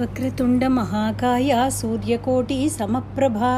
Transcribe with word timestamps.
वक्रतुण्डमहाकाया 0.00 1.60
सूर्यकोटिसमप्रभा 1.76 3.52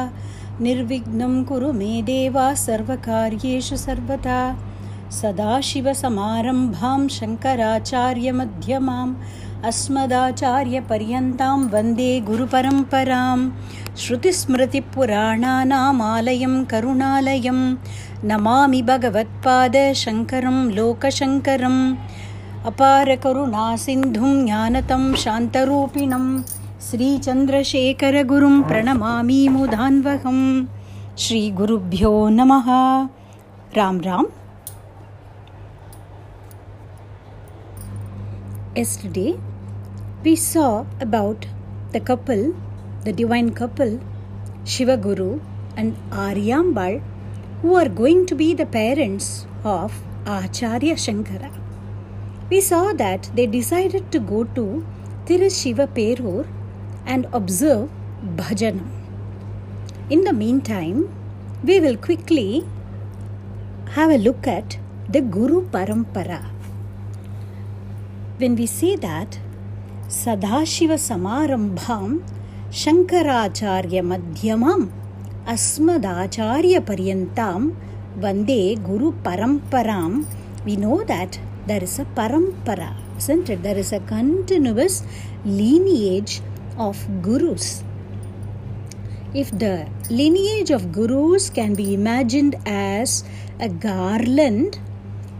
निर्विघ्नं 0.65 1.35
कुरु 1.49 1.69
मे 1.81 1.89
देवा 2.11 2.45
सर्वकार्येषु 2.63 3.77
सर्वदा 3.87 4.39
सदाशिवसमारम्भां 5.19 7.01
शङ्कराचार्यमध्यमाम् 7.17 9.13
अस्मदाचार्यपर्यन्तां 9.71 11.59
वन्दे 11.73 12.13
गुरुपरम्परां 12.29 13.41
श्रुतिस्मृतिपुराणानामालयं 14.03 16.55
करुणालयं। 16.73 17.61
नमामि 18.31 18.81
भगवत्पादशङ्करं 18.91 20.59
लोकशङ्करम् 20.79 21.83
अपारकरुणासिन्धुं 22.67 24.45
ज्ञानतं 24.45 25.15
शान्तरूपिणं 25.15 26.43
श्रीचन्द्रशेखरगुरुं 26.87 28.63
प्रणमामि 28.63 29.49
मुदान्वहं 29.49 30.67
श्रीगुरुभ्यो 31.19 32.29
नमः। 32.29 32.69
Ram 33.77 34.01
Ram. 34.01 34.27
Yesterday, 38.77 39.33
we 40.25 40.35
saw 40.37 40.85
about 41.07 41.47
the 41.95 42.03
couple, 42.11 42.45
the 43.07 43.15
divine 43.23 43.51
couple, 43.63 43.97
Shiva 44.67 44.99
Guru 45.07 45.31
and 45.77 45.95
Aryambal, 46.27 47.01
who 47.63 47.75
are 47.79 47.89
going 48.03 48.27
to 48.27 48.39
be 48.45 48.53
the 48.63 48.69
parents 48.77 49.33
of 49.65 49.91
Acharya 50.27 50.97
Shankara. 51.07 51.60
We 52.51 52.61
saw 52.61 52.93
that 52.95 53.31
they 53.35 53.47
decided 53.47 54.11
to 54.13 54.19
go 54.19 54.45
to 54.45 54.85
Tirushiva 55.27 55.87
Perur 55.87 56.47
and 57.07 57.27
observe 57.33 57.89
bhajanam. 58.37 58.89
In 60.11 60.25
the 60.25 60.33
meantime, 60.33 61.09
we 61.63 61.81
will 61.81 61.97
quickly 61.97 62.65
have 63.91 64.11
a 64.11 64.19
look 64.19 64.47
at 64.47 64.79
the 65.09 65.21
Guru 65.21 65.69
Parampara 65.69 66.41
when 68.41 68.57
we 68.57 68.65
say 68.67 68.97
that 68.97 69.39
Sadashiva 70.09 70.97
Samarambham 71.07 72.23
Shankaracharya 72.71 74.03
Madhyamam 74.11 74.91
Asmadacharya 75.47 76.81
Paryantam 76.81 77.77
Vande 78.19 78.83
Guru 78.83 79.13
Paramparam, 79.13 80.25
we 80.65 80.77
know 80.77 81.05
that 81.05 81.39
there 81.71 81.85
is 81.85 81.99
a 82.01 82.07
parampara, 82.19 82.91
isn't 83.19 83.49
it? 83.49 83.63
There 83.63 83.79
is 83.79 83.93
a 83.93 84.01
continuous 84.01 85.05
lineage 85.45 86.41
of 86.77 86.97
gurus. 87.23 87.85
If 89.33 89.51
the 89.57 89.89
lineage 90.09 90.71
of 90.71 90.91
gurus 90.91 91.49
can 91.49 91.75
be 91.75 91.95
imagined 91.95 92.57
as 92.67 93.23
a 93.61 93.69
garland, 93.69 94.81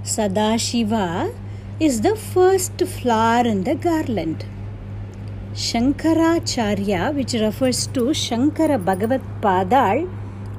Sadashiva 0.05 1.35
is 1.81 2.01
the 2.03 2.15
first 2.15 2.81
flower 2.97 3.45
in 3.53 3.65
the 3.65 3.75
garland. 3.75 4.47
Shankaracharya, 5.55 7.13
which 7.13 7.33
refers 7.33 7.89
to 7.89 8.03
Shankara 8.23 8.79
Bhagavat 8.85 9.23
Padal, 9.43 10.09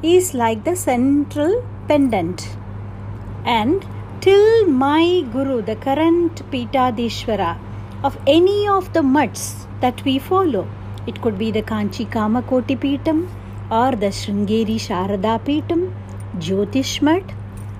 is 0.04 0.34
like 0.34 0.66
the 0.66 0.76
central 0.76 1.66
pendant. 1.88 2.50
And 3.46 3.86
till 4.22 4.68
my 4.68 5.22
Guru, 5.34 5.64
the 5.64 5.76
current 5.76 6.42
Pitadishwara 6.52 7.58
of 8.04 8.16
any 8.28 8.68
of 8.68 8.94
the 8.94 9.02
mutts 9.02 9.66
that 9.80 10.04
we 10.06 10.20
follow, 10.20 10.68
it 11.08 11.20
could 11.24 11.40
be 11.40 11.50
the 11.50 11.64
Kanchi 11.64 12.08
Kamakoti 12.08 12.78
Pitam 12.80 13.28
or 13.72 13.92
the 13.96 14.12
Sringeri 14.18 14.76
Sharada 14.88 15.44
Pitam, 15.44 15.92
Jyotish 16.38 17.02
Mutt, 17.02 17.24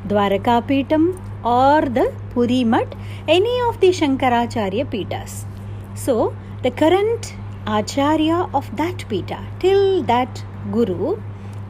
Dwaraka 0.08 0.66
Pitam, 0.68 1.22
or 1.46 1.82
the 1.88 2.12
Puri 2.32 2.64
Mutt, 2.64 2.96
any 3.28 3.62
of 3.70 3.80
the 3.80 3.90
Shankaracharya 3.90 4.86
Pitas. 4.90 5.46
So, 5.94 6.36
the 6.64 6.72
current 6.72 7.36
Acharya 7.68 8.50
of 8.52 8.76
that 8.78 9.06
Pita, 9.08 9.46
till 9.60 10.02
that 10.04 10.44
Guru, 10.72 11.22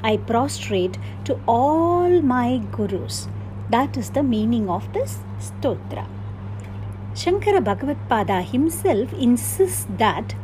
I 0.02 0.16
prostrate 0.16 0.98
to 1.26 1.38
all 1.46 2.22
my 2.22 2.62
Gurus. 2.72 3.28
That 3.72 3.98
is 3.98 4.10
the 4.12 4.24
meaning 4.24 4.70
of 4.70 4.92
this 4.94 5.20
stotra. 5.40 6.08
Shankara 7.14 7.64
Bhagavad 7.64 7.98
Pada 8.10 8.44
himself 8.44 9.14
insists 9.14 9.86
that 9.98 10.36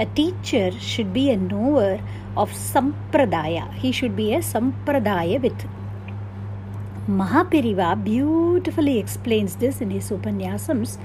a 0.00 0.06
teacher 0.06 0.70
should 0.72 1.12
be 1.12 1.30
a 1.30 1.36
knower 1.36 2.00
of 2.36 2.50
Sampradaya. 2.52 3.72
He 3.74 3.92
should 3.92 4.16
be 4.16 4.34
a 4.34 4.38
Sampradaya 4.38 5.40
with 5.40 5.66
Mahaperiva 7.08 8.02
beautifully 8.02 8.98
explains 8.98 9.56
this 9.56 9.80
in 9.82 9.90
his 9.90 10.10
Upanyasams. 10.10 10.96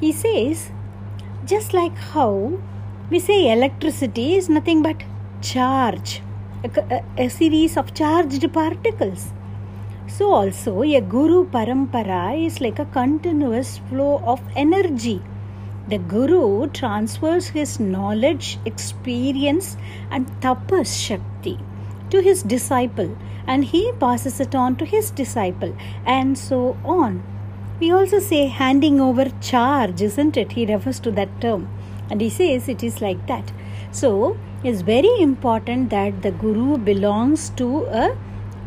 He 0.00 0.12
says, 0.12 0.70
just 1.46 1.72
like 1.72 1.96
how 1.96 2.58
we 3.10 3.18
say 3.18 3.50
electricity 3.50 4.34
is 4.34 4.50
nothing 4.50 4.82
but 4.82 5.02
charge, 5.40 6.20
a, 6.62 7.02
a, 7.16 7.28
series 7.28 7.76
of 7.78 7.94
charged 7.94 8.52
particles. 8.52 9.32
So, 10.08 10.32
also, 10.32 10.82
a 10.82 11.00
Guru 11.00 11.46
Parampara 11.46 12.46
is 12.46 12.60
like 12.60 12.78
a 12.78 12.84
continuous 12.86 13.78
flow 13.88 14.22
of 14.24 14.40
energy. 14.54 15.20
The 15.88 15.98
Guru 15.98 16.68
transfers 16.68 17.48
his 17.48 17.78
knowledge, 17.78 18.58
experience, 18.64 19.76
and 20.10 20.26
tapas 20.40 20.96
shakti 21.06 21.58
to 22.10 22.20
his 22.20 22.42
disciple 22.42 23.16
and 23.46 23.64
he 23.64 23.92
passes 24.00 24.40
it 24.40 24.54
on 24.54 24.76
to 24.76 24.84
his 24.84 25.10
disciple, 25.10 25.74
and 26.04 26.36
so 26.36 26.76
on. 26.84 27.22
We 27.80 27.92
also 27.92 28.18
say 28.18 28.46
handing 28.46 29.00
over 29.00 29.26
charge, 29.40 30.02
isn't 30.02 30.36
it? 30.36 30.52
He 30.52 30.66
refers 30.66 30.98
to 31.00 31.10
that 31.12 31.40
term, 31.40 31.68
and 32.10 32.20
he 32.20 32.28
says 32.28 32.68
it 32.68 32.82
is 32.82 33.00
like 33.00 33.26
that. 33.26 33.52
So, 33.92 34.36
it's 34.64 34.80
very 34.80 35.20
important 35.20 35.90
that 35.90 36.22
the 36.22 36.32
guru 36.32 36.76
belongs 36.78 37.50
to 37.50 37.84
a 37.86 38.16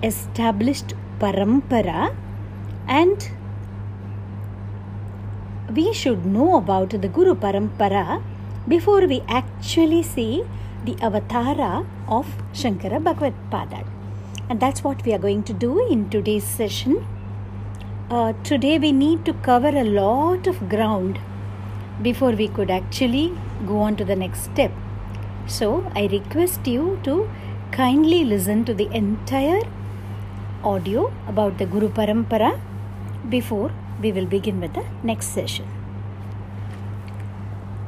established 0.02 0.94
parampara 1.19 2.16
and 2.88 3.30
we 5.74 5.94
should 5.94 6.25
know 6.25 6.57
about 6.57 6.90
the 6.90 7.12
guru 7.19 7.35
parampara 7.35 8.22
before 8.68 9.06
we 9.13 9.22
actually 9.28 10.02
see 10.02 10.44
the 10.85 10.96
avatara 11.08 11.85
of 12.08 12.25
Shankara 12.53 13.03
Bhagavad 13.03 13.34
Padal 13.52 13.85
and 14.50 14.59
that's 14.59 14.84
what 14.84 15.06
we 15.06 15.13
are 15.13 15.19
going 15.19 15.44
to 15.44 15.53
do 15.53 15.88
in 15.88 16.09
today's 16.09 16.44
session. 16.44 17.06
Uh, 18.09 18.34
today, 18.44 18.79
we 18.79 18.91
need 18.91 19.24
to 19.25 19.34
cover 19.34 19.68
a 19.68 19.84
lot 19.84 20.47
of 20.47 20.68
ground 20.68 21.19
before 22.02 22.31
we 22.31 22.47
could 22.47 22.72
actually 22.72 23.31
go 23.68 23.78
on 23.78 23.96
to 23.96 24.03
the 24.03 24.16
next 24.16 24.46
step. 24.46 24.72
So, 25.46 25.91
I 25.96 26.08
request 26.08 26.66
you 26.66 27.00
to 27.03 27.29
kindly 27.72 28.24
listen 28.25 28.66
to 28.66 28.74
the 28.74 28.90
entire 28.91 29.62
audio 30.64 31.12
about 31.28 31.58
the 31.58 31.66
Guru 31.66 31.90
Parampara 31.90 32.59
before 33.30 33.72
we 34.02 34.12
will 34.12 34.25
begin 34.25 34.59
with 34.62 34.74
the 34.74 34.84
next 35.03 35.28
session. 35.28 35.66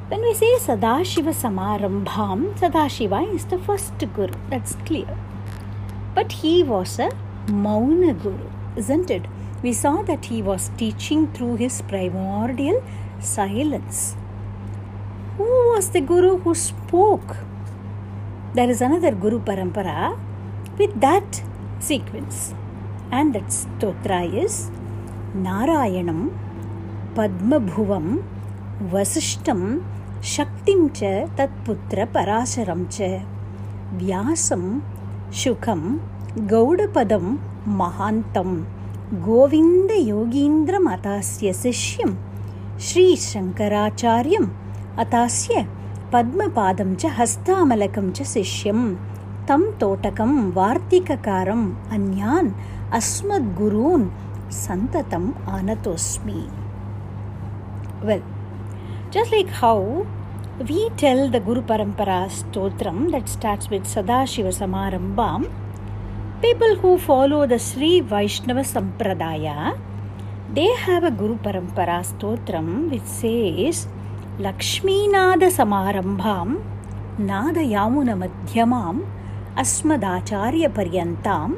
When 0.10 0.22
we 0.22 0.34
say 0.34 0.54
Sadashiva 0.58 1.34
Samarambham, 1.34 2.58
Sadashiva 2.60 3.34
is 3.34 3.46
the 3.46 3.58
first 3.58 3.98
Guru, 4.14 4.34
that's 4.50 4.76
clear. 4.86 5.18
But 6.14 6.32
he 6.32 6.64
was 6.64 7.00
a 7.00 7.10
Mauna 7.48 8.14
Guru, 8.14 8.50
isn't 8.76 9.10
it? 9.10 9.26
We 9.64 9.74
saw 9.74 10.02
that 10.04 10.26
he 10.26 10.42
was 10.42 10.72
teaching 10.78 11.32
through 11.32 11.56
his 11.56 11.82
primordial 11.82 12.84
silence. 13.20 14.16
Who 15.38 15.44
was 15.44 15.92
the 15.92 16.02
Guru 16.02 16.38
who 16.40 16.56
spoke? 16.56 17.38
There 18.54 18.70
is 18.70 18.82
another 18.82 19.12
Guru 19.12 19.40
Parampara 19.40 20.20
with 20.78 21.00
that 21.00 21.42
sequence. 21.80 22.54
Is 23.14 24.72
Narayanam, 25.36 26.32
Padmabhuvam, 27.14 28.24
Vasishtam, 28.90 29.84
Shaktim 30.22 30.94
cha 30.94 31.28
Tatputra 31.36 32.08
Parasharam 32.08 32.90
cha 32.90 33.26
Vyasam 33.98 34.82
शुकं 35.40 35.82
गौडपदं 36.52 37.26
महान्तं 37.80 38.50
गोविन्दयोगीन्द्रमतास्य 39.26 41.48
शिष्यं 41.62 42.12
श्रीशङ्कराचार्यम् 42.88 44.50
अतास्य 45.04 45.54
पद्मपादं 46.14 46.90
च 47.02 47.04
हस्तामलकं 47.20 48.08
च 48.18 48.20
शिष्यं 48.34 48.82
तं 49.50 49.62
तोटकं 49.82 50.34
वार्तिककारम् 50.58 51.66
अन्यान् 51.98 52.50
अस्मद्गुरून् 52.98 54.06
सन्ततम् 54.54 55.28
आनतोऽस्मि 55.58 56.42
starts 63.28 63.70
with 63.70 63.86
Sadashiva 63.86 64.52
Samarambham. 64.52 65.50
People 66.42 66.76
who 66.76 66.98
follow 66.98 67.48
the 67.48 67.58
Sri 67.58 68.02
Vaishnava 68.02 68.62
Sampradaya, 68.62 69.78
they 70.54 70.68
have 70.76 71.04
a 71.04 71.12
Guru 71.12 71.38
Parampara 71.38 72.04
Stotram 72.04 72.92
which 72.92 73.04
says 73.04 73.88
Lakshminada 74.38 75.50
Samarambham 75.50 76.62
Nada 77.18 77.62
Yamuna 77.62 78.16
Madhyamam 78.28 79.06
Asmadacharya 79.56 80.70
Paryantam 80.70 81.56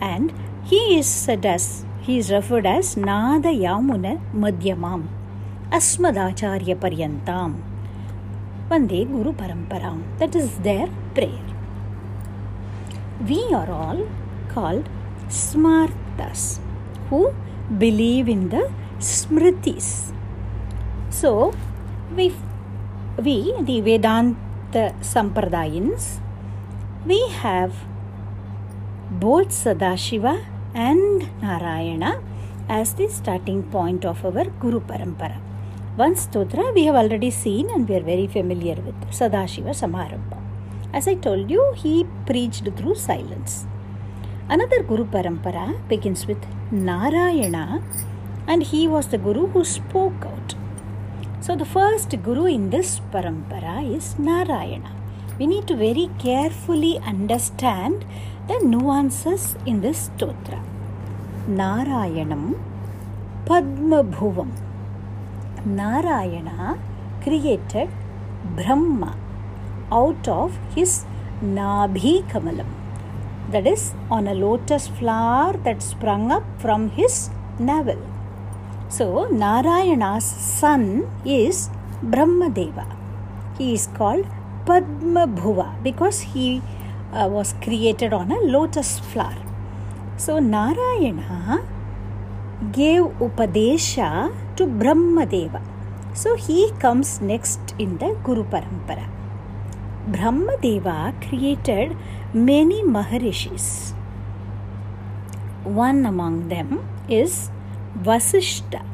As 0.00 1.84
he 2.06 2.18
is 2.18 2.30
referred 2.30 2.66
as 2.66 2.96
Nada 2.96 3.48
Yamuna 3.48 4.20
Madhyamam 4.34 5.13
अस्मदाचार्य 5.74 6.74
पर्यंता 6.82 7.36
वंदे 8.70 8.98
गुरु 9.04 9.30
परंपरा 9.38 9.90
that 10.18 10.36
is 10.36 10.58
their 10.62 10.88
prayer 11.14 11.46
we 13.28 13.38
are 13.54 13.70
all 13.70 14.02
called 14.54 14.84
Smartas 15.34 16.44
who 17.10 17.18
believe 17.78 18.28
in 18.28 18.46
the 18.48 18.60
smritis 19.04 19.88
so 21.20 21.32
we 22.12 22.28
we 23.20 23.36
the 23.62 23.80
Vedanta 23.80 24.76
sampradayas 25.04 26.06
we 27.06 27.18
have 27.32 27.72
both 29.20 29.50
Sadashiv 29.54 30.28
and 30.28 31.22
Narayan 31.42 32.04
as 32.78 32.94
the 32.98 33.08
starting 33.16 33.62
point 33.72 34.06
of 34.06 34.26
our 34.26 34.52
guru 34.62 34.80
parampara 34.92 35.53
One 35.96 36.16
stotra 36.16 36.74
we 36.74 36.86
have 36.86 36.96
already 36.96 37.30
seen 37.30 37.70
and 37.70 37.88
we 37.88 37.94
are 37.94 38.00
very 38.00 38.26
familiar 38.26 38.74
with 38.86 38.96
Sadashiva 39.18 39.74
Samarambha. 39.80 40.38
As 40.92 41.06
I 41.06 41.14
told 41.14 41.48
you, 41.48 41.72
he 41.76 42.04
preached 42.26 42.68
through 42.76 42.96
silence. 42.96 43.64
Another 44.48 44.82
Guru 44.82 45.04
Parampara 45.04 45.66
begins 45.86 46.26
with 46.26 46.42
Narayana 46.72 47.80
and 48.48 48.64
he 48.64 48.88
was 48.88 49.06
the 49.06 49.18
Guru 49.18 49.46
who 49.46 49.64
spoke 49.64 50.26
out. 50.26 50.56
So 51.40 51.54
the 51.54 51.64
first 51.64 52.10
Guru 52.24 52.46
in 52.46 52.70
this 52.70 52.98
Parampara 53.12 53.76
is 53.96 54.18
Narayana. 54.18 54.90
We 55.38 55.46
need 55.46 55.68
to 55.68 55.76
very 55.76 56.10
carefully 56.18 56.98
understand 57.06 58.04
the 58.48 58.58
nuances 58.64 59.54
in 59.64 59.80
this 59.80 60.10
stotra. 60.10 60.60
Narayanam 61.46 62.58
Padmabhuvam 63.46 64.63
Narayana 65.64 66.78
created 67.22 67.88
Brahma 68.56 69.16
out 69.90 70.28
of 70.28 70.58
his 70.74 71.06
Nabhi 71.42 72.28
Kamalam. 72.28 72.66
That 73.50 73.66
is, 73.66 73.94
on 74.10 74.26
a 74.26 74.34
lotus 74.34 74.88
flower 74.88 75.56
that 75.64 75.82
sprung 75.82 76.30
up 76.30 76.44
from 76.58 76.90
his 76.90 77.30
navel. 77.58 78.00
So, 78.88 79.28
Narayana's 79.30 80.24
son 80.24 81.10
is 81.24 81.70
Brahmadeva. 82.02 82.86
He 83.56 83.74
is 83.74 83.86
called 83.86 84.26
Padma 84.66 85.26
Bhuva 85.26 85.82
because 85.82 86.20
he 86.20 86.62
uh, 87.12 87.28
was 87.28 87.54
created 87.62 88.12
on 88.12 88.30
a 88.30 88.38
lotus 88.38 88.98
flower. 88.98 89.42
So, 90.16 90.38
Narayana 90.38 91.62
gave 92.72 93.04
Upadesha 93.18 94.32
to 94.56 94.66
Brahmadeva. 94.66 95.60
So 96.14 96.36
he 96.36 96.70
comes 96.78 97.20
next 97.20 97.74
in 97.78 97.98
the 97.98 98.16
Guru 98.22 98.44
Parampara. 98.44 99.08
Brahmadeva 100.08 101.12
created 101.28 101.96
many 102.32 102.82
Maharishis. 102.82 103.94
One 105.64 106.04
among 106.06 106.48
them 106.48 106.86
is 107.08 107.50
Vasishta. 107.98 108.84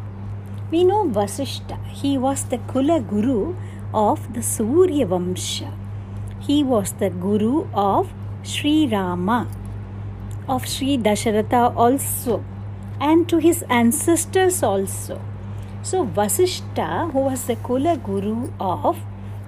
We 0.71 0.85
know 0.85 1.05
Vasishta. 1.05 1.85
He 1.87 2.17
was 2.17 2.45
the 2.45 2.59
Kula 2.59 3.07
Guru 3.07 3.57
of 3.93 4.33
the 4.35 4.43
Surya 4.43 5.07
Vamsha. 5.07 5.73
He 6.39 6.63
was 6.63 6.93
the 6.93 7.11
Guru 7.11 7.67
of 7.75 8.13
Sri 8.43 8.87
Rama, 8.87 9.49
of 10.49 10.67
Sri 10.67 10.97
Dasharatha 10.97 11.77
also 11.77 12.45
and 13.01 13.29
to 13.29 13.39
his 13.39 13.63
ancestors 13.69 14.63
also. 14.63 15.21
So 15.83 16.05
Vasishta, 16.05 17.11
who 17.11 17.21
was 17.21 17.47
the 17.47 17.57
Kula 17.57 18.03
Guru 18.03 18.51
of 18.61 18.99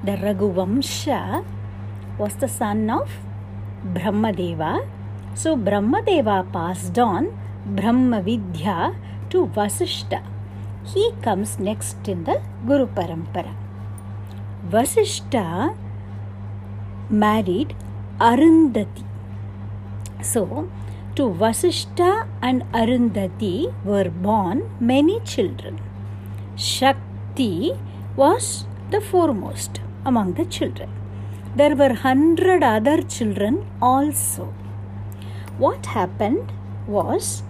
the 0.03 0.13
Raghuvamsha, 0.13 1.45
was 2.17 2.37
the 2.37 2.49
son 2.49 2.89
of 2.89 3.11
Brahmadeva. 3.85 4.89
So 5.35 5.57
Brahmadeva 5.57 6.51
passed 6.51 6.99
on 6.99 7.39
Brahma 7.67 8.23
Vidya 8.23 8.97
to 9.29 9.47
Vasishta. 9.47 10.23
He 10.87 11.13
comes 11.21 11.59
next 11.59 12.09
in 12.09 12.25
the 12.25 12.41
Guru 12.67 12.87
Parampara. 12.87 13.55
Vasishta 14.69 15.77
married 17.11 17.77
Arundhati. 18.19 19.05
So 20.23 20.69
to 21.15 21.29
Vasishta 21.29 22.27
and 22.41 22.63
Arundhati 22.73 23.73
were 23.85 24.09
born 24.09 24.71
many 24.81 25.21
children. 25.21 25.79
Shakti 26.57 27.73
was 28.15 28.67
the 28.91 29.01
foremost 29.01 29.81
among 30.05 30.35
the 30.35 30.45
children. 30.45 30.91
There 31.57 31.75
were 31.75 31.95
hundred 31.95 32.63
other 32.63 33.03
children 33.03 33.67
also. 33.81 34.53
What 35.59 35.87
happened 35.87 36.53
was 36.87 37.43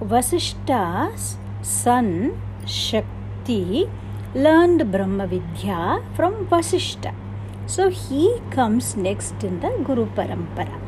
Vasishta's 0.00 1.36
son 1.62 2.40
Shakti 2.66 3.88
learned 4.34 4.90
Brahma 4.90 5.26
Vidya 5.26 6.02
from 6.14 6.46
Vasishta. 6.46 7.14
So 7.66 7.88
he 7.88 8.40
comes 8.50 8.96
next 8.96 9.42
in 9.42 9.60
the 9.60 9.70
Guru 9.84 10.06
Parampara. 10.06 10.78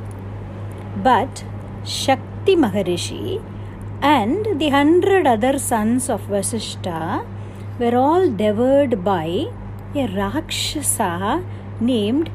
But 1.02 1.44
Shakti 1.84 2.56
Maharishi 2.56 3.42
and 4.04 4.60
the 4.60 4.68
hundred 4.68 5.26
other 5.26 5.58
sons 5.58 6.10
of 6.10 6.20
Vasishta 6.32 7.24
were 7.78 7.96
all 7.96 8.28
devoured 8.30 9.02
by 9.02 9.46
a 9.94 10.06
Rakshasa 10.16 11.42
named 11.80 12.30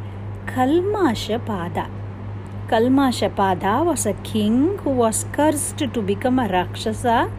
Kalmashapada. 0.48 1.86
Kalmashapada 2.70 3.86
was 3.86 4.08
a 4.08 4.14
king 4.32 4.80
who 4.80 4.90
was 4.90 5.26
cursed 5.32 5.78
to 5.78 6.02
become 6.02 6.40
a 6.40 6.48
Rakshasa 6.48 7.32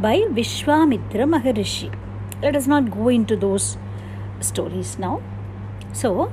by 0.00 0.16
Vishwamitra 0.38 1.28
Maharishi. 1.34 1.92
Let 2.42 2.56
us 2.56 2.66
not 2.66 2.90
go 2.90 3.08
into 3.08 3.36
those 3.36 3.76
stories 4.40 4.98
now. 4.98 5.20
So, 5.92 6.32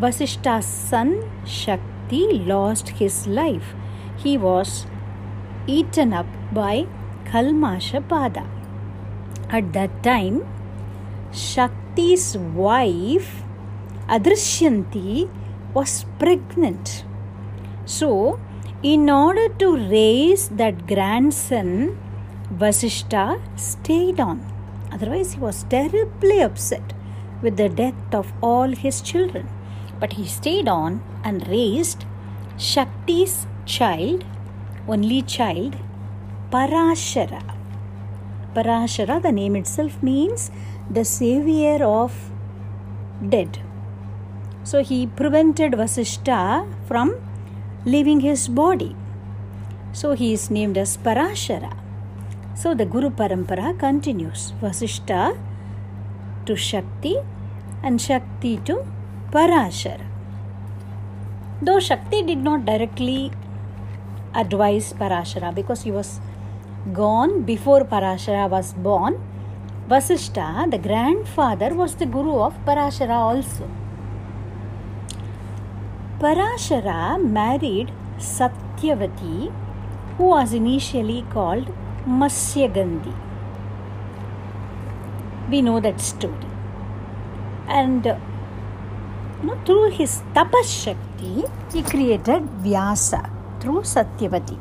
Vasishta's 0.00 0.66
son 0.66 1.22
Shakti 1.46 2.24
lost 2.52 2.88
his 3.00 3.28
life 3.28 3.74
he 4.16 4.36
was 4.36 4.86
eaten 5.68 6.12
up 6.12 6.26
by 6.52 6.86
Kalmashapada. 7.24 8.46
At 9.50 9.72
that 9.74 10.02
time, 10.02 10.46
Shakti's 11.30 12.36
wife 12.36 13.42
Adrishyanti 14.08 15.28
was 15.74 16.06
pregnant. 16.18 17.04
So, 17.84 18.40
in 18.82 19.10
order 19.10 19.48
to 19.60 19.76
raise 19.76 20.48
that 20.48 20.86
grandson, 20.86 21.98
Vasishta 22.50 23.40
stayed 23.56 24.18
on. 24.18 24.40
Otherwise, 24.90 25.34
he 25.34 25.40
was 25.40 25.64
terribly 25.64 26.40
upset 26.40 26.94
with 27.42 27.58
the 27.58 27.68
death 27.68 28.14
of 28.14 28.32
all 28.42 28.68
his 28.68 29.02
children. 29.02 29.46
But 30.00 30.14
he 30.14 30.26
stayed 30.26 30.68
on 30.68 31.02
and 31.22 31.46
raised 31.48 32.06
Shakti's 32.56 33.46
child, 33.66 34.24
only 34.88 35.22
child, 35.22 35.76
Parashara. 36.50 37.42
Parashara, 38.54 39.22
the 39.22 39.30
name 39.30 39.54
itself 39.54 40.02
means 40.02 40.50
the 40.90 41.04
savior 41.04 41.84
of 41.84 42.30
dead. 43.28 43.58
So 44.64 44.82
he 44.82 45.06
prevented 45.06 45.72
Vasishta 45.72 46.66
from 46.86 47.14
leaving 47.84 48.20
his 48.20 48.48
body. 48.48 48.96
So 49.92 50.12
he 50.12 50.32
is 50.32 50.50
named 50.50 50.78
as 50.78 50.96
Parashara. 50.96 51.76
So 52.54 52.74
the 52.74 52.84
Guru 52.84 53.10
Parampara 53.10 53.78
continues 53.78 54.52
Vasishta 54.60 55.38
to 56.46 56.56
Shakti 56.56 57.16
and 57.82 58.00
Shakti 58.00 58.56
to 58.64 58.84
Parashara. 59.30 60.06
Though 61.60 61.80
Shakti 61.80 62.22
did 62.22 62.38
not 62.38 62.64
directly 62.64 63.32
advise 64.34 64.92
Parashara 64.92 65.54
because 65.54 65.82
he 65.82 65.90
was 65.90 66.20
gone 66.92 67.42
before 67.42 67.84
Parashara 67.84 68.48
was 68.48 68.72
born, 68.74 69.20
Vasishta, 69.88 70.70
the 70.70 70.78
grandfather, 70.78 71.74
was 71.74 71.94
the 71.94 72.06
guru 72.06 72.38
of 72.40 72.54
Parashara 72.64 73.10
also. 73.10 73.68
Parashara 76.18 77.22
married 77.22 77.92
Satyavati, 78.18 79.52
who 80.16 80.24
was 80.24 80.52
initially 80.52 81.24
called 81.30 81.72
Masyagandhi. 82.06 83.14
We 85.48 85.62
know 85.62 85.80
that 85.80 86.00
story. 86.00 86.34
And 87.68 88.06
uh, 88.06 88.18
you 89.40 89.48
know, 89.48 89.60
through 89.64 89.90
his 89.90 90.22
tapas 90.34 90.84
shakti, 90.84 91.44
he 91.72 91.82
created 91.82 92.42
Vyasa 92.62 93.37
through 93.60 93.82
Satyavati. 93.82 94.58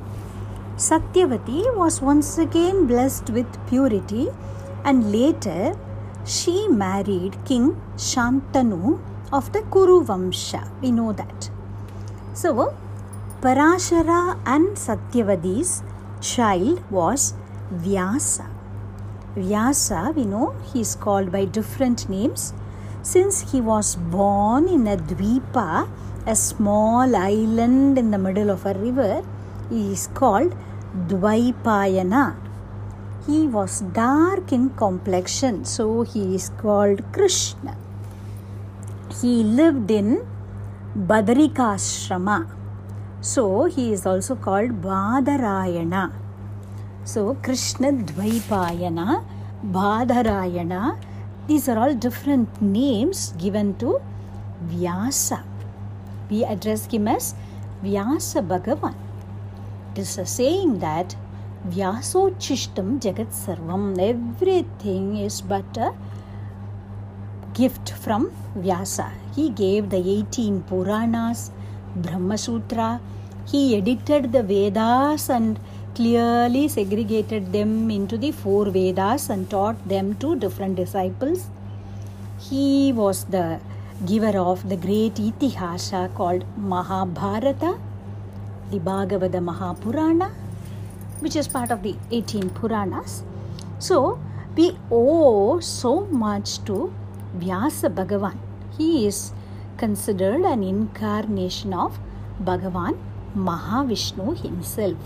Satyavati 0.75 1.75
was 1.75 2.01
once 2.01 2.37
again 2.37 2.85
blessed 2.85 3.29
with 3.29 3.47
purity, 3.67 4.27
and 4.83 5.11
later 5.11 5.75
she 6.25 6.67
married 6.67 7.37
King 7.45 7.81
Shantanu 7.95 8.99
of 9.31 9.51
the 9.53 9.61
Kuru 9.63 10.03
Vamsha. 10.03 10.69
We 10.81 10.91
know 10.91 11.13
that. 11.13 11.49
So, 12.33 12.75
Parashara 13.41 14.39
and 14.45 14.77
Satyavati's 14.77 15.83
child 16.21 16.83
was 16.91 17.33
Vyasa. 17.71 18.49
Vyasa, 19.35 20.13
we 20.15 20.25
know 20.25 20.55
he 20.73 20.81
is 20.81 20.95
called 20.95 21.31
by 21.31 21.45
different 21.45 22.09
names 22.09 22.53
since 23.03 23.51
he 23.51 23.61
was 23.61 23.95
born 23.95 24.67
in 24.67 24.87
a 24.87 24.97
dvipa, 24.97 25.87
a 26.27 26.35
small 26.35 27.15
island 27.15 27.97
in 27.97 28.11
the 28.11 28.17
middle 28.17 28.49
of 28.49 28.65
a 28.65 28.73
river. 28.73 29.23
Is 29.69 30.07
called 30.13 30.53
Dvaipayana. 31.07 32.35
He 33.25 33.47
was 33.47 33.81
dark 33.81 34.53
in 34.53 34.69
complexion, 34.83 35.65
so 35.65 36.03
he 36.03 36.35
is 36.35 36.49
called 36.61 37.01
Krishna. 37.11 37.75
He 39.21 39.43
lived 39.43 39.91
in 39.91 40.25
Badarikashrama 40.95 42.57
so 43.21 43.65
he 43.65 43.91
is 43.91 44.05
also 44.05 44.35
called 44.35 44.81
Badarayana. 44.81 46.11
So 47.03 47.35
Krishna 47.41 47.91
Dvaipayana, 47.91 49.23
Badarayana, 49.65 50.97
these 51.47 51.67
are 51.67 51.77
all 51.79 51.93
different 51.93 52.61
names 52.61 53.33
given 53.37 53.75
to 53.79 53.99
Vyasa. 54.61 55.43
We 56.29 56.43
address 56.43 56.85
him 56.87 57.07
as 57.07 57.35
Vyasa 57.81 58.41
Bhagavan. 58.41 58.95
It 59.93 59.99
is 59.99 60.17
a 60.17 60.25
saying 60.25 60.79
that 60.79 61.15
Vyasochistam 61.67 62.99
Jagat 62.99 63.31
Sarvam. 63.31 63.97
Everything 63.99 65.17
is 65.17 65.41
but 65.41 65.77
a 65.77 65.93
gift 67.53 67.91
from 67.91 68.31
Vyasa. 68.55 69.11
He 69.35 69.49
gave 69.49 69.89
the 69.89 69.97
18 69.97 70.63
Puranas, 70.63 71.51
Brahma 71.95 72.37
Sutra. 72.37 72.99
He 73.51 73.77
edited 73.77 74.31
the 74.31 74.43
Vedas 74.43 75.29
and 75.29 75.59
clearly 75.95 76.67
segregated 76.67 77.51
them 77.51 77.89
into 77.89 78.17
the 78.17 78.31
four 78.31 78.65
Vedas 78.65 79.29
and 79.29 79.49
taught 79.49 79.87
them 79.87 80.15
to 80.15 80.35
different 80.35 80.75
disciples. 80.75 81.47
He 82.39 82.93
was 82.93 83.23
the 83.25 83.59
giver 84.05 84.37
of 84.37 84.69
the 84.69 84.77
great 84.77 85.15
Itihasa 85.15 86.13
called 86.13 86.45
Mahabharata, 86.57 87.79
the 88.69 88.79
Bhagavata 88.79 89.41
Mahapurana, 89.41 90.31
which 91.19 91.35
is 91.35 91.47
part 91.47 91.71
of 91.71 91.81
the 91.81 91.95
18 92.11 92.49
Puranas. 92.51 93.23
So, 93.79 94.19
we 94.55 94.77
owe 94.91 95.59
so 95.59 96.05
much 96.05 96.63
to 96.65 96.93
Vyasa 97.35 97.89
Bhagavan. 97.89 98.37
He 98.77 99.07
is 99.07 99.33
considered 99.77 100.41
an 100.41 100.63
incarnation 100.63 101.73
of 101.73 101.99
Bhagavan 102.43 102.97
Mahavishnu 103.35 104.39
himself. 104.41 104.97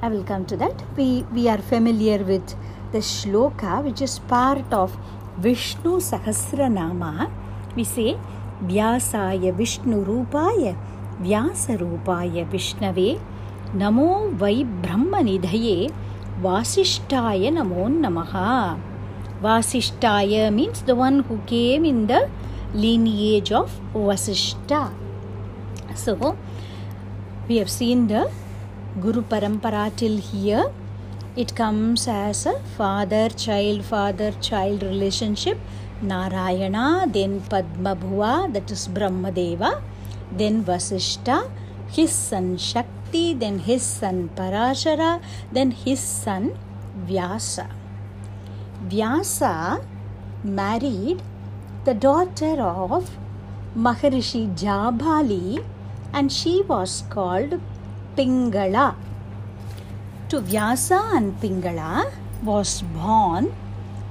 I 0.00 0.08
will 0.08 0.24
come 0.24 0.46
to 0.46 0.56
that. 0.56 0.82
We, 0.96 1.24
we 1.32 1.48
are 1.48 1.58
familiar 1.58 2.24
with 2.24 2.54
the 2.92 2.98
shloka 2.98 3.84
which 3.84 4.00
is 4.00 4.18
part 4.18 4.72
of 4.72 4.96
Vishnu 5.38 5.98
Sahasranama. 5.98 7.30
We 7.74 7.84
say 7.84 8.18
Vyasaya 8.62 9.54
Vishnu 9.56 10.04
Rupaya 10.04 10.76
Vyasa 11.20 11.78
Rupaya 11.78 12.46
Vishnave 12.50 13.18
Namo 13.74 14.30
Vai 14.34 14.62
Brahma 14.62 15.18
Nidhaye 15.18 15.90
Vasishtaya 16.40 17.50
Namo 17.50 17.88
Namaha. 17.88 18.78
Vasishtaya 19.42 20.52
means 20.52 20.82
the 20.82 20.94
one 20.94 21.20
who 21.20 21.38
came 21.46 21.84
in 21.84 22.06
the 22.06 22.28
lineage 22.74 23.50
of 23.52 23.80
Vasishta. 23.94 24.92
So, 25.94 26.36
we 27.48 27.56
have 27.56 27.70
seen 27.70 28.06
the 28.06 28.30
Guru 29.00 29.22
Parampara 29.22 29.94
till 29.96 30.18
here. 30.18 30.70
It 31.34 31.56
comes 31.56 32.06
as 32.06 32.44
a 32.44 32.58
father 32.76 33.30
child, 33.30 33.84
father 33.84 34.32
child 34.40 34.82
relationship. 34.82 35.58
Narayana, 36.02 37.06
then 37.08 37.40
Padma 37.40 37.94
Bhuva, 37.94 38.52
that 38.52 38.70
is 38.70 38.88
Brahmadeva, 38.88 39.80
then 40.30 40.64
Vasishta, 40.64 41.50
his 41.88 42.10
son 42.10 42.56
Shakti, 42.58 43.34
then 43.34 43.60
his 43.60 43.82
son 43.82 44.30
Parashara, 44.34 45.22
then 45.52 45.70
his 45.70 46.00
son 46.00 46.58
Vyasa. 47.06 47.68
Vyasa 48.82 49.84
married 50.42 51.22
the 51.84 51.94
daughter 51.94 52.60
of 52.60 53.10
Maharishi 53.76 54.54
Jabali 54.56 55.64
and 56.12 56.32
she 56.32 56.62
was 56.62 57.04
called 57.08 57.60
Pingala. 58.16 58.96
To 60.28 60.40
Vyasa 60.40 61.10
and 61.14 61.34
Pingala 61.40 62.10
was 62.42 62.82
born 62.82 63.54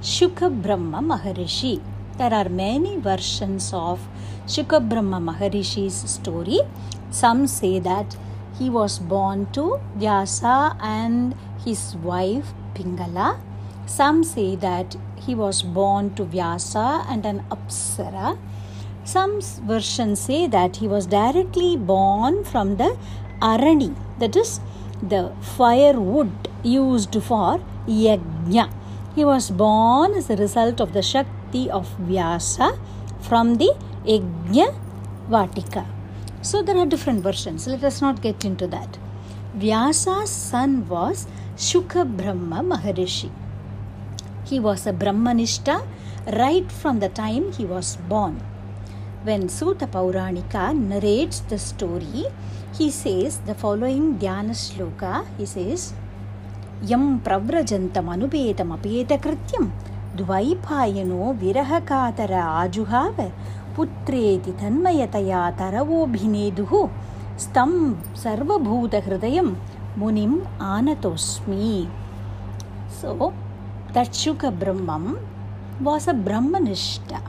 Shukabrahma 0.02 1.00
Maharishi. 1.00 1.80
There 2.18 2.34
are 2.34 2.48
many 2.48 2.98
versions 2.98 3.72
of 3.72 4.00
Shukabrahma 4.48 5.22
Maharishi's 5.22 5.94
story. 6.10 6.58
Some 7.12 7.46
say 7.46 7.78
that 7.78 8.16
he 8.58 8.68
was 8.68 8.98
born 8.98 9.46
to 9.52 9.78
Vyasa 9.94 10.76
and 10.82 11.36
his 11.64 11.94
wife 12.02 12.52
Pingala. 12.74 13.38
Some 13.86 14.24
say 14.24 14.56
that 14.56 14.96
he 15.24 15.36
was 15.36 15.62
born 15.62 16.12
to 16.16 16.24
Vyasa 16.24 17.04
and 17.08 17.24
an 17.24 17.44
Apsara. 17.52 18.36
Some 19.04 19.40
versions 19.40 20.18
say 20.18 20.48
that 20.48 20.78
he 20.78 20.88
was 20.88 21.06
directly 21.06 21.76
born 21.76 22.42
from 22.42 22.76
the 22.76 22.98
Arani, 23.40 23.94
that 24.18 24.34
is, 24.34 24.58
the 25.00 25.32
firewood 25.40 26.48
used 26.64 27.22
for 27.22 27.60
yajna. 27.86 28.81
He 29.14 29.24
was 29.24 29.50
born 29.50 30.14
as 30.14 30.30
a 30.30 30.36
result 30.36 30.80
of 30.80 30.92
the 30.94 31.02
Shakti 31.02 31.70
of 31.70 31.86
Vyasa 31.98 32.78
from 33.20 33.56
the 33.56 33.74
Yajna 34.06 34.74
Vatika. 35.28 35.86
So 36.40 36.62
there 36.62 36.78
are 36.78 36.86
different 36.86 37.22
versions. 37.22 37.66
Let 37.66 37.84
us 37.84 38.00
not 38.00 38.22
get 38.22 38.44
into 38.44 38.66
that. 38.68 38.98
Vyasa's 39.56 40.30
son 40.30 40.88
was 40.88 41.26
Shuka 41.56 42.04
Brahma 42.16 42.62
Maharishi. 42.62 43.30
He 44.46 44.58
was 44.58 44.86
a 44.86 44.92
Brahmanishta 44.92 45.86
right 46.26 46.72
from 46.72 47.00
the 47.00 47.08
time 47.10 47.52
he 47.52 47.64
was 47.64 47.96
born. 48.08 48.42
When 49.24 49.48
Suta 49.48 49.86
Pauranika 49.86 50.74
narrates 50.74 51.40
the 51.40 51.58
story, 51.58 52.24
he 52.76 52.90
says 52.90 53.38
the 53.40 53.54
following 53.54 54.18
Dhyana 54.18 54.50
Shloka. 54.50 55.26
He 55.36 55.46
says, 55.46 55.92
Anupetam 56.82 58.72
apetakratyam 58.76 59.70
द्वैपायनो 60.16 61.32
विरहकातर 61.40 62.32
आजुहाव 62.38 63.18
पुत्रेति 63.76 64.52
तन्मयतया 64.60 65.40
तरवोऽभिनेदुः 65.60 66.72
स्तं 67.44 67.70
सर्वभूतहृदयं 68.22 69.48
मुनिम् 70.00 70.36
आनतोऽस्मि 70.72 71.70
Shuka 73.94 74.50
Brahman 74.50 75.16
was 75.80 76.08
a 76.08 76.14
Brahmanishta. 76.14 77.20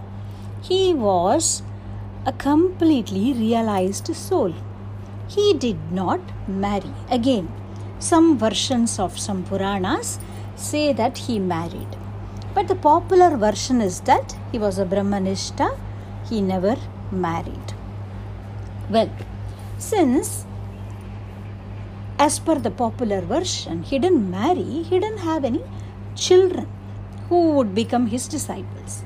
He 0.61 0.93
was 0.93 1.63
a 2.25 2.33
completely 2.33 3.33
realized 3.33 4.13
soul. 4.15 4.53
He 5.27 5.53
did 5.53 5.77
not 5.91 6.21
marry. 6.47 6.93
Again, 7.09 7.47
Some 8.03 8.37
versions 8.37 8.99
of 8.99 9.17
some 9.17 9.43
Puranas 9.45 10.19
say 10.57 10.91
that 10.91 11.17
he 11.17 11.39
married. 11.39 11.95
But 12.53 12.67
the 12.67 12.75
popular 12.75 13.37
version 13.37 13.79
is 13.79 14.01
that 14.01 14.35
he 14.51 14.59
was 14.59 14.77
a 14.77 14.85
Brahmanishta, 14.85 15.77
he 16.29 16.41
never 16.41 16.75
married. 17.11 17.73
Well, 18.89 19.09
since 19.77 20.45
as 22.19 22.39
per 22.39 22.55
the 22.55 22.71
popular 22.71 23.21
version, 23.21 23.83
he 23.83 23.99
didn't 23.99 24.29
marry, 24.29 24.83
he 24.89 24.99
didn't 24.99 25.19
have 25.19 25.45
any 25.45 25.63
children 26.13 26.67
who 27.29 27.51
would 27.53 27.73
become 27.73 28.07
his 28.07 28.27
disciples. 28.27 29.05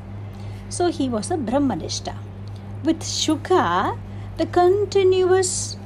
So 0.69 0.89
he 0.89 1.07
was 1.07 1.29
a 1.29 1.37
Brahmanishta. 1.37 2.15
With 2.83 3.01
Shuka, 3.03 3.95
the 4.37 4.47
continuous 4.47 5.76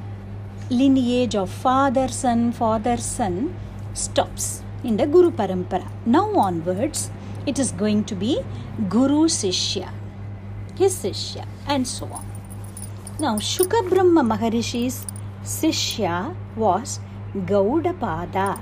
lineage 0.72 1.34
of 1.34 1.50
father 1.50 2.08
son, 2.08 2.50
father 2.52 2.96
son 2.96 3.54
stops 3.92 4.62
in 4.82 4.96
the 4.96 5.06
Guru 5.06 5.30
Parampara. 5.30 5.88
Now 6.06 6.30
onwards, 6.34 7.10
it 7.46 7.58
is 7.58 7.72
going 7.72 8.04
to 8.04 8.14
be 8.14 8.40
Guru 8.88 9.28
Sishya, 9.28 9.88
his 10.76 10.94
Sishya, 10.94 11.46
and 11.66 11.86
so 11.86 12.06
on. 12.06 12.24
Now, 13.20 13.36
Shuka 13.36 13.88
Brahma 13.88 14.22
Maharishi's 14.22 15.06
Sishya 15.44 16.34
was 16.56 17.00
Gaudapada. 17.34 18.60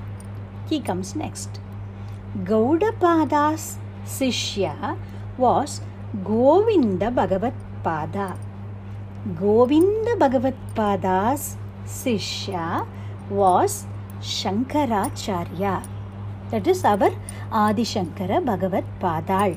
He 0.69 0.81
comes 0.81 1.15
next. 1.15 1.61
Gaudapada's 2.45 3.79
Sishya 4.05 4.97
was 5.39 5.81
Govinda 6.25 7.11
Bhagavat 7.11 7.55
Pada. 7.85 8.37
Govinda 9.39 10.17
Bhagavat 10.17 10.55
Pada's 10.75 11.57
Sishya 11.91 12.87
was 13.29 13.87
Shankaracharya. 14.21 15.85
That 16.51 16.67
is 16.67 16.85
our 16.85 17.11
Adi 17.51 17.85
Shankara 17.85 18.45
Bhagavat 18.45 18.85
Padal. 19.01 19.57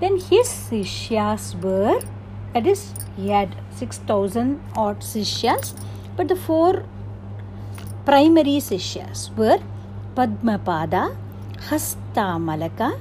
Then 0.00 0.18
his 0.18 0.46
Sishyas 0.46 1.60
were, 1.60 2.00
that 2.54 2.66
is, 2.66 2.94
he 3.16 3.30
had 3.30 3.56
6000 3.76 4.60
odd 4.76 5.00
Sishyas, 5.00 5.74
but 6.16 6.28
the 6.28 6.36
four 6.36 6.84
primary 8.04 8.58
Sishyas 8.68 9.36
were 9.36 9.58
Padmapada, 10.14 11.16
Hastamalaka, 11.68 12.98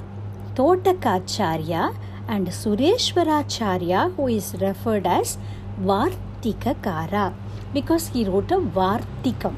Totakacharya, 0.55 1.95
and 2.27 2.47
Sureshwaracharya, 2.47 4.15
who 4.15 4.27
is 4.27 4.55
referred 4.59 5.05
as 5.05 5.37
Vartikakara 5.79 7.33
because 7.73 8.07
he 8.09 8.23
wrote 8.25 8.51
a 8.51 8.57
Vartikam 8.57 9.55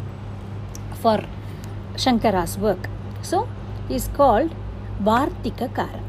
for 1.01 1.24
Shankara's 1.96 2.58
work. 2.58 2.89
So, 3.22 3.48
he 3.88 3.96
is 3.96 4.08
called 4.08 4.53
Vartikakara. 5.01 6.01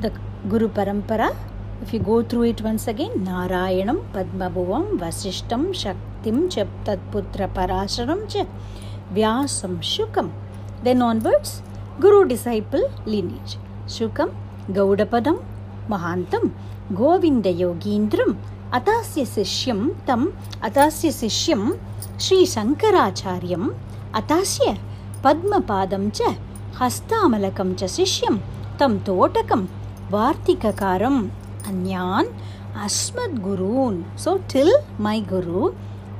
The 0.00 0.12
Guru 0.48 0.68
Parampara, 0.68 1.36
if 1.82 1.92
you 1.92 2.00
go 2.00 2.22
through 2.22 2.44
it 2.44 2.62
once 2.62 2.86
again, 2.88 3.10
Narayanam, 3.26 4.04
Padmabhuvam, 4.12 4.98
Vasishtam, 4.98 5.68
Shaktim, 5.82 6.48
Chaptatputra 6.54 7.52
Parasharam, 7.52 8.28
Cha, 8.32 8.46
Vyasam, 9.12 9.78
Shukam. 9.78 10.30
Then 10.82 11.02
onwards, 11.02 11.62
Guru 12.00 12.26
disciple 12.26 12.90
lineage. 13.04 13.56
Shukam, 13.86 14.32
Gaudapadam, 14.70 15.44
Mahantam, 15.88 16.52
Govinda 16.94 17.52
Yogindram, 17.52 18.36
अतास्य 18.77 19.25
शिष्यं 19.35 19.81
तम् 20.07 20.25
अतास्य 20.67 21.11
शिष्यं 21.21 21.63
श्रीशङ्कराचार्यम् 22.25 23.69
अतास्य 24.19 24.77
पद्मपादं 25.23 26.09
च 26.19 26.35
हस्तामलकं 26.81 27.73
च 27.79 27.89
शिष्यं 27.97 28.37
तं 28.79 28.97
तोटकं 29.07 29.65
वार्तिककारम् 30.15 31.21
अन्यान् 31.69 32.33
अस्मद्गुरून् 32.85 34.03
सो 34.23 34.37
till 34.53 34.73
my 35.05 35.19
Guru 35.33 35.61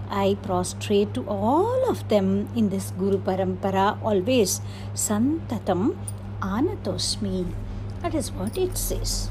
I 0.09 0.35
prostrate 0.41 1.13
to 1.15 1.27
all 1.27 1.89
of 1.89 2.07
them 2.07 2.47
in 2.55 2.69
this 2.69 2.91
Guru 2.91 3.17
Parampara 3.17 4.01
always 4.01 4.61
Santatam 4.93 5.97
Anatosmi. 6.39 7.53
That 8.01 8.15
is 8.15 8.31
what 8.31 8.57
it 8.57 8.77
says. 8.77 9.29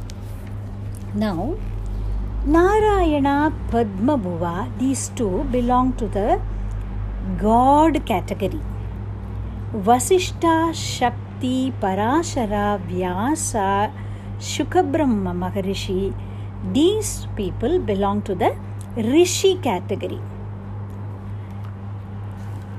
Now, 1.15 1.55
Narayana, 2.44 3.54
Padmabhuva, 3.70 4.76
these 4.80 5.10
two 5.10 5.44
belong 5.52 5.94
to 5.94 6.08
the 6.08 6.42
God 7.38 8.04
category. 8.04 8.60
Vasishta, 9.76 10.74
Shakti, 10.74 11.72
Parashara, 11.80 12.82
Vyasa, 12.88 13.94
Shukabrahma 14.40 15.38
Maharishi, 15.38 16.16
these 16.74 17.28
people 17.36 17.78
belong 17.78 18.24
to 18.24 18.34
the 18.34 18.56
Rishi 18.96 19.58
category. 19.58 20.20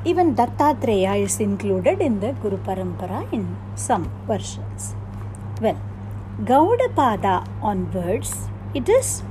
Even 0.05 0.35
Dattatreya 0.35 1.23
is 1.23 1.39
included 1.39 2.01
in 2.01 2.19
the 2.19 2.33
Guru 2.33 2.57
Parampara 2.57 3.33
in 3.33 3.57
some 3.77 4.11
versions. 4.27 4.97
Well, 5.61 5.81
Gaudapada 6.41 7.47
onwards, 7.63 8.49
it 8.75 8.89
is 8.89 9.23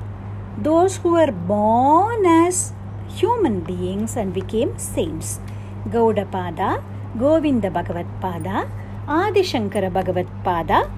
those 0.57 0.97
who 0.97 1.13
were 1.13 1.31
born 1.31 2.25
as 2.25 2.73
human 3.07 3.61
beings 3.61 4.15
and 4.15 4.33
became 4.33 4.77
saints. 4.77 5.39
Gaudapada, 5.89 6.83
Govinda 7.17 7.69
Bhagavat 7.69 8.05
Pada, 8.21 8.69
Adi 9.07 9.41
Shankara 9.41 9.91
Bhagavat 9.91 10.27
Pada, 10.43 10.89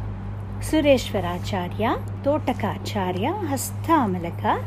Sureshwaracharya, 0.60 2.02
Totakacharya, 2.24 3.48
Hastamalaka, 3.48 4.64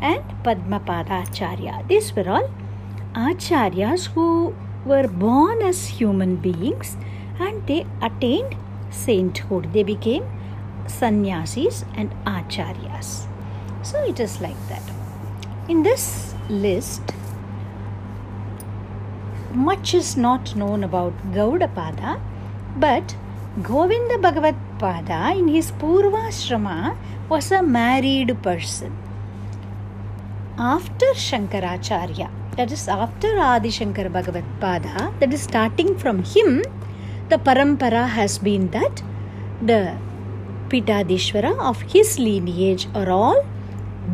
and 0.00 0.22
Padmapadacharya. 0.42 1.86
These 1.88 2.14
were 2.14 2.28
all 2.28 2.50
acharyas 3.14 4.08
who 4.08 4.54
were 4.84 5.08
born 5.08 5.62
as 5.62 5.86
human 5.86 6.36
beings 6.36 6.96
and 7.38 7.66
they 7.66 7.86
attained 8.00 8.56
sainthood. 8.90 9.72
They 9.72 9.82
became 9.82 10.24
sannyasis 10.86 11.84
and 11.94 12.10
acharyas. 12.24 13.29
So 13.82 14.02
it 14.04 14.20
is 14.20 14.40
like 14.40 14.68
that. 14.68 14.82
In 15.68 15.82
this 15.82 16.34
list, 16.48 17.02
much 19.52 19.94
is 19.94 20.16
not 20.16 20.54
known 20.54 20.84
about 20.84 21.12
Gaudapada, 21.32 22.20
but 22.76 23.16
Govinda 23.62 24.18
Bhagavat 24.18 24.54
Pada 24.78 25.36
in 25.36 25.48
his 25.48 25.72
Purvashrama 25.72 26.96
was 27.28 27.50
a 27.50 27.62
married 27.62 28.42
person. 28.42 28.96
After 30.58 31.06
Shankaracharya, 31.14 32.30
that 32.56 32.70
is 32.70 32.86
after 32.86 33.38
Adi 33.38 33.70
Shankara 33.70 34.12
Bhagavat 34.12 34.44
Pada, 34.60 35.18
that 35.20 35.32
is 35.32 35.42
starting 35.42 35.96
from 35.98 36.22
him, 36.22 36.62
the 37.28 37.38
parampara 37.38 38.08
has 38.08 38.38
been 38.38 38.70
that 38.70 39.02
the 39.62 39.96
Pitadishvara 40.68 41.58
of 41.58 41.80
his 41.82 42.18
lineage 42.18 42.86
are 42.94 43.10
all 43.10 43.46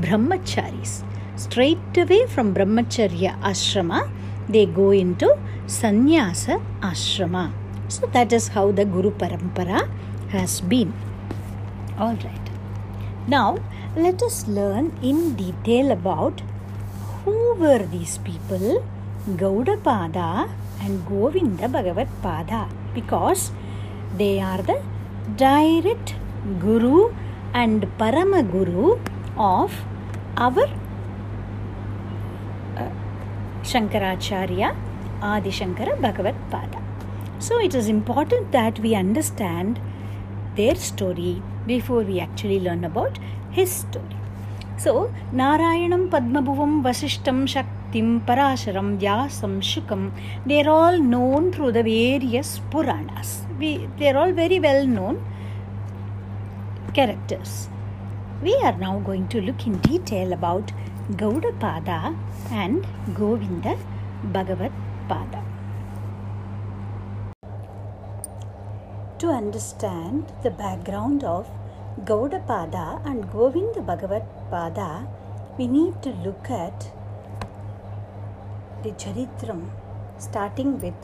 brahmacharis. 0.01 1.03
Straight 1.37 1.97
away 1.97 2.27
from 2.27 2.55
brahmacharya 2.55 3.39
ashrama, 3.41 4.11
they 4.49 4.67
go 4.67 4.91
into 4.91 5.37
sannyasa 5.67 6.61
ashrama. 6.81 7.53
So 7.89 8.07
that 8.09 8.33
is 8.33 8.49
how 8.49 8.73
the 8.73 8.85
Guru 8.85 9.11
Parampara 9.11 9.89
has 10.31 10.61
been. 10.61 10.93
Alright. 11.99 12.51
Now 13.29 13.59
let 13.97 14.23
us 14.23 14.47
learn 14.47 14.93
in 15.03 15.35
detail 15.35 15.91
about 15.91 16.43
who 17.25 17.55
were 17.55 17.85
these 17.85 18.19
people, 18.19 18.85
Gaudapada 19.31 20.49
and 20.81 21.07
Govinda 21.07 21.69
Bhagavat 21.69 22.09
Pada, 22.23 22.69
because 22.95 23.51
they 24.17 24.41
are 24.41 24.63
the 24.63 24.83
direct 25.37 26.15
Guru 26.61 27.15
and 27.55 27.83
Parama 27.99 28.49
Guru 28.49 28.99
of 29.37 29.73
our 30.37 30.65
uh, 32.77 32.91
Shankaracharya, 33.63 34.77
Adi 35.23 35.51
Shankara 35.51 36.01
Bhagavad 36.01 36.35
Pada. 36.51 36.83
So 37.39 37.61
it 37.61 37.75
is 37.75 37.89
important 37.89 38.53
that 38.53 38.79
we 38.81 38.95
understand 38.95 39.81
their 40.57 40.75
story 40.75 41.43
before 41.67 42.03
we 42.03 42.21
actually 42.21 42.61
learn 42.61 42.85
about 42.85 43.19
his 43.51 43.71
story. 43.71 44.17
So, 44.79 45.13
Narayanam, 45.33 46.11
Padmabhuvam, 46.11 46.83
Vasishtam, 46.83 47.47
Shaktim, 47.47 48.25
Parasharam, 48.27 48.99
Vyasam, 48.99 49.63
Shukam, 49.63 50.13
they 50.45 50.63
are 50.63 50.69
all 50.69 50.99
known 50.99 51.51
through 51.51 51.73
the 51.73 51.83
various 51.83 52.61
Puranas. 52.71 53.47
We, 53.59 53.89
they 53.99 54.11
are 54.11 54.19
all 54.19 54.33
very 54.33 54.61
well 54.61 54.87
known 54.87 55.25
characters. 56.93 57.69
We 58.43 58.55
are 58.63 58.77
now 58.77 58.99
going 58.99 59.29
to 59.29 59.41
look 59.41 59.67
in 59.67 59.79
detail 59.79 60.35
about 60.35 60.71
Gaudapada 61.13 62.15
and 62.51 62.87
Govinda 63.15 63.79
Bhagavad 64.25 64.73
Pada. 65.09 65.43
To 69.21 69.29
understand 69.29 70.31
the 70.43 70.51
background 70.51 71.25
of 71.25 71.49
Gaudapada 72.05 73.01
and 73.07 73.33
Govinda 73.33 73.81
Bhagavad 73.81 74.25
Pada, 74.51 75.09
we 75.57 75.67
need 75.67 76.03
to 76.03 76.11
look 76.11 76.51
at 76.51 76.91
the 78.83 78.91
Charitram 78.91 79.71
starting 80.19 80.79
with 80.79 80.95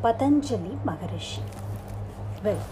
Patanjali 0.00 0.78
Maharishi. 0.86 1.42
Well, 2.42 2.64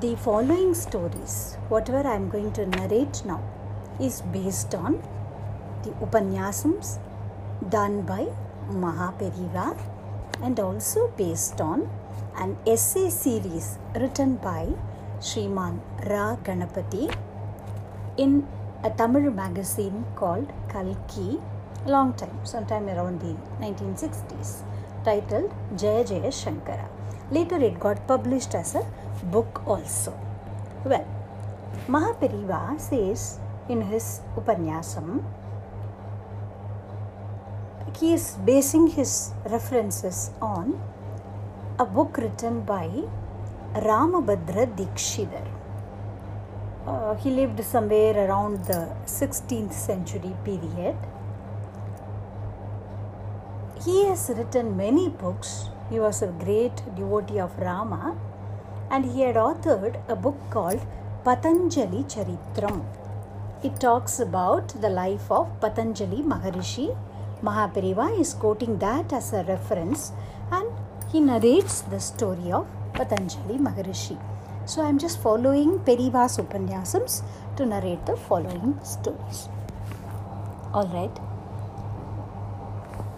the 0.00 0.14
following 0.16 0.74
stories, 0.74 1.56
whatever 1.68 2.06
I 2.06 2.14
am 2.14 2.28
going 2.28 2.52
to 2.52 2.66
narrate 2.66 3.22
now, 3.24 3.42
is 3.98 4.20
based 4.20 4.74
on 4.74 5.02
the 5.82 5.90
Upanyasams 6.04 6.98
done 7.70 8.02
by 8.02 8.26
Mahaperiva 8.70 9.76
and 10.42 10.60
also 10.60 11.08
based 11.16 11.60
on 11.60 11.90
an 12.36 12.56
essay 12.66 13.08
series 13.08 13.78
written 13.96 14.36
by 14.36 14.68
Sriman 15.20 15.80
Ra 16.06 16.36
Ganapati 16.36 17.12
in 18.18 18.46
a 18.84 18.90
Tamil 18.90 19.32
magazine 19.32 20.04
called 20.14 20.52
Kalki 20.68 21.40
a 21.86 21.90
long 21.90 22.12
time, 22.12 22.38
sometime 22.44 22.88
around 22.88 23.20
the 23.20 23.34
1960s, 23.60 24.62
titled 25.02 25.52
Jaya 25.76 26.04
Jaya 26.04 26.30
Shankara. 26.30 26.88
Later 27.30 27.56
it 27.56 27.80
got 27.80 28.06
published 28.06 28.54
as 28.54 28.74
a 28.74 28.86
book 29.24 29.62
also. 29.66 30.12
Well, 30.84 31.06
Mahaperiva 31.88 32.80
says 32.80 33.38
in 33.68 33.82
his 33.82 34.20
Upanyasam, 34.36 35.24
he 37.98 38.12
is 38.12 38.36
basing 38.44 38.86
his 38.88 39.32
references 39.46 40.30
on 40.40 40.80
a 41.78 41.84
book 41.84 42.16
written 42.18 42.60
by 42.62 42.88
Ramabhadra 43.74 44.66
Dikshitar. 44.76 45.46
Uh, 46.86 47.14
he 47.16 47.30
lived 47.30 47.62
somewhere 47.64 48.28
around 48.28 48.64
the 48.66 48.88
16th 49.06 49.72
century 49.72 50.34
period. 50.44 50.96
He 53.84 54.06
has 54.06 54.30
written 54.30 54.76
many 54.76 55.08
books. 55.08 55.70
He 55.90 56.00
was 56.00 56.22
a 56.22 56.28
great 56.28 56.76
devotee 56.96 57.40
of 57.40 57.58
Rama 57.58 58.16
and 58.90 59.04
he 59.04 59.22
had 59.22 59.36
authored 59.36 60.00
a 60.08 60.16
book 60.16 60.38
called 60.50 60.80
Patanjali 61.24 62.04
Charitram. 62.04 62.84
It 63.62 63.80
talks 63.80 64.20
about 64.20 64.68
the 64.80 64.88
life 64.88 65.30
of 65.30 65.48
Patanjali 65.60 66.22
Maharishi. 66.22 66.96
Mahaperiva 67.42 68.18
is 68.18 68.34
quoting 68.34 68.78
that 68.78 69.12
as 69.12 69.32
a 69.32 69.44
reference 69.44 70.12
and 70.50 70.68
he 71.10 71.20
narrates 71.20 71.82
the 71.82 72.00
story 72.00 72.52
of 72.52 72.66
Patanjali 72.94 73.58
Maharishi. 73.58 74.18
So 74.66 74.82
I 74.82 74.88
am 74.88 74.98
just 74.98 75.20
following 75.20 75.78
Periva's 75.80 76.36
Upanyasams 76.36 77.22
to 77.56 77.66
narrate 77.66 78.04
the 78.06 78.16
following 78.16 78.78
stories. 78.84 79.48
Alright. 80.74 81.18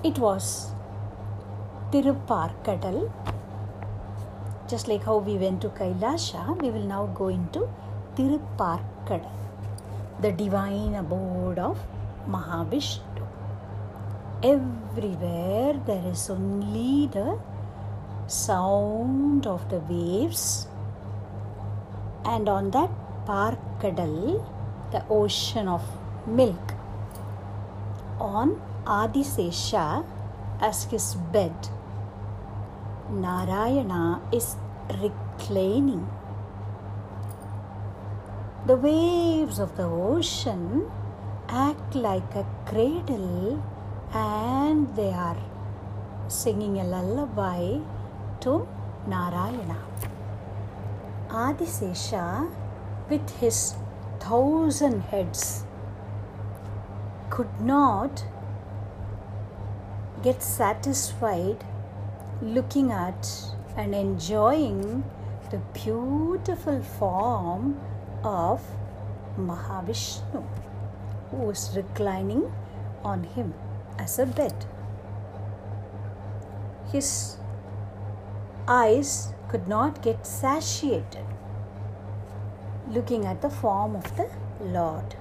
It 0.04 0.18
was 0.18 0.70
Tirupparkadal. 1.90 3.10
Just 4.70 4.86
like 4.86 5.02
how 5.02 5.18
we 5.18 5.36
went 5.36 5.62
to 5.62 5.68
Kailasha, 5.70 6.56
we 6.62 6.70
will 6.70 6.84
now 6.84 7.06
go 7.06 7.26
into 7.26 7.68
Tirupparkadal, 8.14 9.28
the 10.20 10.30
divine 10.30 10.94
abode 10.94 11.58
of 11.58 11.76
Mahavishnu. 12.28 13.26
Everywhere 14.44 15.72
there 15.86 16.04
is 16.06 16.30
only 16.30 17.08
the 17.08 17.36
sound 18.28 19.48
of 19.48 19.68
the 19.70 19.80
waves, 19.80 20.68
and 22.24 22.48
on 22.48 22.70
that 22.70 22.90
Parkadal, 23.26 24.46
the 24.92 25.04
ocean 25.08 25.66
of 25.66 25.82
milk, 26.28 26.74
on 28.20 28.62
Adisesha 28.84 30.04
as 30.60 30.84
his 30.84 31.16
bed, 31.32 31.70
Narayana 33.10 34.22
is 34.32 34.56
reclining. 35.02 36.08
The 38.66 38.76
waves 38.76 39.58
of 39.58 39.76
the 39.76 39.84
ocean 39.84 40.88
act 41.48 41.96
like 41.96 42.34
a 42.36 42.46
cradle 42.66 43.62
and 44.12 44.94
they 44.94 45.10
are 45.10 45.38
singing 46.28 46.78
a 46.78 46.84
lullaby 46.84 47.80
to 48.40 48.68
Narayana. 49.08 49.78
Adisesha, 51.28 52.48
with 53.08 53.28
his 53.40 53.74
thousand 54.20 55.00
heads, 55.00 55.64
could 57.28 57.60
not 57.60 58.24
get 60.22 60.42
satisfied 60.42 61.64
looking 62.42 62.90
at 62.90 63.28
and 63.76 63.94
enjoying 63.94 65.04
the 65.50 65.58
beautiful 65.72 66.80
form 66.82 67.80
of 68.24 68.62
Mahavishnu, 69.38 70.44
who 71.30 71.36
was 71.36 71.76
reclining 71.76 72.52
on 73.04 73.24
him 73.24 73.54
as 73.98 74.18
a 74.18 74.26
bed. 74.26 74.66
His 76.92 77.36
eyes 78.66 79.32
could 79.48 79.68
not 79.68 80.02
get 80.02 80.26
satiated 80.26 81.26
looking 82.90 83.24
at 83.24 83.40
the 83.40 83.50
form 83.50 83.94
of 83.94 84.16
the 84.16 84.28
Lord. 84.60 85.14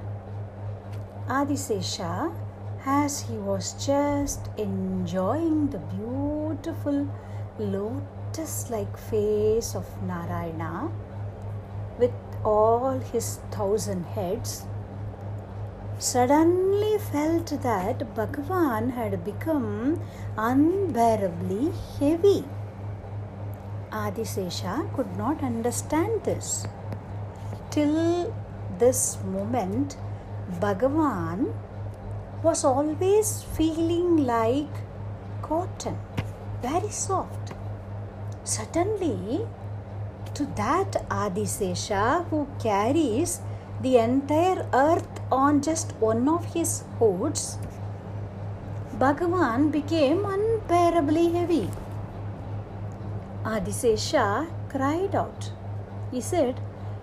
Adisesha, 1.27 2.33
as 2.85 3.21
he 3.21 3.33
was 3.37 3.73
just 3.85 4.49
enjoying 4.57 5.69
the 5.69 5.79
beautiful 5.79 7.07
lotus 7.57 8.69
like 8.69 8.97
face 8.97 9.75
of 9.75 9.85
Narayana 10.03 10.89
with 11.97 12.13
all 12.43 12.99
his 12.99 13.39
thousand 13.51 14.05
heads, 14.05 14.65
suddenly 15.97 16.97
felt 16.97 17.47
that 17.61 18.15
Bhagavan 18.15 18.91
had 18.91 19.25
become 19.25 20.01
unbearably 20.37 21.73
heavy. 21.99 22.45
Adisesha 23.91 24.93
could 24.95 25.17
not 25.17 25.43
understand 25.43 26.23
this. 26.23 26.65
Till 27.69 28.33
this 28.77 29.17
moment, 29.25 29.97
Bhagavan 30.61 31.53
was 32.41 32.63
always 32.63 33.43
feeling 33.57 34.25
like 34.25 34.75
cotton, 35.41 35.97
very 36.61 36.89
soft. 36.89 37.53
Suddenly, 38.43 39.45
to 40.33 40.45
that 40.55 40.93
Adisesha 41.09 42.25
who 42.29 42.47
carries 42.59 43.41
the 43.81 43.97
entire 43.97 44.65
earth 44.73 45.19
on 45.31 45.61
just 45.61 45.91
one 45.97 46.27
of 46.29 46.45
his 46.53 46.83
hoods, 46.97 47.57
Bhagavan 48.97 49.71
became 49.71 50.25
unbearably 50.25 51.29
heavy. 51.31 51.69
Adisesha 53.43 54.47
cried 54.69 55.15
out. 55.15 55.51
He 56.11 56.21
said, 56.21 56.59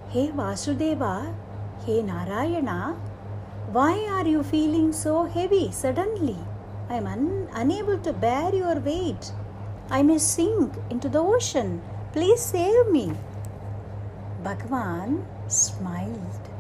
Hey 0.08 0.28
Vasudeva, 0.28 1.34
Hey 1.84 2.02
Narayana, 2.02 2.96
why 3.72 4.06
are 4.10 4.26
you 4.26 4.42
feeling 4.44 4.92
so 4.92 5.24
heavy 5.24 5.72
suddenly? 5.72 6.38
I 6.88 6.94
am 6.94 7.06
un- 7.06 7.48
unable 7.52 7.98
to 7.98 8.12
bear 8.12 8.54
your 8.54 8.76
weight. 8.78 9.32
I 9.90 10.02
may 10.02 10.18
sink 10.18 10.72
into 10.88 11.08
the 11.08 11.18
ocean. 11.18 11.82
Please 12.12 12.40
save 12.40 12.90
me. 12.92 13.12
Bhagavan 14.44 15.24
smiled. 15.48 16.50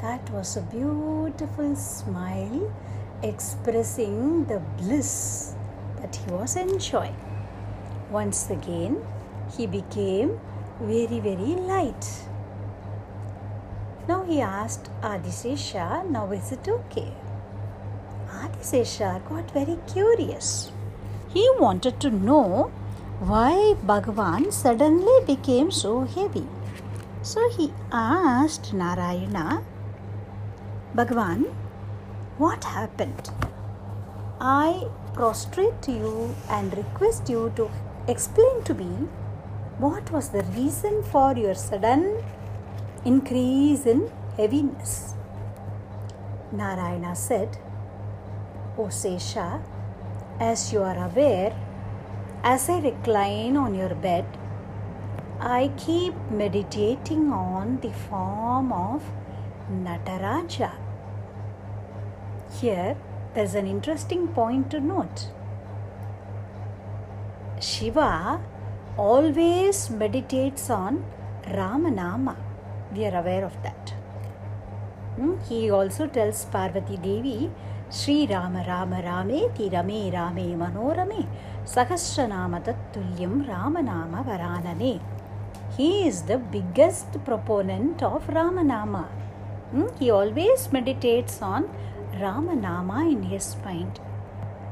That 0.00 0.28
was 0.30 0.56
a 0.56 0.62
beautiful 0.62 1.76
smile 1.76 2.72
expressing 3.22 4.44
the 4.46 4.60
bliss 4.78 5.54
that 6.00 6.16
he 6.16 6.30
was 6.32 6.56
enjoying. 6.56 7.16
Once 8.10 8.50
again, 8.50 9.04
he 9.56 9.66
became 9.66 10.40
very, 10.80 11.20
very 11.20 11.54
light. 11.72 12.27
Now 14.08 14.24
he 14.24 14.40
asked 14.40 14.88
Adisesha, 15.02 16.08
Now 16.08 16.32
is 16.32 16.50
it 16.50 16.66
okay? 16.66 17.12
Adisesha 18.30 19.20
got 19.28 19.50
very 19.50 19.78
curious. 19.86 20.72
He 21.28 21.46
wanted 21.58 22.00
to 22.00 22.10
know 22.10 22.72
why 23.20 23.74
Bhagavan 23.86 24.50
suddenly 24.50 25.24
became 25.26 25.70
so 25.70 26.04
heavy. 26.04 26.46
So 27.20 27.50
he 27.50 27.70
asked 27.92 28.72
Narayana, 28.72 29.62
Bhagavan, 30.94 31.44
what 32.38 32.64
happened? 32.64 33.28
I 34.40 34.88
prostrate 35.12 35.82
to 35.82 35.92
you 35.92 36.34
and 36.48 36.74
request 36.74 37.28
you 37.28 37.52
to 37.56 37.70
explain 38.06 38.62
to 38.64 38.72
me 38.72 38.90
What 39.78 40.10
was 40.10 40.30
the 40.30 40.44
reason 40.56 41.02
for 41.02 41.36
your 41.36 41.54
sudden 41.54 42.24
increase 43.04 43.86
in 43.86 44.10
heaviness? 44.36 45.14
Narayana 46.52 47.14
said, 47.14 47.58
O 48.76 48.84
Sesha, 48.84 49.62
as 50.40 50.72
you 50.72 50.82
are 50.82 51.04
aware, 51.06 51.54
as 52.42 52.68
I 52.68 52.80
recline 52.80 53.56
on 53.56 53.74
your 53.74 53.94
bed, 53.94 54.24
I 55.40 55.70
keep 55.76 56.14
meditating 56.30 57.32
on 57.32 57.78
the 57.80 57.92
form 57.92 58.72
of 58.72 59.02
Nataraja. 59.70 60.72
Here, 62.60 62.96
there's 63.34 63.54
an 63.54 63.66
interesting 63.66 64.28
point 64.28 64.70
to 64.70 64.80
note. 64.80 65.28
Shiva 67.60 68.40
always 68.96 69.90
meditates 69.90 70.70
on 70.70 71.04
Ramanama. 71.44 72.47
We 72.94 73.04
are 73.04 73.18
aware 73.20 73.44
of 73.44 73.62
that. 73.62 73.94
Hmm? 75.16 75.34
He 75.48 75.70
also 75.70 76.06
tells 76.06 76.44
Parvati 76.46 76.96
Devi, 76.96 77.50
Sri 77.90 78.26
Rama 78.26 78.64
Rama 78.66 79.02
Rame 79.02 79.50
Tirame 79.56 80.12
Rame 80.12 80.56
Manorame 80.56 81.26
Sahasranama 81.64 82.62
Tattulyam 82.64 83.46
Ramanama 83.46 84.24
Varanane. 84.24 85.00
He 85.76 86.06
is 86.06 86.22
the 86.22 86.38
biggest 86.38 87.24
proponent 87.24 88.02
of 88.02 88.26
Ramanama. 88.28 89.06
Hmm? 89.72 89.86
He 89.98 90.10
always 90.10 90.72
meditates 90.72 91.42
on 91.42 91.68
Ramanama 92.14 93.10
in 93.12 93.22
his 93.22 93.56
mind. 93.64 94.00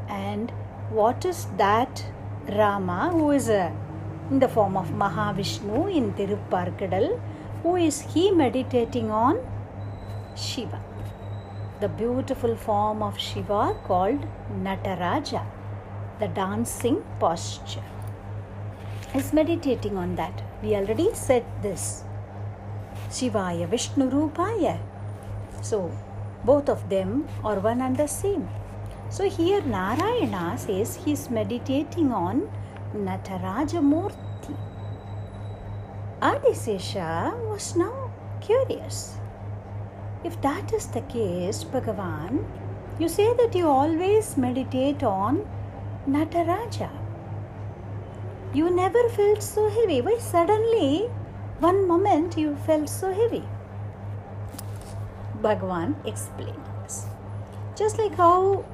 And 0.09 0.51
what 0.91 1.25
is 1.25 1.47
that 1.57 2.05
Rama, 2.49 3.11
who 3.13 3.31
is 3.33 3.49
a, 3.49 3.75
in 4.31 4.39
the 4.39 4.49
form 4.49 4.77
of 4.77 4.91
Mahavishnu 4.91 5.95
in 5.95 6.13
Tirupparkadal, 6.15 7.21
who 7.67 7.75
is 7.75 8.01
he 8.13 8.31
meditating 8.31 9.11
on? 9.11 9.39
Shiva. 10.37 10.81
The 11.81 11.89
beautiful 11.89 12.55
form 12.55 13.03
of 13.03 13.19
Shiva 13.19 13.77
called 13.87 14.27
Nataraja, 14.67 15.43
the 16.21 16.29
dancing 16.29 16.99
posture. 17.19 17.89
Is 19.15 19.33
meditating 19.33 19.97
on 19.97 20.15
that. 20.15 20.45
We 20.63 20.77
already 20.77 21.09
said 21.15 21.45
this. 21.63 22.05
Shivaya 23.09 23.69
Vishnu 23.69 24.09
Rupaya. 24.11 24.79
So, 25.63 25.91
both 26.45 26.69
of 26.69 26.89
them 26.89 27.27
are 27.43 27.59
one 27.59 27.81
and 27.81 27.97
the 27.97 28.07
same. 28.07 28.49
So 29.09 29.29
here 29.29 29.61
Narayana 29.63 30.57
says 30.59 30.97
he 31.05 31.13
is 31.13 31.29
meditating 31.31 32.13
on 32.13 32.49
Nataraja 32.95 33.83
Murti. 33.93 34.26
Adisesha 36.23 37.37
was 37.51 37.77
now 37.77 38.11
curious. 38.41 39.19
If 40.25 40.41
that 40.41 40.73
is 40.73 40.87
the 40.87 41.03
case, 41.03 41.63
Bhagavan, 41.63 42.43
you 42.99 43.07
say 43.07 43.35
that 43.35 43.55
you 43.55 43.69
always 43.69 44.39
meditate 44.39 45.03
on 45.03 45.47
Nataraja. 46.09 46.89
You 48.55 48.71
never 48.71 49.09
felt 49.11 49.43
so 49.43 49.69
heavy. 49.69 50.01
Why 50.01 50.17
suddenly, 50.17 51.11
one 51.59 51.87
moment, 51.87 52.39
you 52.39 52.57
felt 52.65 52.89
so 52.89 53.13
heavy? 53.13 53.45
Bhagavan 55.43 55.95
explained 56.07 56.65
this. 56.83 57.05
Just 57.77 57.99
like 57.99 58.15
how 58.15 58.65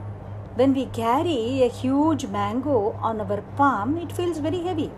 when 0.54 0.74
we 0.74 0.86
carry 0.86 1.64
a 1.64 1.68
huge 1.68 2.26
mango 2.26 2.92
on 3.00 3.20
our 3.20 3.42
palm, 3.56 3.98
it 3.98 4.12
feels 4.12 4.38
very 4.38 4.60
heavy. 4.60 4.92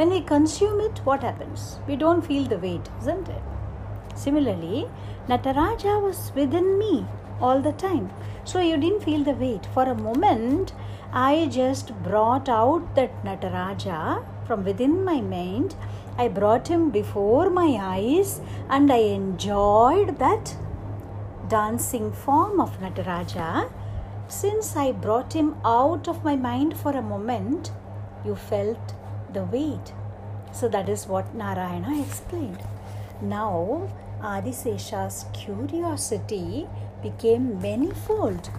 When 0.00 0.08
we 0.08 0.22
consume 0.22 0.80
it, 0.80 0.98
what 1.04 1.22
happens? 1.22 1.78
We 1.86 1.94
don't 1.94 2.26
feel 2.26 2.44
the 2.44 2.56
weight, 2.56 2.88
isn't 3.00 3.28
it? 3.28 3.42
Similarly, 4.14 4.88
Nataraja 5.28 6.00
was 6.00 6.32
within 6.34 6.78
me 6.78 7.04
all 7.38 7.60
the 7.60 7.72
time. 7.72 8.08
So 8.44 8.60
you 8.60 8.78
didn't 8.78 9.02
feel 9.02 9.22
the 9.22 9.34
weight. 9.34 9.66
For 9.74 9.82
a 9.82 9.94
moment, 9.94 10.72
I 11.12 11.48
just 11.50 11.92
brought 12.02 12.48
out 12.48 12.94
that 12.94 13.22
Nataraja 13.26 14.24
from 14.46 14.64
within 14.64 15.04
my 15.04 15.20
mind. 15.20 15.76
I 16.16 16.28
brought 16.28 16.68
him 16.68 16.88
before 16.88 17.50
my 17.50 17.76
eyes 17.78 18.40
and 18.70 18.90
I 18.90 19.02
enjoyed 19.18 20.18
that 20.18 20.56
dancing 21.48 22.10
form 22.10 22.58
of 22.58 22.80
Nataraja 22.80 23.70
since 24.28 24.74
I 24.76 24.92
brought 24.92 25.34
him 25.34 25.56
out 25.62 26.08
of 26.08 26.24
my 26.24 26.36
mind 26.36 26.74
for 26.78 26.92
a 26.92 27.02
moment, 27.02 27.70
you 28.24 28.34
felt 28.34 28.94
the 29.34 29.44
weight. 29.44 29.92
So 30.52 30.68
that 30.68 30.88
is 30.88 31.06
what 31.06 31.34
Narayana 31.34 32.00
explained. 32.02 32.62
Now, 33.22 33.88
Adisesha's 34.20 35.26
curiosity 35.32 36.66
became 37.02 37.60
manifold. 37.60 38.50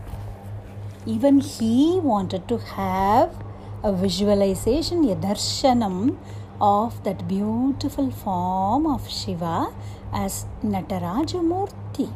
Even 1.06 1.40
he 1.40 2.00
wanted 2.02 2.48
to 2.48 2.58
have 2.58 3.36
a 3.84 3.92
visualization, 3.92 5.10
a 5.10 5.16
darshanam 5.16 6.18
of 6.60 7.04
that 7.04 7.28
beautiful 7.28 8.12
form 8.12 8.86
of 8.86 9.10
Shiva 9.10 9.74
as 10.14 10.46
Nataraja 10.64 11.42
Murti 11.42 12.12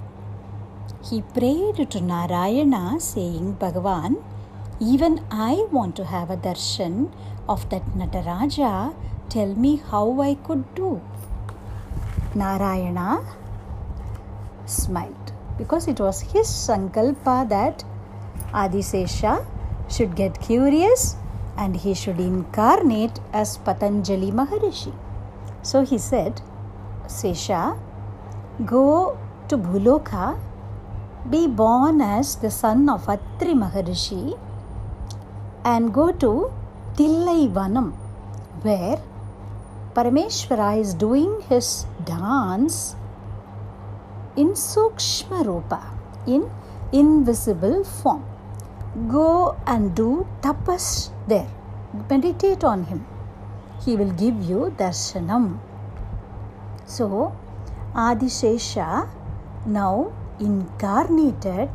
he 1.09 1.21
prayed 1.21 1.89
to 1.91 2.01
Narayana, 2.01 2.99
saying, 2.99 3.57
Bhagavan, 3.59 4.23
even 4.79 5.23
I 5.31 5.67
want 5.71 5.95
to 5.97 6.05
have 6.05 6.29
a 6.29 6.37
darshan 6.37 7.11
of 7.47 7.69
that 7.69 7.85
Nataraja. 7.97 8.95
Tell 9.29 9.55
me 9.55 9.77
how 9.77 10.21
I 10.21 10.35
could 10.35 10.63
do. 10.75 11.01
Narayana 12.35 13.23
smiled 14.65 15.31
because 15.57 15.87
it 15.87 15.99
was 15.99 16.21
his 16.21 16.47
sankalpa 16.47 17.47
that 17.49 17.83
Adisesha 18.53 19.45
should 19.89 20.15
get 20.15 20.39
curious 20.41 21.15
and 21.57 21.75
he 21.75 21.93
should 21.93 22.19
incarnate 22.19 23.19
as 23.33 23.57
Patanjali 23.57 24.31
Maharishi. 24.31 24.93
So 25.61 25.83
he 25.85 25.97
said, 25.97 26.41
Sesha, 27.07 27.79
go 28.65 29.17
to 29.47 29.57
Bhuloka 29.57 30.37
be 31.29 31.47
born 31.47 32.01
as 32.01 32.35
the 32.35 32.51
son 32.51 32.87
of 32.87 33.07
Atri 33.09 33.53
Maharishi 33.55 34.37
and 35.65 35.91
go 35.93 36.11
to 36.11 36.53
Vanam, 36.97 37.93
where 38.61 39.01
Parameshwara 39.95 40.79
is 40.79 40.93
doing 40.93 41.41
his 41.49 41.85
dance 42.05 42.95
in 44.37 44.49
Sukshma 44.49 45.43
Rupa, 45.45 45.81
in 46.27 46.49
invisible 46.91 47.83
form. 47.83 48.23
Go 49.09 49.57
and 49.65 49.95
do 49.95 50.27
tapas 50.41 51.09
there. 51.27 51.49
Meditate 52.09 52.63
on 52.63 52.83
him. 52.85 53.05
He 53.83 53.95
will 53.95 54.11
give 54.11 54.41
you 54.43 54.73
darshanam. 54.77 55.59
So, 56.85 57.35
Adishesha 57.93 59.09
now 59.65 60.13
incarnated 60.39 61.69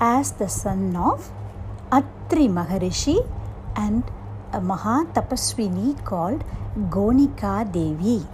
as 0.00 0.32
the 0.32 0.48
son 0.48 0.96
of 0.96 1.30
Atri 1.90 2.48
Maharishi 2.48 3.26
and 3.74 4.04
a 4.52 4.60
Mahatapaswini 4.60 6.04
called 6.04 6.44
Gonika 6.90 7.64
Devi. 7.72 8.26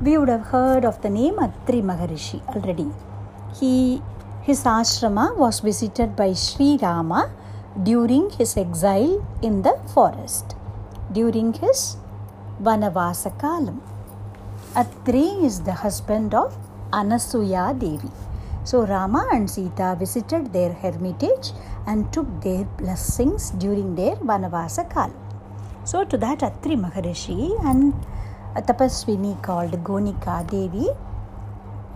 We 0.00 0.16
would 0.16 0.28
have 0.28 0.46
heard 0.46 0.84
of 0.84 1.02
the 1.02 1.10
name 1.10 1.40
Atri 1.40 1.82
Maharishi 1.82 2.40
already. 2.54 2.88
He, 3.58 4.00
his 4.42 4.62
ashrama 4.62 5.36
was 5.36 5.58
visited 5.58 6.14
by 6.14 6.34
Sri 6.34 6.78
Rama 6.80 7.32
during 7.82 8.30
his 8.30 8.56
exile 8.56 9.26
in 9.42 9.62
the 9.62 9.76
forest, 9.92 10.54
during 11.10 11.52
his 11.52 11.96
Vanavasa 12.62 13.36
Kalam. 13.40 13.80
Atri 14.76 15.44
is 15.44 15.62
the 15.62 15.72
husband 15.72 16.32
of 16.32 16.56
Anasuya 16.92 17.76
Devi. 17.76 18.10
So 18.62 18.84
Rama 18.84 19.26
and 19.32 19.50
Sita 19.50 19.96
visited 19.98 20.52
their 20.52 20.74
hermitage 20.74 21.52
and 21.90 22.12
took 22.12 22.28
their 22.46 22.64
blessings 22.80 23.50
during 23.62 23.94
their 24.00 24.16
Vanavasa 24.30 24.84
Kal. 24.92 25.10
So 25.84 26.04
to 26.04 26.18
that 26.18 26.42
Atri 26.42 26.76
Maharishi 26.84 27.42
and 27.64 27.94
a 28.54 28.62
tapaswini 28.62 29.42
called 29.42 29.72
Gonika 29.88 30.36
Devi, 30.50 30.88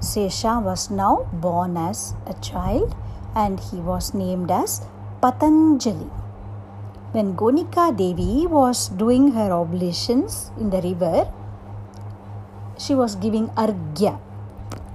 Sesha 0.00 0.54
was 0.62 0.90
now 0.90 1.28
born 1.44 1.76
as 1.76 2.14
a 2.26 2.34
child 2.40 2.96
and 3.36 3.60
he 3.60 3.76
was 3.90 4.14
named 4.14 4.50
as 4.50 4.80
Patanjali. 5.20 6.10
When 7.12 7.36
Gonika 7.36 7.94
Devi 7.94 8.46
was 8.46 8.88
doing 8.88 9.32
her 9.32 9.52
oblations 9.52 10.50
in 10.58 10.70
the 10.70 10.80
river, 10.80 11.30
she 12.78 12.94
was 12.94 13.14
giving 13.16 13.48
argya 13.50 14.18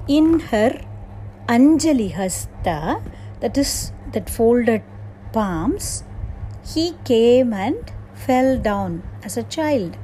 in 0.07 0.39
her 0.51 0.71
Anjali 1.47 2.11
Hasta, 2.11 3.01
that 3.39 3.57
is, 3.57 3.93
that 4.13 4.29
folded 4.29 4.83
palms, 5.33 6.03
he 6.73 6.93
came 7.05 7.53
and 7.53 7.91
fell 8.13 8.57
down 8.57 9.03
as 9.23 9.37
a 9.37 9.43
child. 9.43 9.97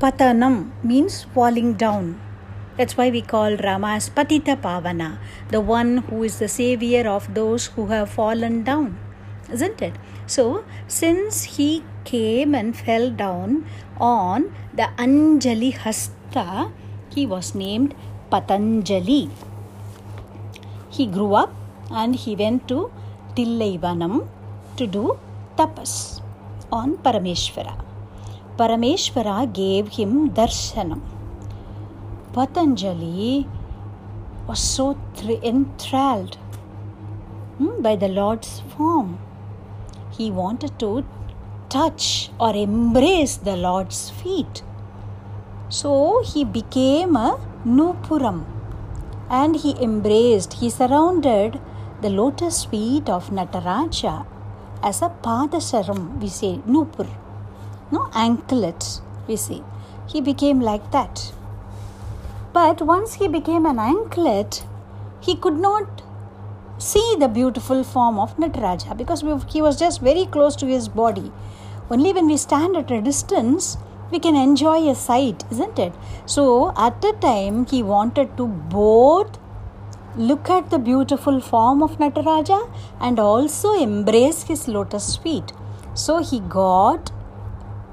Patanam 0.00 0.72
means 0.82 1.24
falling 1.34 1.74
down. 1.74 2.20
That's 2.76 2.96
why 2.96 3.10
we 3.10 3.22
call 3.22 3.56
Rama 3.56 3.94
as 3.98 4.08
Patita 4.08 4.56
Pavana, 4.56 5.18
the 5.50 5.60
one 5.60 5.98
who 5.98 6.22
is 6.22 6.38
the 6.38 6.48
savior 6.48 7.06
of 7.06 7.34
those 7.34 7.66
who 7.66 7.86
have 7.86 8.10
fallen 8.10 8.64
down. 8.64 8.98
Isn't 9.52 9.82
it? 9.82 9.94
So, 10.26 10.64
since 10.88 11.44
he 11.56 11.84
came 12.04 12.54
and 12.54 12.76
fell 12.76 13.10
down 13.10 13.66
on 14.00 14.54
the 14.72 14.88
Anjali 14.96 15.74
Hasta, 15.74 16.72
he 17.14 17.26
was 17.26 17.54
named 17.54 17.94
Patanjali. 18.30 19.30
He 20.90 21.06
grew 21.06 21.34
up 21.34 21.52
and 21.92 22.16
he 22.16 22.34
went 22.42 22.68
to 22.68 22.90
Tillaivanam 23.36 24.14
to 24.76 24.86
do 24.86 25.18
tapas 25.56 26.20
on 26.70 26.96
Parameshwara. 26.98 27.74
Parameshwara 28.58 29.52
gave 29.52 29.88
him 29.88 30.30
darshanam. 30.30 31.00
Patanjali 32.32 33.46
was 34.46 34.60
so 34.60 34.96
enthralled 35.52 36.36
hmm, 37.58 37.82
by 37.82 37.94
the 37.96 38.08
Lord's 38.08 38.60
form. 38.70 39.18
He 40.16 40.30
wanted 40.30 40.78
to 40.80 41.04
touch 41.68 42.30
or 42.38 42.54
embrace 42.54 43.36
the 43.36 43.56
Lord's 43.56 44.10
feet. 44.10 44.62
So 45.68 46.22
he 46.22 46.44
became 46.44 47.16
a 47.16 47.38
Nupuram 47.66 48.44
and 49.30 49.56
he 49.56 49.74
embraced, 49.80 50.54
he 50.54 50.68
surrounded 50.68 51.60
the 52.02 52.10
lotus 52.10 52.64
feet 52.64 53.08
of 53.08 53.30
Nataraja 53.30 54.26
as 54.82 55.00
a 55.02 55.08
Padasaram, 55.08 56.20
we 56.20 56.28
say, 56.28 56.60
Nupur, 56.66 57.08
no 57.92 58.08
anklet, 58.12 59.00
we 59.28 59.36
say. 59.36 59.62
He 60.08 60.20
became 60.20 60.60
like 60.60 60.90
that. 60.90 61.32
But 62.52 62.82
once 62.82 63.14
he 63.14 63.28
became 63.28 63.64
an 63.66 63.78
anklet, 63.78 64.64
he 65.20 65.36
could 65.36 65.58
not 65.58 66.02
see 66.78 67.14
the 67.20 67.28
beautiful 67.28 67.84
form 67.84 68.18
of 68.18 68.36
Nataraja 68.36 68.96
because 68.96 69.22
he 69.52 69.62
was 69.62 69.78
just 69.78 70.00
very 70.00 70.26
close 70.26 70.56
to 70.56 70.66
his 70.66 70.88
body. 70.88 71.30
Only 71.88 72.12
when 72.12 72.26
we 72.26 72.36
stand 72.36 72.76
at 72.76 72.90
a 72.90 73.00
distance, 73.00 73.76
we 74.10 74.18
can 74.18 74.34
enjoy 74.34 74.88
a 74.90 74.94
sight, 74.96 75.44
isn't 75.52 75.78
it? 75.78 75.92
So, 76.26 76.72
at 76.76 77.00
the 77.00 77.12
time, 77.20 77.66
he 77.66 77.82
wanted 77.82 78.36
to 78.36 78.46
both 78.46 79.38
look 80.16 80.50
at 80.50 80.70
the 80.70 80.78
beautiful 80.78 81.40
form 81.40 81.82
of 81.82 81.98
Nataraja 81.98 82.70
and 83.00 83.18
also 83.18 83.72
embrace 83.72 84.42
his 84.44 84.68
lotus 84.68 85.16
feet. 85.16 85.52
So, 85.94 86.22
he 86.22 86.40
got 86.40 87.10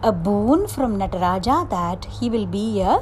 a 0.04 0.12
boon 0.12 0.68
from 0.68 0.98
Nataraja 0.98 1.70
that 1.70 2.06
he 2.06 2.30
will 2.30 2.46
be 2.46 2.82
a 2.82 3.00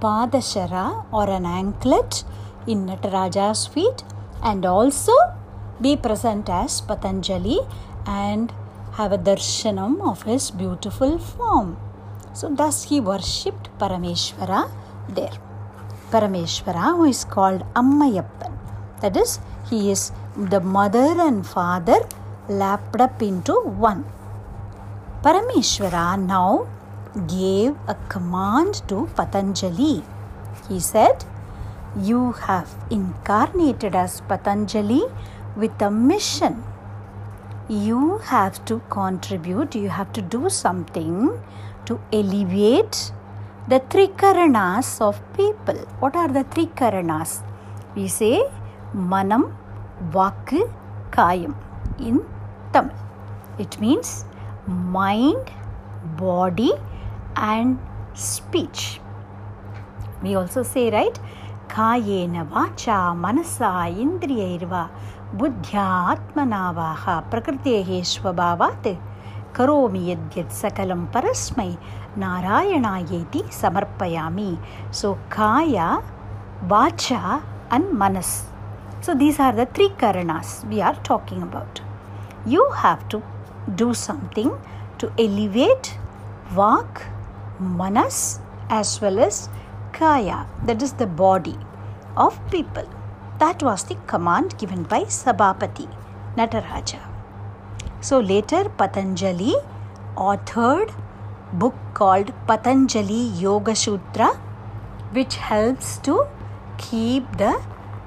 Padashara 0.00 1.04
or 1.12 1.28
an 1.28 1.44
anklet 1.44 2.24
in 2.66 2.86
Nataraja's 2.86 3.66
feet 3.66 4.04
and 4.42 4.64
also 4.64 5.12
be 5.80 5.96
present 5.96 6.48
as 6.48 6.80
Patanjali 6.80 7.58
and 8.06 8.52
have 8.92 9.12
a 9.12 9.18
darshanam 9.18 10.00
of 10.08 10.22
his 10.22 10.50
beautiful 10.50 11.18
form. 11.18 11.76
So, 12.32 12.48
thus 12.48 12.84
he 12.84 13.00
worshipped 13.00 13.68
Parameshwara 13.78 14.70
there. 15.08 15.47
Parameshwara, 16.10 16.96
who 16.96 17.04
is 17.04 17.24
called 17.24 17.62
Ammayappan. 17.74 18.52
That 19.00 19.16
is, 19.16 19.40
he 19.70 19.90
is 19.90 20.12
the 20.36 20.60
mother 20.60 21.08
and 21.20 21.46
father 21.46 22.00
lapped 22.48 23.00
up 23.00 23.22
into 23.22 23.54
one. 23.88 24.04
Parameshwara 25.22 26.18
now 26.18 26.68
gave 27.26 27.74
a 27.86 27.96
command 28.08 28.82
to 28.88 29.08
Patanjali. 29.16 30.02
He 30.68 30.80
said, 30.80 31.24
You 32.00 32.32
have 32.32 32.68
incarnated 32.90 33.94
as 33.94 34.20
Patanjali 34.22 35.02
with 35.56 35.80
a 35.82 35.90
mission. 35.90 36.62
You 37.68 38.18
have 38.18 38.64
to 38.66 38.80
contribute, 38.88 39.74
you 39.74 39.88
have 39.90 40.12
to 40.14 40.22
do 40.22 40.48
something 40.48 41.38
to 41.86 42.00
alleviate 42.12 43.12
the 43.70 43.80
three 43.90 44.08
karanas 44.20 44.98
of 45.06 45.16
people. 45.36 45.78
What 46.00 46.16
are 46.16 46.28
the 46.28 46.44
three 46.44 46.66
karanas? 46.66 47.42
We 47.94 48.08
say 48.08 48.42
Manam, 48.94 49.54
Vaku, 50.10 50.72
Kayam 51.10 51.54
in 51.98 52.24
Tamil. 52.72 52.96
It 53.58 53.78
means 53.78 54.24
mind, 54.66 55.50
body, 56.16 56.72
and 57.36 57.78
speech. 58.14 59.00
We 60.22 60.34
also 60.34 60.62
say, 60.62 60.90
right? 60.90 61.18
Kayena 61.68 62.48
vacha 62.48 63.14
manasa 63.24 63.70
indriyairva 64.04 64.88
buddhya 65.36 66.16
atmanavaha 66.16 67.16
prakritehe 67.30 67.98
karomi 69.58 70.02
yadyat 70.10 70.50
sakalam 70.62 71.02
parasmai 71.14 71.70
narayanaayeti 72.24 73.42
samarpayami. 73.60 74.50
So, 74.90 75.18
kaya, 75.36 75.88
vacha 76.72 77.42
and 77.70 77.92
manas. 78.02 78.30
So, 79.00 79.14
these 79.14 79.38
are 79.40 79.52
the 79.60 79.66
three 79.66 79.90
karanas 80.02 80.50
we 80.70 80.80
are 80.80 80.96
talking 81.10 81.42
about. 81.42 81.80
You 82.46 82.64
have 82.82 83.08
to 83.14 83.22
do 83.82 83.94
something 83.94 84.50
to 84.98 85.12
elevate 85.18 85.98
vak, 86.58 87.02
manas 87.60 88.40
as 88.68 89.00
well 89.00 89.18
as 89.18 89.48
kaya, 89.92 90.46
that 90.66 90.82
is 90.82 90.94
the 90.94 91.06
body 91.06 91.56
of 92.16 92.38
people. 92.50 92.88
That 93.38 93.62
was 93.62 93.84
the 93.84 93.96
command 94.06 94.58
given 94.58 94.82
by 94.82 95.02
Sabhapati 95.04 95.88
Nataraja. 96.36 97.17
So 98.00 98.20
later 98.20 98.68
Patanjali 98.68 99.54
authored 100.16 100.92
book 101.52 101.74
called 101.94 102.32
Patanjali 102.46 103.22
Yoga 103.44 103.74
Sutra 103.74 104.28
which 105.12 105.36
helps 105.36 105.98
to 105.98 106.26
keep 106.76 107.24
the 107.38 107.60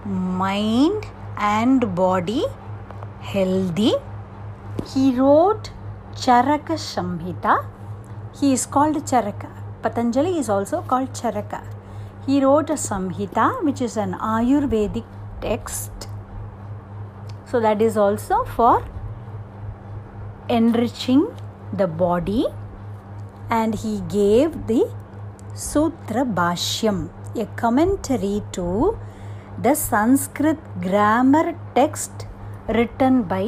mind 0.05 1.05
and 1.37 1.93
body 1.95 2.45
healthy. 3.19 3.93
He 4.93 5.11
wrote 5.19 5.71
Charaka 6.15 6.77
Samhita 6.77 7.65
he 8.39 8.53
is 8.53 8.65
called 8.65 8.95
Charaka. 9.05 9.49
Patanjali 9.81 10.37
is 10.37 10.47
also 10.47 10.81
called 10.81 11.11
Charaka. 11.13 11.61
He 12.25 12.43
wrote 12.43 12.69
a 12.69 12.73
Samhita, 12.73 13.63
which 13.63 13.81
is 13.81 13.97
an 13.97 14.13
Ayurvedic 14.13 15.03
text. 15.41 15.91
So, 17.45 17.59
that 17.59 17.81
is 17.81 17.97
also 17.97 18.45
for 18.45 18.85
enriching 20.57 21.23
the 21.73 21.87
body. 21.87 22.45
And 23.49 23.75
he 23.83 23.93
gave 24.17 24.51
the 24.67 24.81
Sutra 25.53 26.23
Bhashyam, 26.39 27.09
a 27.35 27.45
commentary 27.61 28.41
to 28.53 28.97
the 29.61 29.73
Sanskrit 29.75 30.59
grammar 30.81 31.47
text 31.75 32.11
written 32.67 33.23
by 33.23 33.45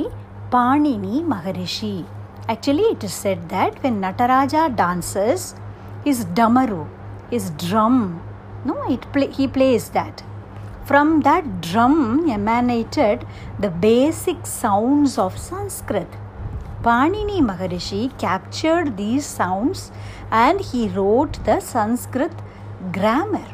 Panini 0.51 1.23
Maharishi. 1.31 2.05
Actually, 2.49 2.87
it 2.95 3.03
is 3.03 3.13
said 3.13 3.47
that 3.49 3.81
when 3.83 4.01
Nataraja 4.01 4.75
dances, 4.75 5.55
his 6.03 6.25
damaru, 6.25 6.83
his 7.31 7.49
drum, 7.51 8.21
no, 8.65 8.75
it 8.89 9.01
play, 9.13 9.31
he 9.31 9.47
plays 9.47 9.89
that. 9.89 10.23
From 10.85 11.21
that 11.21 11.61
drum 11.61 12.29
emanated 12.29 13.25
the 13.57 13.69
basic 13.69 14.45
sounds 14.45 15.17
of 15.17 15.37
Sanskrit. 15.37 16.09
Panini 16.85 17.39
Maharishi 17.49 18.11
captured 18.19 18.97
these 18.97 19.25
sounds 19.25 19.89
and 20.29 20.59
he 20.59 20.89
wrote 20.89 21.37
the 21.45 21.61
Sanskrit 21.61 22.33
grammar. 22.91 23.47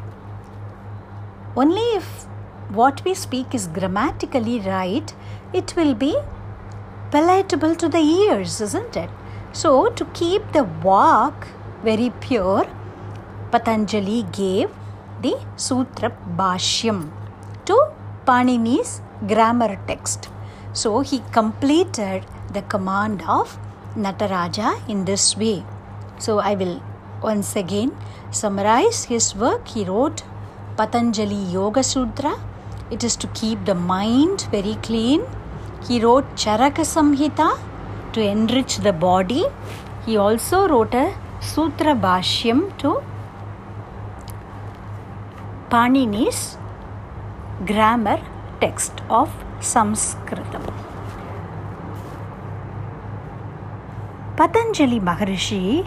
Only 1.54 1.88
if 1.98 2.24
what 2.70 3.04
we 3.04 3.14
speak 3.14 3.54
is 3.54 3.68
grammatically 3.68 4.58
right, 4.60 5.14
it 5.52 5.76
will 5.76 5.94
be 5.94 6.16
palatable 7.12 7.76
to 7.76 7.88
the 7.88 7.98
ears, 7.98 8.60
isn't 8.60 8.96
it? 8.96 9.10
So, 9.52 9.90
to 9.90 10.04
keep 10.06 10.50
the 10.52 10.64
vak 10.82 11.46
very 11.84 12.10
pure, 12.20 12.66
Patanjali 13.52 14.24
gave 14.32 14.70
the 15.22 15.36
Sutra 15.54 16.10
Bhashyam 16.36 17.10
to 17.66 17.78
Panini's 18.26 19.00
grammar 19.28 19.78
text. 19.86 20.28
So, 20.72 21.00
he 21.00 21.22
completed 21.32 22.24
the 22.52 22.62
command 22.62 23.22
of 23.28 23.58
Nataraja 23.96 24.88
in 24.88 25.04
this 25.04 25.36
way. 25.36 25.64
So, 26.18 26.38
I 26.38 26.54
will 26.54 26.82
once 27.22 27.56
again 27.56 27.96
summarize 28.30 29.04
his 29.04 29.34
work. 29.34 29.68
He 29.68 29.84
wrote 29.84 30.22
Patanjali 30.76 31.42
Yoga 31.58 31.82
Sutra. 31.82 32.34
It 32.90 33.04
is 33.04 33.16
to 33.16 33.26
keep 33.28 33.64
the 33.64 33.74
mind 33.74 34.48
very 34.50 34.74
clean 34.82 35.22
he 35.88 35.98
wrote 36.02 36.26
Charaka 36.36 36.84
Samhita 36.94 37.58
to 38.12 38.20
enrich 38.20 38.76
the 38.78 38.92
body. 38.92 39.44
He 40.04 40.16
also 40.16 40.68
wrote 40.68 40.94
a 40.94 41.14
Sutra 41.40 41.94
Bhashyam 41.94 42.76
to 42.78 43.02
Panini's 45.70 46.58
grammar 47.64 48.20
text 48.60 48.92
of 49.08 49.30
Sanskritam. 49.60 50.89
Patanjali 54.40 54.98
Maharishi 55.00 55.86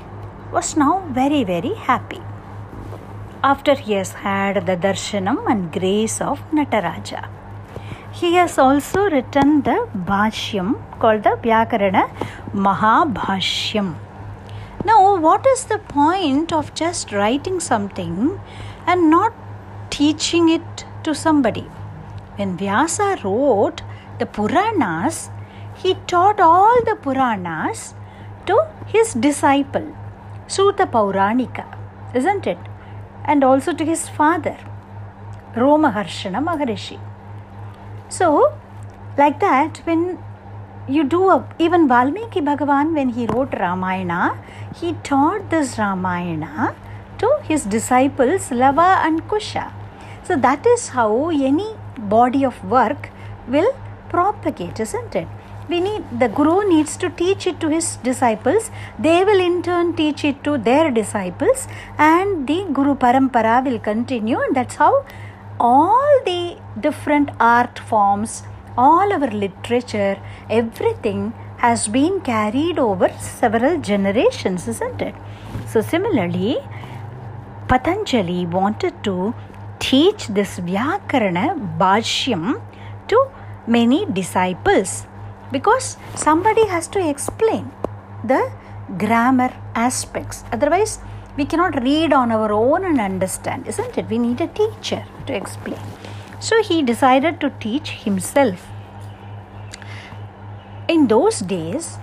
was 0.51 0.77
now 0.77 1.03
very, 1.11 1.43
very 1.43 1.73
happy 1.73 2.19
after 3.43 3.73
he 3.73 3.93
has 3.93 4.11
had 4.11 4.67
the 4.67 4.75
darshanam 4.77 5.39
and 5.49 5.71
grace 5.73 6.21
of 6.21 6.39
Nataraja. 6.51 7.21
He 8.11 8.35
has 8.35 8.59
also 8.59 9.09
written 9.09 9.63
the 9.63 9.87
Bhashyam 10.09 10.69
called 10.99 11.23
the 11.23 11.31
Vyakarana 11.45 12.03
Mahabhashyam. 12.53 13.95
Now, 14.85 15.17
what 15.17 15.43
is 15.47 15.65
the 15.65 15.79
point 15.79 16.53
of 16.53 16.75
just 16.75 17.11
writing 17.11 17.59
something 17.59 18.39
and 18.85 19.09
not 19.09 19.33
teaching 19.89 20.49
it 20.49 20.85
to 21.05 21.15
somebody? 21.15 21.65
When 22.35 22.55
Vyasa 22.55 23.17
wrote 23.23 23.81
the 24.19 24.27
Puranas, 24.27 25.31
he 25.75 25.95
taught 26.05 26.39
all 26.39 26.79
the 26.85 26.95
Puranas 27.01 27.95
to 28.45 28.67
his 28.87 29.13
disciple, 29.13 29.95
Suta 30.47 30.85
Pauranika, 30.85 31.65
isn't 32.13 32.47
it? 32.47 32.57
And 33.25 33.43
also 33.43 33.73
to 33.73 33.85
his 33.85 34.09
father, 34.09 34.57
Romaharshana 35.55 36.43
Maharishi. 36.43 36.99
So, 38.09 38.53
like 39.17 39.39
that, 39.39 39.77
when 39.85 40.19
you 40.87 41.03
do 41.03 41.29
a, 41.29 41.47
even 41.59 41.87
Valmiki 41.87 42.41
Bhagavan, 42.41 42.93
when 42.93 43.09
he 43.09 43.25
wrote 43.27 43.53
Ramayana, 43.53 44.37
he 44.75 44.93
taught 45.03 45.49
this 45.49 45.77
Ramayana 45.77 46.75
to 47.19 47.39
his 47.43 47.63
disciples 47.63 48.51
Lava 48.51 48.99
and 49.05 49.23
Kusha. 49.29 49.71
So, 50.23 50.35
that 50.35 50.65
is 50.65 50.89
how 50.89 51.29
any 51.29 51.75
body 51.97 52.43
of 52.43 52.63
work 52.63 53.09
will 53.47 53.73
propagate, 54.09 54.79
isn't 54.79 55.15
it? 55.15 55.27
We 55.69 55.79
need 55.79 56.03
the 56.19 56.27
Guru 56.27 56.67
needs 56.67 56.97
to 56.97 57.09
teach 57.09 57.47
it 57.47 57.59
to 57.61 57.69
his 57.69 57.95
disciples. 57.97 58.69
They 58.99 59.23
will 59.23 59.39
in 59.39 59.61
turn 59.61 59.95
teach 59.95 60.25
it 60.25 60.43
to 60.43 60.57
their 60.57 60.91
disciples, 60.91 61.67
and 61.97 62.45
the 62.47 62.65
Guru 62.73 62.95
Parampara 62.95 63.63
will 63.63 63.79
continue, 63.79 64.39
and 64.39 64.55
that's 64.55 64.75
how 64.75 65.05
all 65.59 66.19
the 66.25 66.57
different 66.79 67.29
art 67.39 67.79
forms, 67.79 68.43
all 68.77 69.13
our 69.13 69.29
literature, 69.29 70.19
everything 70.49 71.31
has 71.57 71.87
been 71.87 72.19
carried 72.19 72.77
over 72.77 73.07
several 73.19 73.79
generations, 73.79 74.67
isn't 74.67 75.01
it? 75.01 75.15
So, 75.67 75.79
similarly, 75.79 76.57
Patanjali 77.69 78.45
wanted 78.45 79.01
to 79.05 79.33
teach 79.79 80.27
this 80.27 80.59
Vyakarana 80.59 81.77
Bhashyam 81.77 82.61
to 83.07 83.27
many 83.65 84.05
disciples 84.05 85.05
because 85.51 85.97
somebody 86.15 86.65
has 86.67 86.87
to 86.89 87.09
explain 87.09 87.71
the 88.23 88.51
grammar 88.97 89.53
aspects. 89.75 90.43
Otherwise, 90.51 90.99
we 91.37 91.45
cannot 91.45 91.81
read 91.81 92.13
on 92.13 92.31
our 92.31 92.51
own 92.51 92.85
and 92.85 92.99
understand, 92.99 93.67
isn't 93.67 93.97
it? 93.97 94.09
We 94.09 94.19
need 94.19 94.39
a 94.41 94.47
teacher 94.47 95.03
to 95.25 95.35
explain. 95.35 95.79
So 96.39 96.61
he 96.61 96.83
decided 96.83 97.39
to 97.41 97.49
teach 97.59 97.89
himself. 97.91 98.67
In 100.87 101.07
those 101.07 101.39
days, 101.39 101.97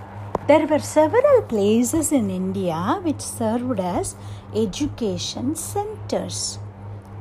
there 0.47 0.65
were 0.65 0.79
several 0.79 1.43
places 1.43 2.11
in 2.11 2.29
India 2.29 2.99
which 3.03 3.21
served 3.21 3.79
as 3.79 4.15
education 4.55 5.55
centers. 5.55 6.59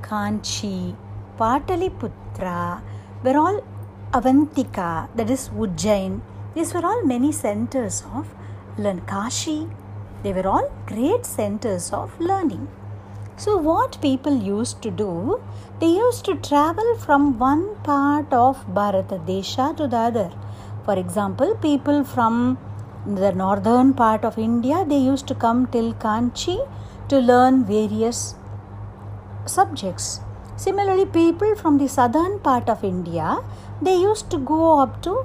Kanchi, 0.00 0.96
Pataliputra 1.38 2.82
were 3.22 3.36
all 3.36 3.62
Avantika, 4.12 5.08
that 5.14 5.30
is 5.30 5.50
Ujjain. 5.50 6.20
These 6.54 6.74
were 6.74 6.84
all 6.84 7.04
many 7.04 7.30
centers 7.30 8.02
of 8.12 8.26
Lankashi, 8.76 9.72
they 10.24 10.32
were 10.32 10.48
all 10.48 10.68
great 10.86 11.24
centers 11.24 11.92
of 11.92 12.18
learning. 12.18 12.66
So, 13.36 13.56
what 13.56 14.00
people 14.02 14.34
used 14.34 14.82
to 14.82 14.90
do, 14.90 15.40
they 15.78 15.86
used 15.86 16.24
to 16.24 16.34
travel 16.34 16.96
from 16.96 17.38
one 17.38 17.76
part 17.84 18.32
of 18.32 18.66
Bharatadesha 18.66 19.76
to 19.76 19.86
the 19.86 19.96
other. 19.96 20.32
For 20.84 20.98
example, 20.98 21.54
people 21.62 22.02
from 22.02 22.58
the 23.06 23.30
northern 23.30 23.94
part 23.94 24.24
of 24.24 24.36
India, 24.38 24.84
they 24.88 24.98
used 24.98 25.28
to 25.28 25.36
come 25.36 25.68
till 25.68 25.94
Kanchi 25.94 26.58
to 27.10 27.20
learn 27.20 27.64
various 27.64 28.34
subjects. 29.46 30.20
Similarly, 30.64 31.06
people 31.06 31.54
from 31.56 31.78
the 31.78 31.88
southern 31.88 32.38
part 32.38 32.68
of 32.68 32.84
India, 32.84 33.38
they 33.80 33.94
used 33.94 34.28
to 34.30 34.36
go 34.36 34.78
up 34.78 35.00
to 35.04 35.24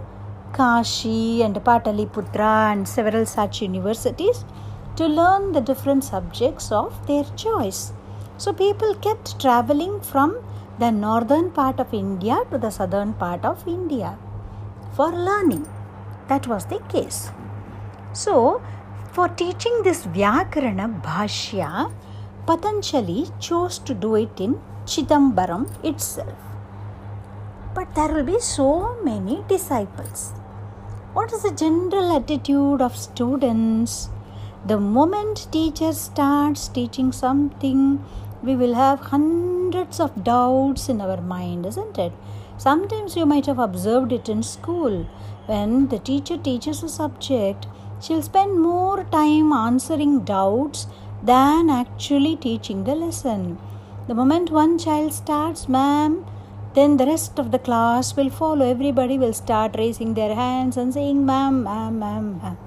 Kashi 0.53 1.41
and 1.43 1.55
Pataliputra 1.57 2.71
and 2.71 2.88
several 2.88 3.25
such 3.25 3.61
universities 3.61 4.45
to 4.95 5.05
learn 5.05 5.51
the 5.51 5.59
different 5.59 6.05
subjects 6.05 6.71
of 6.71 7.05
their 7.07 7.25
choice. 7.36 7.91
So 8.38 8.53
people 8.53 8.95
kept 8.95 9.38
traveling 9.41 9.99
from 9.99 10.38
the 10.79 10.89
northern 10.89 11.51
part 11.51 11.81
of 11.81 11.93
India 11.93 12.38
to 12.51 12.57
the 12.57 12.69
southern 12.69 13.11
part 13.13 13.43
of 13.43 13.67
India 13.67 14.17
for 14.95 15.09
learning. 15.11 15.67
That 16.29 16.47
was 16.47 16.63
the 16.67 16.79
case. 16.93 17.29
So, 18.13 18.61
for 19.11 19.27
teaching 19.27 19.81
this 19.83 20.05
Vyakarana 20.05 20.88
Bhashya, 21.01 21.91
Patanjali 22.47 23.27
chose 23.41 23.79
to 23.79 23.93
do 23.93 24.15
it 24.15 24.39
in 24.39 24.61
Chidambaram 24.86 25.67
itself. 25.83 26.39
But 27.73 27.93
there 27.95 28.13
will 28.13 28.23
be 28.23 28.39
so 28.39 28.95
many 29.03 29.43
disciples. 29.47 30.33
What 31.13 31.31
is 31.33 31.43
the 31.43 31.51
general 31.51 32.15
attitude 32.15 32.81
of 32.81 32.95
students 32.95 34.09
the 34.67 34.79
moment 34.79 35.47
teacher 35.51 35.93
starts 35.93 36.67
teaching 36.69 37.11
something, 37.11 38.03
we 38.41 38.55
will 38.55 38.73
have 38.73 38.99
hundreds 38.99 39.99
of 39.99 40.23
doubts 40.23 40.89
in 40.89 41.01
our 41.01 41.21
mind, 41.21 41.67
isn't 41.67 41.99
it? 41.99 42.11
Sometimes 42.57 43.15
you 43.15 43.27
might 43.27 43.45
have 43.45 43.59
observed 43.59 44.11
it 44.11 44.27
in 44.27 44.41
school. 44.41 45.05
When 45.45 45.89
the 45.89 45.99
teacher 45.99 46.36
teaches 46.36 46.81
a 46.81 46.89
subject, 46.89 47.67
she'll 48.01 48.23
spend 48.23 48.59
more 48.59 49.03
time 49.03 49.53
answering 49.53 50.21
doubts 50.21 50.88
than 51.21 51.69
actually 51.69 52.36
teaching 52.36 52.86
the 52.86 52.95
lesson. 52.95 53.59
The 54.08 54.14
moment 54.14 54.51
one 54.51 54.78
child 54.78 55.14
starts, 55.14 55.68
ma'am, 55.68 56.26
then 56.76 56.97
the 56.97 57.08
rest 57.08 57.39
of 57.39 57.51
the 57.51 57.58
class 57.58 58.16
will 58.16 58.30
follow. 58.30 58.70
Everybody 58.70 59.18
will 59.18 59.34
start 59.34 59.76
raising 59.78 60.14
their 60.14 60.36
hands 60.36 60.78
and 60.78 60.93
saying, 60.93 61.26
ma'am, 61.26 61.64
ma'am, 61.64 61.97
ma'am, 61.97 62.39
ma'am. 62.41 62.58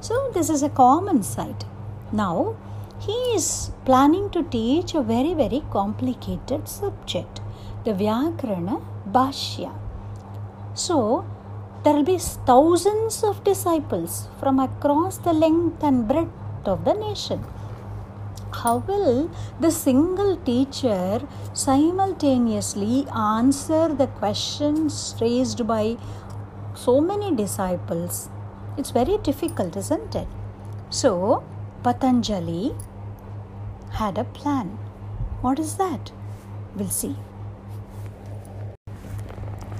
So, 0.00 0.30
this 0.32 0.48
is 0.48 0.62
a 0.62 0.70
common 0.70 1.22
sight. 1.22 1.66
Now, 2.10 2.56
he 3.00 3.12
is 3.38 3.70
planning 3.84 4.30
to 4.30 4.42
teach 4.42 4.94
a 4.94 5.02
very, 5.02 5.34
very 5.34 5.62
complicated 5.70 6.68
subject 6.68 7.40
the 7.84 7.92
Vyakarana 7.92 8.82
Bhashya. 9.10 9.72
So, 10.74 11.26
there 11.84 11.94
will 11.94 12.04
be 12.04 12.18
thousands 12.18 13.22
of 13.22 13.44
disciples 13.44 14.28
from 14.40 14.58
across 14.58 15.18
the 15.18 15.32
length 15.32 15.82
and 15.82 16.08
breadth 16.08 16.66
of 16.66 16.84
the 16.84 16.94
nation. 16.94 17.44
How 18.62 18.78
will 18.78 19.30
the 19.60 19.70
single 19.70 20.36
teacher 20.36 21.20
simultaneously 21.52 23.06
answer 23.14 23.88
the 23.88 24.06
questions 24.06 25.14
raised 25.20 25.66
by 25.66 25.96
so 26.74 27.00
many 27.00 27.34
disciples 27.34 28.28
it's 28.78 28.92
very 28.92 29.18
difficult, 29.18 29.76
isn't 29.76 30.14
it? 30.14 30.28
So, 30.88 31.42
Patanjali 31.82 32.76
had 33.90 34.16
a 34.18 34.22
plan. 34.22 34.78
What 35.40 35.58
is 35.58 35.74
that? 35.78 36.12
We'll 36.76 36.88
see. 36.88 37.16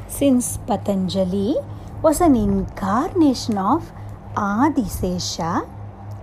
Since 0.09 0.57
Patanjali 0.66 1.59
was 2.03 2.20
an 2.20 2.35
incarnation 2.35 3.57
of 3.57 3.93
Adisesha, 4.35 5.68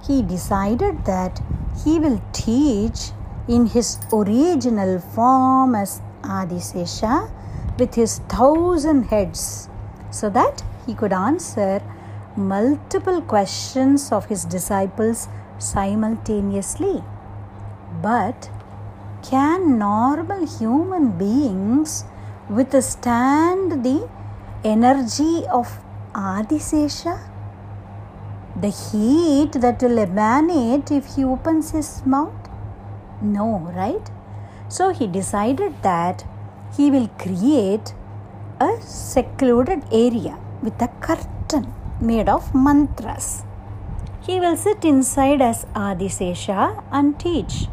he 0.07 0.21
decided 0.21 1.05
that 1.05 1.41
he 1.83 1.99
will 1.99 2.21
teach 2.31 3.11
in 3.47 3.65
his 3.65 3.97
original 4.13 4.99
form 4.99 5.75
as 5.75 6.01
Adisesha 6.23 7.29
with 7.77 7.95
his 7.95 8.19
thousand 8.29 9.03
heads 9.03 9.69
so 10.11 10.29
that 10.29 10.63
he 10.85 10.93
could 10.93 11.13
answer 11.13 11.81
multiple 12.35 13.21
questions 13.21 14.11
of 14.11 14.25
his 14.25 14.45
disciples 14.45 15.27
simultaneously. 15.57 17.03
But 18.01 18.49
can 19.23 19.77
normal 19.79 20.45
human 20.45 21.17
beings 21.17 22.05
withstand 22.49 23.83
the 23.83 24.07
energy 24.63 25.45
of 25.47 25.79
Adisesha? 26.13 27.34
The 28.61 28.69
heat 28.69 29.51
that 29.53 29.81
will 29.83 29.99
emanate 29.99 30.89
if 30.89 31.15
he 31.15 31.25
opens 31.25 31.71
his 31.71 32.05
mouth? 32.05 32.49
No, 33.21 33.59
right? 33.75 34.09
So 34.69 34.93
he 34.93 35.07
decided 35.07 35.81
that 35.83 36.25
he 36.77 36.89
will 36.89 37.09
create 37.19 37.93
a 38.61 38.77
secluded 38.81 39.83
area 39.91 40.37
with 40.61 40.81
a 40.81 40.87
curtain 41.01 41.73
made 41.99 42.29
of 42.29 42.55
mantras. 42.55 43.43
He 44.21 44.39
will 44.39 44.55
sit 44.55 44.85
inside 44.85 45.41
as 45.41 45.65
Adisesha 45.75 46.81
and 46.91 47.19
teach. 47.19 47.67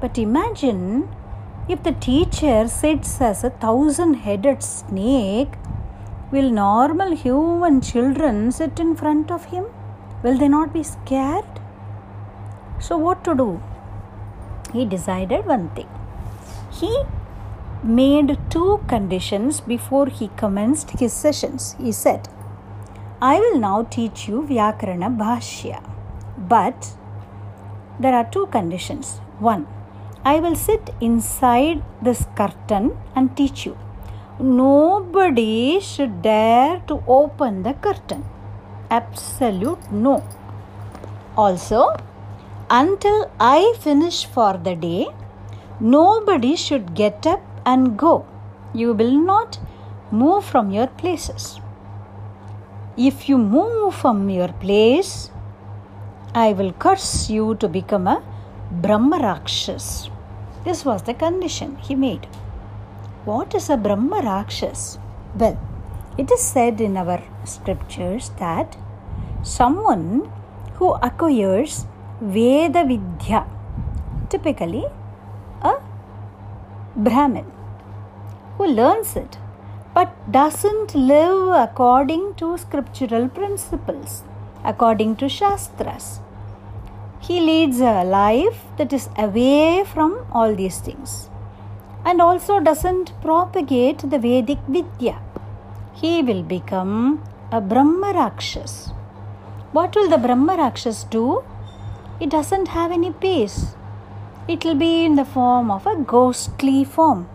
But 0.00 0.16
imagine 0.16 1.08
if 1.68 1.82
the 1.82 1.92
teacher 1.92 2.68
sits 2.68 3.20
as 3.20 3.44
a 3.44 3.50
thousand 3.50 4.14
headed 4.14 4.62
snake, 4.62 5.52
will 6.32 6.50
normal 6.50 7.14
human 7.14 7.82
children 7.82 8.50
sit 8.50 8.80
in 8.80 8.96
front 8.96 9.30
of 9.30 9.44
him? 9.46 9.66
Will 10.22 10.36
they 10.36 10.48
not 10.48 10.72
be 10.72 10.82
scared? 10.82 11.60
So, 12.78 12.98
what 12.98 13.24
to 13.24 13.34
do? 13.34 13.62
He 14.72 14.84
decided 14.84 15.46
one 15.46 15.70
thing. 15.70 15.88
He 16.70 17.04
made 17.82 18.38
two 18.50 18.82
conditions 18.86 19.60
before 19.60 20.06
he 20.06 20.28
commenced 20.36 20.90
his 20.98 21.12
sessions. 21.12 21.74
He 21.78 21.92
said, 21.92 22.28
I 23.22 23.38
will 23.38 23.58
now 23.58 23.82
teach 23.82 24.28
you 24.28 24.42
Vyakarana 24.42 25.14
Bhashya, 25.16 25.82
but 26.36 26.94
there 27.98 28.14
are 28.14 28.28
two 28.30 28.46
conditions. 28.46 29.18
One, 29.38 29.66
I 30.24 30.40
will 30.40 30.56
sit 30.56 30.90
inside 31.00 31.82
this 32.02 32.26
curtain 32.34 32.96
and 33.14 33.34
teach 33.36 33.64
you. 33.64 33.78
Nobody 34.38 35.80
should 35.80 36.22
dare 36.22 36.82
to 36.88 37.02
open 37.06 37.62
the 37.62 37.74
curtain. 37.74 38.24
Absolute 38.90 39.92
no. 39.92 40.22
Also, 41.36 41.94
until 42.68 43.30
I 43.38 43.74
finish 43.78 44.26
for 44.26 44.58
the 44.58 44.74
day, 44.74 45.06
nobody 45.78 46.56
should 46.56 46.94
get 46.94 47.26
up 47.26 47.40
and 47.64 47.96
go. 47.96 48.26
You 48.74 48.92
will 48.92 49.12
not 49.12 49.58
move 50.10 50.44
from 50.44 50.70
your 50.70 50.88
places. 50.88 51.60
If 52.96 53.28
you 53.28 53.38
move 53.38 53.94
from 53.94 54.28
your 54.28 54.48
place, 54.48 55.30
I 56.34 56.52
will 56.52 56.72
curse 56.72 57.30
you 57.30 57.54
to 57.56 57.68
become 57.68 58.06
a 58.06 58.22
Brahma 58.70 59.18
Rakshas. 59.18 60.10
This 60.64 60.84
was 60.84 61.02
the 61.02 61.14
condition 61.14 61.76
he 61.76 61.94
made. 61.94 62.26
What 63.24 63.54
is 63.54 63.70
a 63.70 63.76
Brahma 63.76 64.20
Rakshas? 64.22 64.98
Well, 65.36 65.58
it 66.20 66.30
is 66.36 66.42
said 66.54 66.80
in 66.86 66.96
our 67.02 67.18
scriptures 67.44 68.30
that 68.38 68.76
someone 69.42 70.30
who 70.74 70.92
acquires 71.08 71.86
Veda 72.20 72.84
Vidya, 72.84 73.46
typically 74.28 74.84
a 75.62 75.74
Brahmin, 76.96 77.50
who 78.56 78.66
learns 78.66 79.16
it 79.16 79.38
but 79.94 80.10
doesn't 80.30 80.94
live 80.94 81.48
according 81.66 82.34
to 82.34 82.56
scriptural 82.58 83.28
principles, 83.28 84.22
according 84.64 85.16
to 85.16 85.28
Shastras 85.28 86.20
he 87.20 87.38
leads 87.38 87.80
a 87.80 88.02
life 88.02 88.60
that 88.78 88.92
is 88.92 89.08
away 89.18 89.84
from 89.84 90.26
all 90.32 90.54
these 90.54 90.78
things 90.80 91.28
and 92.04 92.20
also 92.20 92.60
doesn't 92.60 93.12
propagate 93.20 93.98
the 94.10 94.18
Vedic 94.18 94.58
Vidya. 94.66 95.18
He 96.00 96.22
will 96.22 96.42
become 96.42 97.22
a 97.52 97.60
Brahma 97.60 98.12
Rakshas. 98.14 98.88
What 99.72 99.94
will 99.94 100.08
the 100.08 100.16
Brahma 100.16 100.56
Rakshas 100.56 101.04
do? 101.04 101.44
It 102.18 102.30
doesn't 102.30 102.68
have 102.68 102.90
any 102.90 103.10
peace. 103.12 103.74
It 104.48 104.64
will 104.64 104.76
be 104.76 105.04
in 105.04 105.16
the 105.16 105.26
form 105.26 105.70
of 105.70 105.86
a 105.86 105.96
ghostly 105.96 106.84
form. 106.84 107.28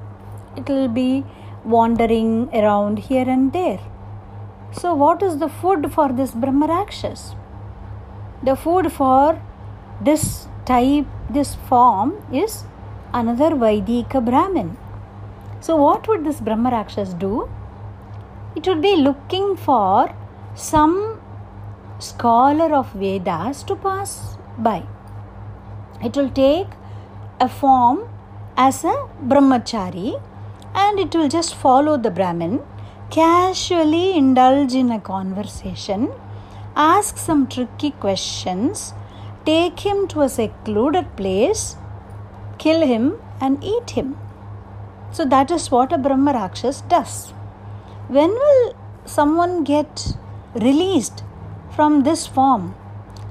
It 0.58 0.68
will 0.68 0.88
be 0.88 1.24
wandering 1.64 2.50
around 2.54 2.98
here 3.10 3.30
and 3.30 3.54
there. 3.54 3.80
So, 4.72 4.96
what 4.96 5.22
is 5.22 5.38
the 5.38 5.48
food 5.48 5.92
for 5.94 6.12
this 6.12 6.32
Brahma 6.32 6.66
Rakshas? 6.66 7.36
The 8.42 8.56
food 8.56 8.92
for 8.92 9.40
this 10.02 10.48
type, 10.66 11.06
this 11.30 11.54
form 11.70 12.16
is 12.34 12.64
another 13.14 13.52
Vaidika 13.52 14.26
Brahmin. 14.26 14.76
So, 15.62 15.76
what 15.76 16.08
would 16.08 16.26
this 16.26 16.42
Brahma 16.42 16.72
Rakshas 16.72 17.14
do? 17.14 17.48
It 18.56 18.68
would 18.68 18.82
be 18.82 18.96
looking 18.96 19.56
for 19.56 20.14
some 20.56 21.20
scholar 22.00 22.74
of 22.74 22.92
Vedas 22.94 23.64
to 23.64 23.76
pass 23.76 24.38
by. 24.58 24.84
It 26.04 26.16
will 26.16 26.30
take 26.30 26.68
a 27.40 27.50
form 27.50 28.08
as 28.58 28.84
a 28.84 28.96
brahmachari 29.22 30.22
and 30.74 31.00
it 31.00 31.16
will 31.16 31.28
just 31.30 31.56
follow 31.56 31.98
the 31.98 32.12
Brahmin, 32.12 32.62
casually 33.10 34.18
indulge 34.18 34.74
in 34.74 34.92
a 34.92 35.00
conversation, 35.00 36.12
ask 36.76 37.18
some 37.18 37.48
tricky 37.48 37.92
questions 37.92 38.94
take 39.46 39.80
him 39.82 40.08
to 40.08 40.22
a 40.22 40.30
secluded 40.30 41.16
place, 41.16 41.76
kill 42.58 42.86
him, 42.86 43.20
and 43.40 43.64
eat 43.64 43.92
him. 43.92 44.18
So 45.12 45.24
that 45.26 45.52
is 45.52 45.70
what 45.72 45.94
a 45.94 45.98
Brahma 45.98 46.34
Rakshas 46.34 46.82
does. 46.82 47.34
When 48.08 48.30
will 48.30 48.76
someone 49.06 49.64
get 49.64 50.16
released 50.54 51.24
from 51.76 52.04
this 52.04 52.28
form? 52.28 52.76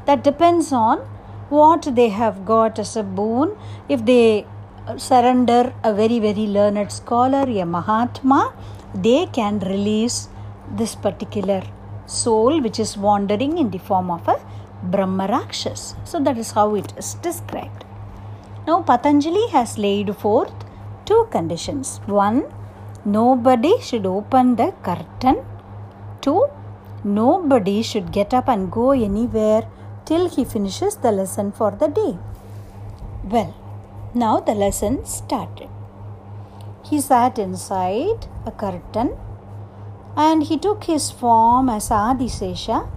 That 0.07 0.25
depends 0.25 0.73
on 0.73 0.99
what 1.49 1.95
they 1.95 2.09
have 2.09 2.45
got 2.45 2.81
as 2.81 2.97
a 2.97 3.05
boon. 3.05 3.57
If 3.89 4.05
they 4.05 4.47
surrender 4.97 5.73
a 5.85 5.95
very, 5.95 6.19
very 6.19 6.47
learned 6.47 6.91
scholar, 6.91 7.45
a 7.49 7.65
Mahatma, 7.65 8.53
they 8.95 9.27
can 9.27 9.61
release 9.61 10.29
this 10.77 10.97
particular 10.97 11.63
soul 12.07 12.61
which 12.61 12.81
is 12.81 12.97
wandering 12.97 13.59
in 13.59 13.71
the 13.71 13.79
form 13.79 14.11
of 14.11 14.27
a 14.27 14.41
Brahma 14.83 15.29
Rakshas. 15.29 15.95
So 16.05 16.19
that 16.21 16.37
is 16.37 16.51
how 16.51 16.75
it 16.75 16.93
is 16.99 17.15
described. 17.15 17.85
Now 18.67 18.83
Patanjali 18.83 19.47
has 19.53 19.79
laid 19.79 20.15
forth 20.17 20.53
two 21.05 21.29
conditions. 21.31 22.01
One, 22.07 22.45
nobody 23.05 23.81
should 23.81 24.07
open 24.07 24.57
the 24.57 24.73
curtain. 24.83 25.45
Two, 26.21 26.47
nobody 27.05 27.83
should 27.83 28.13
get 28.13 28.33
up 28.33 28.49
and 28.49 28.71
go 28.71 28.93
anywhere 28.93 29.69
till 30.05 30.29
he 30.29 30.45
finishes 30.45 30.97
the 30.97 31.13
lesson 31.13 31.53
for 31.53 31.71
the 31.71 31.89
day. 31.89 32.17
Well, 33.25 33.55
now 34.15 34.41
the 34.41 34.55
lesson 34.55 35.05
started. 35.05 35.69
He 36.85 37.01
sat 37.01 37.39
inside 37.39 38.27
a 38.47 38.51
curtain 38.51 39.17
and 40.17 40.43
he 40.43 40.57
took 40.59 40.85
his 40.85 41.11
form 41.11 41.69
as 41.69 41.91
Adi 41.91 42.27
Adisesha 42.27 42.89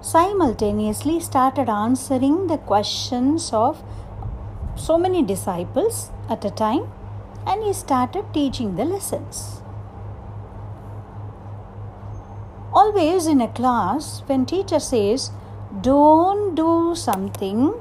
simultaneously 0.00 1.20
started 1.20 1.68
answering 1.68 2.46
the 2.46 2.58
questions 2.58 3.52
of 3.52 3.82
so 4.74 4.98
many 4.98 5.22
disciples 5.22 6.10
at 6.28 6.44
a 6.44 6.50
time 6.50 6.84
and 7.46 7.62
he 7.64 7.72
started 7.72 8.24
teaching 8.32 8.76
the 8.76 8.84
lessons. 8.84 9.62
Always 12.72 13.26
in 13.26 13.40
a 13.40 13.48
class, 13.48 14.22
when 14.26 14.46
teacher 14.46 14.80
says, 14.80 15.30
don't 15.80 16.54
do 16.54 16.94
something, 16.94 17.74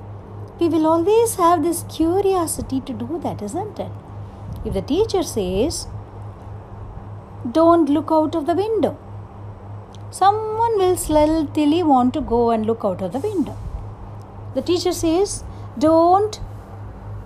we 0.59 0.69
will 0.69 0.85
always 0.85 1.35
have 1.35 1.63
this 1.63 1.83
curiosity 1.89 2.81
to 2.81 2.93
do 2.93 3.19
that, 3.23 3.41
isn't 3.41 3.79
it? 3.79 3.91
If 4.65 4.73
the 4.73 4.81
teacher 4.81 5.23
says, 5.23 5.87
don't 7.49 7.89
look 7.89 8.11
out 8.11 8.35
of 8.35 8.45
the 8.45 8.53
window, 8.53 8.97
someone 10.11 10.77
will 10.77 10.95
stealthily 10.97 11.83
want 11.83 12.13
to 12.13 12.21
go 12.21 12.51
and 12.51 12.65
look 12.65 12.81
out 12.83 13.01
of 13.01 13.13
the 13.13 13.19
window. 13.19 13.57
The 14.53 14.61
teacher 14.61 14.91
says, 14.91 15.43
Don't 15.79 16.39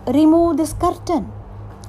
remove 0.07 0.57
this 0.57 0.73
curtain 0.73 1.31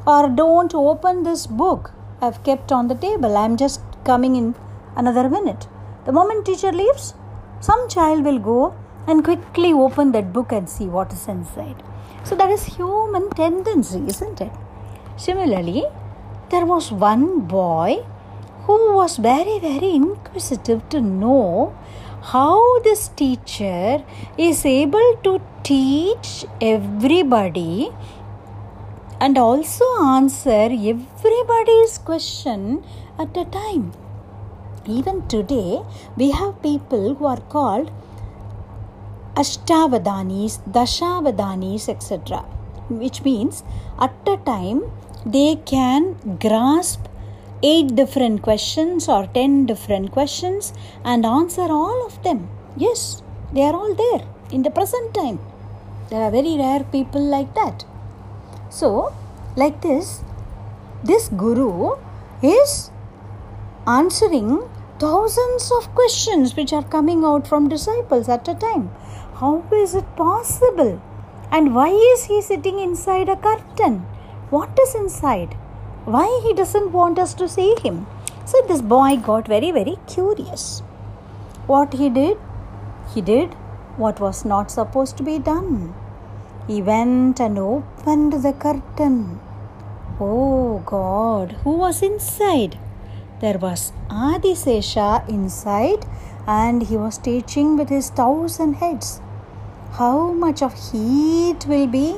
or 0.07 0.29
don't 0.29 0.75
open 0.75 1.23
this 1.25 1.47
book 1.47 1.93
I've 2.21 2.43
kept 2.45 2.73
on 2.73 2.89
the 2.89 2.95
table. 2.95 3.37
I'm 3.37 3.57
just 3.57 3.81
coming 4.05 4.37
in 4.37 4.55
another 4.97 5.29
minute. 5.29 5.67
The 6.07 6.13
moment 6.13 6.47
teacher 6.47 6.73
leaves, 6.73 7.15
some 7.61 7.89
child 7.89 8.25
will 8.25 8.39
go 8.39 8.75
and 9.07 9.23
quickly 9.23 9.73
open 9.73 10.13
that 10.13 10.33
book 10.33 10.53
and 10.53 10.69
see 10.69 10.87
what 10.87 11.13
is 11.13 11.29
inside. 11.29 11.83
So 12.25 12.35
that 12.37 12.51
is 12.51 12.65
human 12.65 13.31
tendency, 13.31 14.03
isn't 14.07 14.41
it? 14.41 14.53
Similarly, 15.17 15.85
there 16.51 16.65
was 16.65 16.91
one 16.91 17.41
boy 17.41 18.05
who 18.63 18.95
was 18.95 19.19
very, 19.19 19.59
very 19.61 19.95
inquisitive 19.95 20.89
to 20.89 21.01
know 21.01 21.77
how 22.23 22.81
this 22.81 23.09
teacher 23.09 24.03
is 24.37 24.65
able 24.65 25.17
to 25.23 25.41
teach 25.63 26.45
everybody 26.61 27.91
and 29.21 29.39
also 29.39 29.85
answer 30.03 30.69
everybody's 30.93 31.99
question 31.99 32.85
at 33.19 33.37
a 33.37 33.45
time. 33.47 33.93
Even 34.87 35.27
today, 35.27 35.81
we 36.17 36.31
have 36.31 36.63
people 36.63 37.15
who 37.15 37.27
are 37.27 37.41
called 37.41 37.91
Ashtavadanis, 39.35 40.61
Dashavadanis, 40.71 41.89
etc. 41.89 42.39
which 42.89 43.23
means 43.23 43.65
at 44.01 44.15
a 44.27 44.37
time 44.39 44.83
they 45.25 45.57
can 45.57 46.15
grasp 46.41 47.01
eight 47.63 47.95
different 47.97 48.43
questions 48.43 49.09
or 49.09 49.27
ten 49.27 49.67
different 49.67 50.13
questions 50.13 50.73
and 51.05 51.27
answer 51.27 51.69
all 51.81 52.07
of 52.07 52.23
them. 52.23 52.49
Yes, 52.77 53.23
they 53.53 53.63
are 53.63 53.75
all 53.75 53.95
there 53.95 54.27
in 54.53 54.63
the 54.63 54.71
present 54.71 55.15
time. 55.15 55.39
There 56.11 56.21
are 56.21 56.31
very 56.31 56.57
rare 56.57 56.85
people 56.85 57.23
like 57.23 57.55
that. 57.55 57.85
So, 58.69 59.13
like 59.57 59.81
this, 59.81 60.23
this 61.05 61.29
guru 61.29 61.97
is 62.43 62.91
answering 63.87 64.69
thousands 64.99 65.71
of 65.79 65.95
questions 65.95 66.57
which 66.57 66.73
are 66.73 66.83
coming 66.83 67.25
out 67.25 67.47
from 67.47 67.69
disciples 67.69 68.29
at 68.29 68.49
a 68.49 68.55
time. 68.55 68.91
How 69.35 69.65
is 69.73 69.95
it 69.95 70.17
possible? 70.17 71.01
And 71.51 71.75
why 71.75 71.91
is 71.91 72.25
he 72.25 72.43
sitting 72.43 72.79
inside 72.79 73.29
a 73.29 73.37
curtain? 73.37 74.01
What 74.51 74.79
is 74.83 74.95
inside? 74.95 75.55
Why 76.05 76.41
he 76.43 76.55
doesn't 76.55 76.93
want 76.93 77.19
us 77.19 77.35
to 77.35 77.49
see 77.49 77.75
him? 77.83 78.07
So 78.45 78.63
this 78.69 78.81
boy 78.81 79.17
got 79.17 79.47
very, 79.47 79.71
very 79.71 79.97
curious. 80.07 80.81
What 81.67 81.95
he 81.95 82.09
did? 82.09 82.39
He 83.15 83.21
did 83.21 83.55
what 83.97 84.21
was 84.21 84.45
not 84.45 84.71
supposed 84.71 85.17
to 85.17 85.23
be 85.23 85.39
done. 85.39 85.95
He 86.67 86.83
went 86.83 87.41
and 87.41 87.59
opened 87.59 88.33
the 88.33 88.53
curtain. 88.53 89.41
Oh 90.19 90.83
God, 90.85 91.53
who 91.63 91.77
was 91.77 92.03
inside? 92.03 92.79
There 93.41 93.59
was 93.59 93.93
Adisesha 94.11 95.29
inside, 95.29 96.05
and 96.47 96.83
he 96.83 96.97
was 96.97 97.19
teaching 97.19 97.77
with 97.77 97.89
his 97.89 98.11
thousand 98.11 98.75
heads. 98.75 99.21
How 99.93 100.33
much 100.33 100.63
of 100.63 100.75
heat 100.91 101.67
will 101.67 101.87
be 101.87 102.17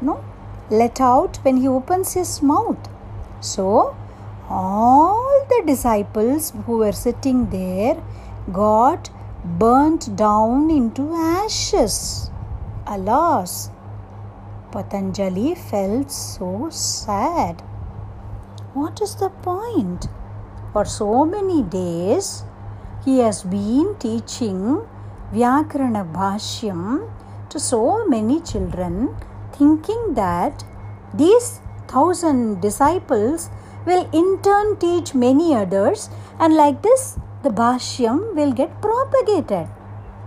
no 0.00 0.24
let 0.70 1.00
out 1.00 1.36
when 1.42 1.58
he 1.58 1.68
opens 1.68 2.14
his 2.14 2.40
mouth? 2.40 2.88
So, 3.40 3.96
all 4.48 5.44
the 5.50 5.62
disciples 5.66 6.52
who 6.64 6.78
were 6.78 6.92
sitting 6.92 7.50
there 7.50 8.02
got 8.52 9.10
burnt 9.44 10.16
down 10.16 10.70
into 10.70 11.12
ashes. 11.14 12.30
Alas, 12.90 13.70
Patanjali 14.72 15.54
felt 15.54 16.10
so 16.10 16.68
sad. 16.70 17.60
What 18.72 19.02
is 19.02 19.14
the 19.16 19.28
point? 19.28 20.06
For 20.72 20.86
so 20.86 21.26
many 21.26 21.62
days, 21.64 22.44
he 23.04 23.18
has 23.18 23.42
been 23.42 23.94
teaching 23.98 24.80
Vyakarana 25.34 26.10
Bhashyam 26.14 27.10
to 27.50 27.60
so 27.60 28.06
many 28.06 28.40
children, 28.40 29.14
thinking 29.52 30.14
that 30.14 30.64
these 31.12 31.60
thousand 31.88 32.62
disciples 32.62 33.50
will 33.84 34.08
in 34.14 34.40
turn 34.40 34.76
teach 34.78 35.14
many 35.14 35.54
others, 35.54 36.08
and 36.40 36.56
like 36.56 36.80
this, 36.80 37.18
the 37.42 37.50
Bhashyam 37.50 38.34
will 38.34 38.52
get 38.52 38.80
propagated. 38.80 39.68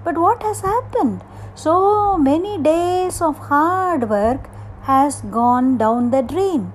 But 0.03 0.15
what 0.15 0.43
has 0.43 0.61
happened? 0.61 1.23
So 1.61 2.17
many 2.17 2.57
days 2.57 3.21
of 3.21 3.37
hard 3.49 4.09
work 4.09 4.49
has 4.83 5.21
gone 5.39 5.77
down 5.77 6.11
the 6.11 6.21
drain 6.21 6.71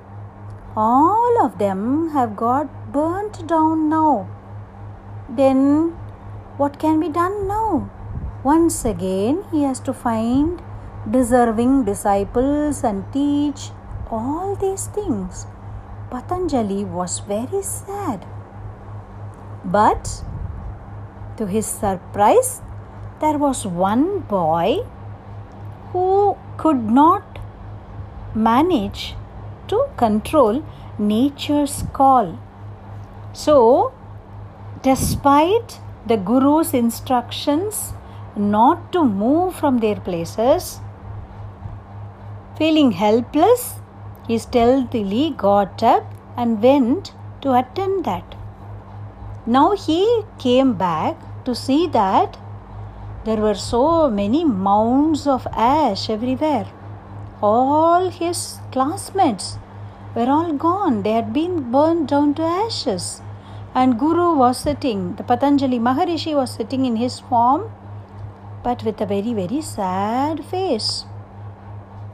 all 0.77 1.43
of 1.43 1.59
them 1.59 2.11
have 2.11 2.37
got 2.37 2.93
burnt 2.93 3.47
down 3.47 3.89
now. 3.89 4.29
Then 5.29 5.95
what 6.59 6.79
can 6.79 7.01
be 7.01 7.09
done 7.09 7.49
now? 7.49 7.91
Once 8.45 8.85
again, 8.85 9.45
he 9.51 9.63
has 9.63 9.81
to 9.81 9.95
find 9.95 10.63
deserving 11.11 11.85
disciples 11.85 12.85
and 12.85 13.11
teach 13.13 13.71
all 14.11 14.55
these 14.55 14.87
things. 14.89 15.47
Patanjali 16.11 16.85
was 16.85 17.21
very 17.21 17.63
sad. 17.63 18.27
But 19.65 20.23
to 21.39 21.47
his 21.47 21.67
surprise, 21.67 22.61
there 23.21 23.39
was 23.39 23.67
one 23.67 24.21
boy 24.21 24.85
who 25.93 26.37
could 26.59 26.83
not 26.85 27.39
manage 28.35 29.15
to 29.69 29.89
control 29.97 30.63
nature's 30.99 31.85
call. 31.93 32.39
So, 33.33 33.93
despite 34.83 35.81
the 36.07 36.17
Guru's 36.17 36.75
instructions 36.75 37.93
not 38.37 38.93
to 38.93 39.05
move 39.05 39.55
from 39.55 39.79
their 39.79 39.97
places, 39.97 40.81
feeling 42.59 42.93
helpless, 42.93 43.75
he 44.27 44.39
stealthily 44.39 45.31
got 45.37 45.83
up 45.83 46.05
and 46.37 46.63
went 46.63 47.13
to 47.41 47.53
attend 47.55 48.05
that. 48.05 48.35
Now 49.47 49.73
he 49.77 50.23
came 50.39 50.75
back 50.75 51.17
to 51.45 51.55
see 51.55 51.87
that 51.89 52.37
there 53.27 53.43
were 53.47 53.61
so 53.69 53.85
many 54.23 54.43
mounds 54.45 55.27
of 55.37 55.47
ash 55.53 56.09
everywhere 56.17 56.67
all 57.43 58.09
his 58.09 58.59
classmates 58.73 59.59
were 60.15 60.29
all 60.29 60.53
gone. 60.55 61.03
They 61.03 61.13
had 61.13 61.33
been 61.33 61.71
burned 61.71 62.09
down 62.09 62.35
to 62.35 62.43
ashes. 62.43 63.21
And 63.75 63.99
Guru 63.99 64.35
was 64.35 64.57
sitting, 64.57 65.17
the 65.17 65.23
Patanjali 65.23 65.79
Maharishi 65.79 66.35
was 66.35 66.51
sitting 66.51 66.87
in 66.87 66.97
his 66.97 67.21
form, 67.21 67.71
but 68.65 68.83
with 68.85 69.01
a 69.03 69.07
very, 69.07 69.35
very 69.35 69.61
sad 69.61 70.43
face. 70.47 71.05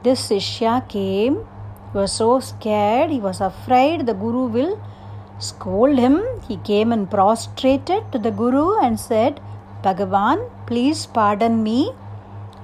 This 0.03 0.29
Sishya 0.29 0.87
came, 0.89 1.35
he 1.93 1.97
was 1.97 2.11
so 2.11 2.41
scared, 2.41 3.11
he 3.11 3.21
was 3.21 3.39
afraid 3.39 4.05
the 4.05 4.13
Guru 4.13 4.47
will 4.47 4.81
scold 5.39 5.97
him. 5.97 6.21
He 6.49 6.57
came 6.57 6.91
and 6.91 7.09
prostrated 7.09 8.11
to 8.11 8.19
the 8.19 8.31
Guru 8.31 8.77
and 8.79 8.99
said, 8.99 9.39
Bhagavan, 9.83 10.49
please 10.65 11.05
pardon 11.05 11.61
me. 11.61 11.91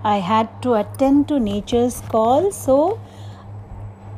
I 0.03 0.19
had 0.19 0.61
to 0.61 0.75
attend 0.75 1.27
to 1.27 1.39
nature's 1.39 2.01
call, 2.07 2.51
so 2.51 2.99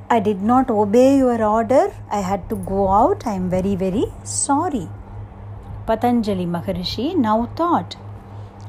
I 0.10 0.20
did 0.20 0.42
not 0.44 0.70
obey 0.70 1.18
your 1.18 1.44
order. 1.44 1.92
I 2.12 2.20
had 2.20 2.48
to 2.50 2.56
go 2.56 2.90
out. 2.90 3.26
I 3.26 3.34
am 3.34 3.50
very, 3.50 3.76
very 3.76 4.06
sorry. 4.24 4.88
Patanjali 5.88 6.46
Maharishi 6.46 7.16
now 7.18 7.50
thought, 7.56 7.96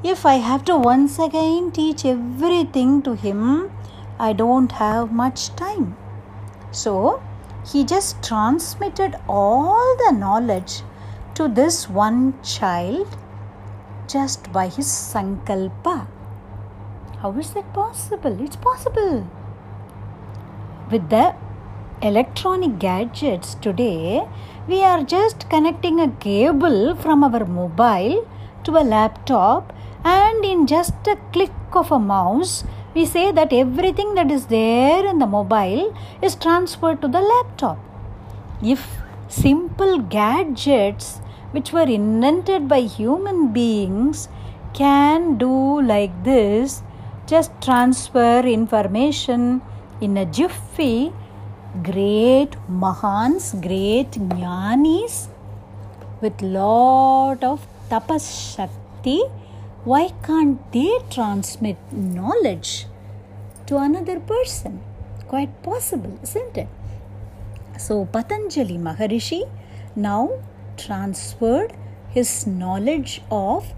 if 0.02 0.24
I 0.24 0.36
have 0.36 0.64
to 0.64 0.76
once 0.76 1.18
again 1.18 1.70
teach 1.70 2.04
everything 2.06 3.02
to 3.02 3.14
him, 3.14 3.70
I 4.18 4.32
don't 4.32 4.72
have 4.72 5.12
much 5.12 5.54
time. 5.56 5.96
So 6.70 7.22
he 7.70 7.84
just 7.84 8.22
transmitted 8.22 9.18
all 9.28 9.96
the 10.04 10.12
knowledge 10.12 10.80
to 11.34 11.48
this 11.48 11.88
one 11.88 12.34
child 12.42 13.06
just 14.12 14.52
by 14.52 14.66
his 14.68 14.86
sankalpa. 14.86 16.06
How 17.20 17.30
is 17.42 17.52
that 17.54 17.72
possible? 17.72 18.36
It's 18.44 18.56
possible. 18.56 19.26
With 20.90 21.08
the 21.08 21.34
electronic 22.02 22.78
gadgets 22.78 23.54
today, 23.54 24.26
we 24.68 24.82
are 24.82 25.02
just 25.02 25.48
connecting 25.48 26.00
a 26.00 26.08
cable 26.08 26.96
from 26.96 27.24
our 27.24 27.44
mobile 27.44 28.28
to 28.64 28.76
a 28.76 28.84
laptop, 28.94 29.72
and 30.04 30.44
in 30.44 30.66
just 30.66 30.94
a 31.06 31.16
click 31.32 31.52
of 31.72 31.92
a 31.92 31.98
mouse, 31.98 32.64
we 32.94 33.06
say 33.06 33.32
that 33.32 33.52
everything 33.52 34.14
that 34.16 34.30
is 34.30 34.46
there 34.46 35.06
in 35.06 35.18
the 35.18 35.26
mobile 35.26 35.96
is 36.20 36.34
transferred 36.34 37.00
to 37.00 37.08
the 37.08 37.20
laptop. 37.20 37.78
If 38.62 38.86
simple 39.28 39.98
gadgets 39.98 41.20
which 41.52 41.72
were 41.72 41.88
invented 41.98 42.68
by 42.68 42.80
human 42.80 43.52
beings 43.52 44.28
can 44.74 45.38
do 45.38 45.80
like 45.82 46.12
this, 46.24 46.82
just 47.26 47.50
transfer 47.62 48.40
information 48.40 49.62
in 50.00 50.16
a 50.16 50.26
jiffy. 50.26 51.12
Great 51.82 52.50
Mahans, 52.68 53.54
great 53.66 54.10
Jnanis 54.10 55.28
with 56.22 56.40
lot 56.40 57.42
of 57.42 57.66
tapas 57.90 58.24
shakti, 58.54 59.20
why 59.84 60.10
can't 60.22 60.60
they 60.72 60.98
transmit 61.10 61.76
knowledge 61.90 62.86
to 63.66 63.76
another 63.78 64.20
person? 64.20 64.80
Quite 65.26 65.62
possible, 65.62 66.18
isn't 66.22 66.56
it? 66.56 66.68
So 67.78 68.04
Patanjali 68.04 68.78
Maharishi 68.78 69.42
now 69.96 70.30
transferred 70.76 71.72
his 72.10 72.46
knowledge 72.46 73.22
of 73.30 73.72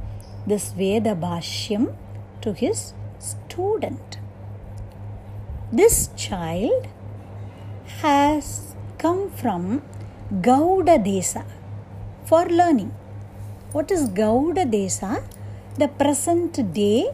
this 0.47 0.73
Veda 0.73 1.15
Bhashyam 1.15 1.95
to 2.43 2.53
his 2.53 2.93
student. 3.19 4.19
This 5.73 6.11
child 6.17 6.89
has 8.03 8.75
come 8.99 9.31
from 9.31 9.83
Gauda 10.41 10.99
Desa 10.99 11.45
for 12.25 12.47
learning. 12.47 12.93
What 13.73 13.91
is 13.91 14.09
Gauda 14.09 14.65
Desa? 14.65 15.23
The 15.77 15.89
present 15.89 16.73
day 16.73 17.11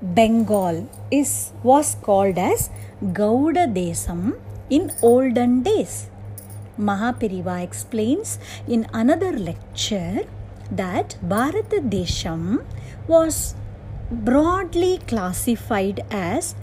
Bengal 0.00 0.88
is 1.10 1.52
was 1.62 1.96
called 1.96 2.38
as 2.38 2.70
Gauda 3.12 3.66
Desam 3.66 4.38
in 4.70 4.92
olden 5.02 5.62
days. 5.62 6.08
Mahaperiva 6.78 7.62
explains 7.62 8.38
in 8.66 8.86
another 8.92 9.32
lecture 9.32 10.24
that 10.70 11.16
Bharata 11.22 11.80
Desham 11.80 12.64
was 13.06 13.54
broadly 14.10 15.00
classified 15.06 16.04
as 16.10 16.54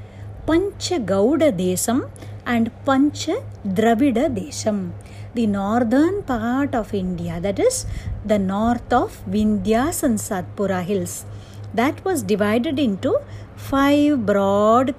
Pancha 0.48 1.00
Gauda 1.00 1.52
Desam 1.52 2.10
and 2.46 2.72
Pancha 2.86 3.44
Dravida 3.68 4.30
Desham. 4.34 4.92
The 5.34 5.48
northern 5.48 6.24
part 6.24 6.74
of 6.74 6.94
India, 6.94 7.40
that 7.42 7.60
is 7.60 7.86
the 8.24 8.40
north 8.40 8.94
of 8.94 9.22
Vindhyas 9.30 10.02
and 10.02 10.18
Satpura 10.18 10.82
hills, 10.84 11.26
that 11.74 12.06
was 12.06 12.24
divided 12.24 12.80
into 12.80 13.20
five 13.56 14.26
broad 14.26 14.96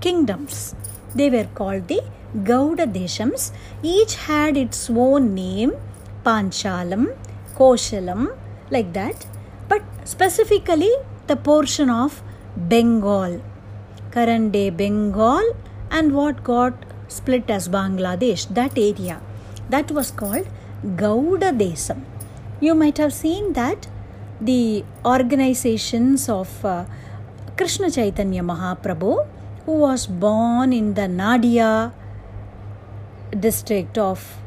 kingdoms. 0.00 0.74
They 1.14 1.30
were 1.30 1.48
called 1.54 1.86
the 1.88 2.02
Gauda 2.44 2.86
Deshams. 2.86 3.52
Each 3.82 4.14
had 4.14 4.56
its 4.56 4.90
own 4.90 5.34
name 5.34 5.72
Panchalam, 6.24 7.14
Koshalam, 7.56 8.36
like 8.70 8.92
that. 8.92 9.26
But 9.68 9.82
specifically, 10.04 10.92
the 11.26 11.36
portion 11.36 11.90
of 11.90 12.22
Bengal, 12.56 13.40
current 14.10 14.52
day 14.52 14.70
Bengal, 14.70 15.56
and 15.90 16.14
what 16.14 16.42
got 16.42 16.74
split 17.08 17.48
as 17.50 17.68
Bangladesh, 17.68 18.48
that 18.54 18.76
area, 18.76 19.20
that 19.70 19.90
was 19.90 20.10
called 20.10 20.46
Gauda 20.96 21.52
Desam. 21.52 22.04
You 22.60 22.74
might 22.74 22.98
have 22.98 23.12
seen 23.12 23.52
that 23.52 23.86
the 24.40 24.84
organizations 25.04 26.28
of 26.28 26.64
uh, 26.64 26.84
Krishna 27.56 27.90
Chaitanya 27.90 28.42
Mahaprabhu, 28.42 29.26
who 29.64 29.72
was 29.72 30.06
born 30.06 30.72
in 30.72 30.94
the 30.94 31.08
Nadia 31.08 31.92
district 33.30 33.98
of 33.98 34.38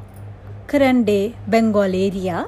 current 0.67 1.05
day 1.05 1.35
Bengal 1.47 1.95
area. 1.95 2.47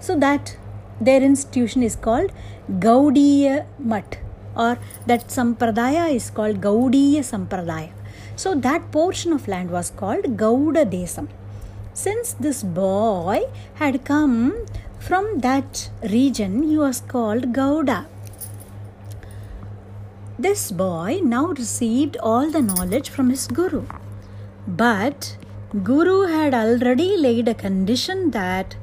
So 0.00 0.16
that 0.18 0.56
their 1.00 1.22
institution 1.22 1.82
is 1.82 1.96
called 1.96 2.32
Gaudiya 2.70 3.66
Math 3.78 4.18
or 4.56 4.78
that 5.06 5.28
Sampradaya 5.28 6.14
is 6.14 6.30
called 6.30 6.60
Gaudiya 6.60 7.20
Sampradaya. 7.20 7.90
So 8.36 8.54
that 8.54 8.90
portion 8.92 9.32
of 9.32 9.48
land 9.48 9.70
was 9.70 9.90
called 9.90 10.36
Gauda 10.36 10.84
Desam. 10.84 11.28
Since 11.94 12.34
this 12.34 12.62
boy 12.62 13.44
had 13.74 14.04
come 14.04 14.66
from 14.98 15.38
that 15.40 15.90
region, 16.02 16.62
he 16.62 16.76
was 16.76 17.00
called 17.00 17.52
Gauda. 17.54 18.06
This 20.38 20.70
boy 20.70 21.20
now 21.22 21.46
received 21.46 22.18
all 22.18 22.50
the 22.50 22.60
knowledge 22.60 23.08
from 23.08 23.30
his 23.30 23.46
Guru. 23.46 23.86
But 24.66 25.38
Guru 25.82 26.26
had 26.26 26.54
already 26.54 27.18
laid 27.18 27.48
a 27.48 27.54
condition 27.54 28.30
that 28.30 28.76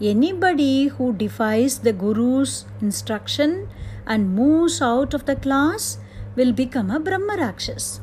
anybody 0.00 0.86
who 0.86 1.12
defies 1.12 1.80
the 1.80 1.92
Guru's 1.92 2.64
instruction 2.80 3.68
and 4.06 4.34
moves 4.34 4.80
out 4.80 5.12
of 5.12 5.26
the 5.26 5.36
class 5.36 5.98
will 6.36 6.52
become 6.52 6.90
a 6.90 7.00
Brahma 7.00 7.36
Rakshas. 7.38 8.00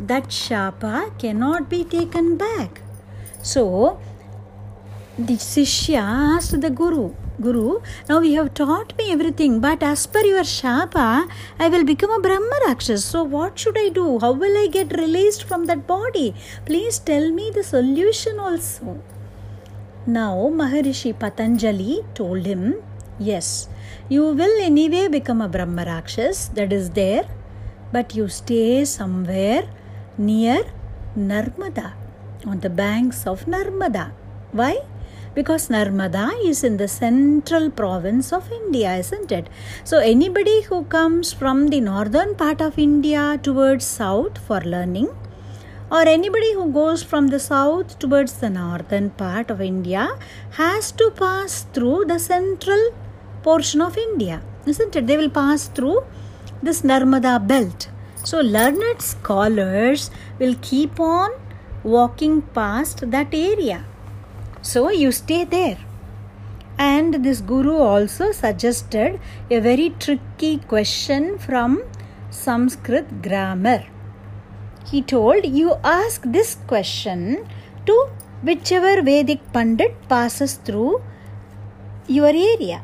That 0.00 0.32
Shapa 0.32 1.12
cannot 1.18 1.68
be 1.68 1.84
taken 1.84 2.36
back. 2.36 2.82
So, 3.42 4.00
the 5.16 5.34
Sishya 5.34 6.00
asked 6.00 6.60
the 6.60 6.70
Guru, 6.70 7.14
Guru, 7.40 7.80
now 8.08 8.20
you 8.20 8.38
have 8.38 8.54
taught 8.54 8.96
me 8.96 9.12
everything, 9.12 9.60
but 9.60 9.82
as 9.82 10.06
per 10.06 10.20
your 10.20 10.44
Shapa, 10.44 11.28
I 11.58 11.68
will 11.68 11.84
become 11.84 12.10
a 12.10 12.20
Brahma 12.20 12.60
Rakshas. 12.66 13.04
So, 13.04 13.24
what 13.24 13.58
should 13.58 13.76
I 13.78 13.90
do? 13.90 14.18
How 14.18 14.32
will 14.32 14.56
I 14.56 14.68
get 14.68 14.96
released 14.96 15.44
from 15.44 15.66
that 15.66 15.86
body? 15.86 16.34
Please 16.64 16.98
tell 16.98 17.30
me 17.30 17.50
the 17.50 17.62
solution 17.62 18.40
also. 18.40 19.02
Now, 20.06 20.50
Maharishi 20.50 21.18
Patanjali 21.18 22.04
told 22.14 22.46
him, 22.46 22.76
Yes, 23.18 23.68
you 24.08 24.22
will 24.22 24.62
anyway 24.62 25.08
become 25.08 25.42
a 25.42 25.48
Brahma 25.48 25.84
Rakshas, 25.84 26.48
that 26.54 26.72
is 26.72 26.90
there, 26.90 27.28
but 27.92 28.14
you 28.14 28.28
stay 28.28 28.84
somewhere 28.84 29.68
near 30.16 30.64
Narmada, 31.16 31.92
on 32.46 32.60
the 32.60 32.70
banks 32.70 33.26
of 33.26 33.44
Narmada. 33.44 34.12
Why? 34.52 34.78
Because 35.36 35.68
Narmada 35.68 36.26
is 36.50 36.64
in 36.64 36.78
the 36.78 36.88
central 36.88 37.70
province 37.70 38.32
of 38.32 38.50
India, 38.50 38.96
isn't 38.96 39.30
it? 39.30 39.48
So, 39.84 39.98
anybody 39.98 40.62
who 40.62 40.84
comes 40.84 41.34
from 41.34 41.68
the 41.68 41.80
northern 41.80 42.34
part 42.34 42.62
of 42.62 42.78
India 42.78 43.38
towards 43.42 43.84
south 43.84 44.38
for 44.38 44.60
learning, 44.62 45.10
or 45.92 46.00
anybody 46.08 46.54
who 46.54 46.72
goes 46.72 47.02
from 47.02 47.26
the 47.28 47.38
south 47.38 47.98
towards 47.98 48.32
the 48.44 48.48
northern 48.48 49.10
part 49.10 49.50
of 49.50 49.60
India 49.60 50.08
has 50.52 50.90
to 50.92 51.10
pass 51.10 51.66
through 51.74 52.06
the 52.06 52.18
central 52.18 52.94
portion 53.42 53.82
of 53.82 53.98
India, 53.98 54.40
isn't 54.64 54.96
it? 54.96 55.06
They 55.06 55.18
will 55.18 55.34
pass 55.40 55.68
through 55.68 55.98
this 56.62 56.80
Narmada 56.80 57.46
belt. 57.46 57.90
So, 58.24 58.40
learned 58.40 59.02
scholars 59.02 60.10
will 60.38 60.56
keep 60.62 60.98
on 60.98 61.30
walking 61.84 62.40
past 62.40 63.10
that 63.10 63.34
area. 63.34 63.84
So, 64.70 64.90
you 64.90 65.12
stay 65.12 65.42
there. 65.56 65.78
And 66.76 67.24
this 67.24 67.40
guru 67.40 67.76
also 67.90 68.32
suggested 68.32 69.20
a 69.50 69.60
very 69.60 69.90
tricky 70.06 70.54
question 70.72 71.38
from 71.38 71.82
Sanskrit 72.30 73.22
grammar 73.22 73.84
he 74.90 75.02
told 75.02 75.44
you 75.44 75.74
ask 75.82 76.22
this 76.22 76.56
question 76.66 77.48
to 77.86 77.94
whichever 78.42 79.02
Vedic 79.02 79.40
Pandit 79.52 79.94
passes 80.08 80.54
through 80.54 81.02
your 82.06 82.28
area. 82.28 82.82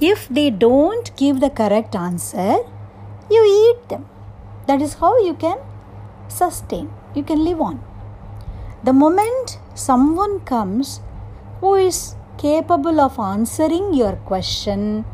If 0.00 0.28
they 0.28 0.50
don't 0.50 1.16
give 1.16 1.40
the 1.40 1.50
correct 1.50 1.94
answer, 1.94 2.56
you 3.30 3.42
eat 3.60 3.88
them. 3.88 4.06
That 4.66 4.82
is 4.82 4.94
how 4.94 5.16
you 5.24 5.34
can 5.34 5.58
sustain, 6.28 6.90
you 7.14 7.22
can 7.22 7.44
live 7.44 7.60
on. 7.60 7.93
The 8.86 8.92
moment 8.92 9.58
someone 9.74 10.40
comes 10.40 11.00
who 11.60 11.74
is 11.74 12.16
capable 12.36 13.00
of 13.00 13.18
answering 13.18 13.94
your 13.94 14.16
question, 14.30 15.06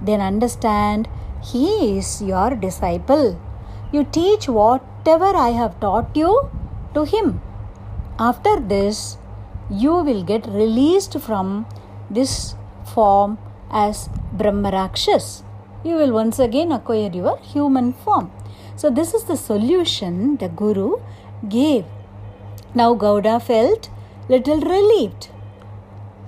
then 0.00 0.22
understand 0.22 1.06
he 1.42 1.98
is 1.98 2.22
your 2.22 2.50
disciple. 2.54 3.38
You 3.92 4.04
teach 4.04 4.48
whatever 4.48 5.36
I 5.36 5.50
have 5.50 5.78
taught 5.80 6.16
you 6.16 6.48
to 6.94 7.04
him. 7.04 7.42
After 8.18 8.58
this, 8.58 9.18
you 9.68 9.92
will 9.92 10.22
get 10.22 10.46
released 10.46 11.20
from 11.20 11.66
this 12.08 12.54
form 12.94 13.36
as 13.70 14.08
Brahmarakshas. 14.34 15.42
You 15.84 15.96
will 15.96 16.12
once 16.12 16.38
again 16.38 16.72
acquire 16.72 17.10
your 17.12 17.38
human 17.38 17.92
form. 17.92 18.30
So, 18.76 18.88
this 18.88 19.12
is 19.12 19.24
the 19.24 19.36
solution 19.36 20.38
the 20.38 20.48
Guru 20.48 20.96
gave. 21.46 21.84
Now, 22.74 22.94
Gauda 22.94 23.40
felt 23.40 23.90
little 24.28 24.60
relieved. 24.60 25.28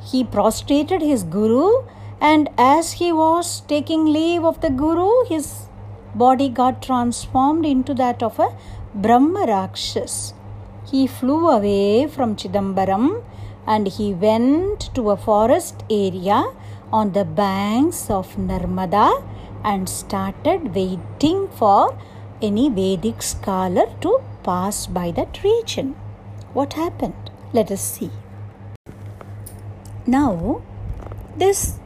He 0.05 0.25
prostrated 0.25 1.01
his 1.01 1.23
Guru, 1.23 1.85
and 2.21 2.49
as 2.59 2.93
he 2.95 3.13
was 3.13 3.61
taking 3.63 4.07
leave 4.07 4.45
of 4.45 4.61
the 4.61 4.71
Guru, 4.71 5.25
his 5.27 5.67
body 6.15 6.49
got 6.49 6.83
transformed 6.83 7.65
into 7.65 7.95
that 7.95 8.23
of 8.23 8.39
a 8.39 8.49
Brahma 8.95 9.47
Rakshas. 9.47 10.35
He 10.91 11.07
flew 11.07 11.49
away 11.49 12.07
from 12.07 12.37
Chidambaram 12.37 13.23
and 13.67 13.87
he 13.87 14.13
went 14.13 14.95
to 14.95 15.11
a 15.11 15.17
forest 15.17 15.85
area 15.89 16.45
on 16.93 17.13
the 17.13 17.25
banks 17.25 18.11
of 18.11 18.37
Narmada 18.37 19.25
and 19.65 19.89
started 19.89 20.75
waiting 20.75 21.49
for 21.49 21.97
any 22.43 22.69
Vedic 22.69 23.23
scholar 23.23 23.87
to 24.01 24.19
pass 24.43 24.87
by 24.87 25.13
that 25.13 25.43
region. 25.45 25.95
What 26.55 26.75
happened? 26.75 27.31
Let 27.53 27.71
us 27.71 27.81
see. 27.81 28.11
Now, 30.07 30.61
this 31.37 31.79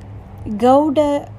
Gauda 0.57 1.31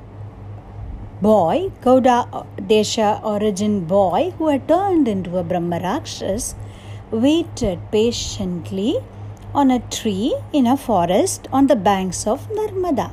boy, 1.22 1.72
Gauda 1.82 2.46
Desha 2.58 3.22
origin 3.24 3.86
boy 3.86 4.34
who 4.38 4.48
had 4.48 4.68
turned 4.68 5.08
into 5.08 5.38
a 5.38 5.44
Brahma 5.44 5.80
Rakshas, 5.80 6.56
waited 7.12 7.80
patiently 7.92 8.98
on 9.54 9.72
a 9.72 9.80
tree 9.80 10.36
in 10.54 10.68
a 10.68 10.78
forest 10.78 11.48
on 11.52 11.68
the 11.68 11.76
banks 11.76 12.28
of 12.28 12.48
Narmada. 12.52 13.12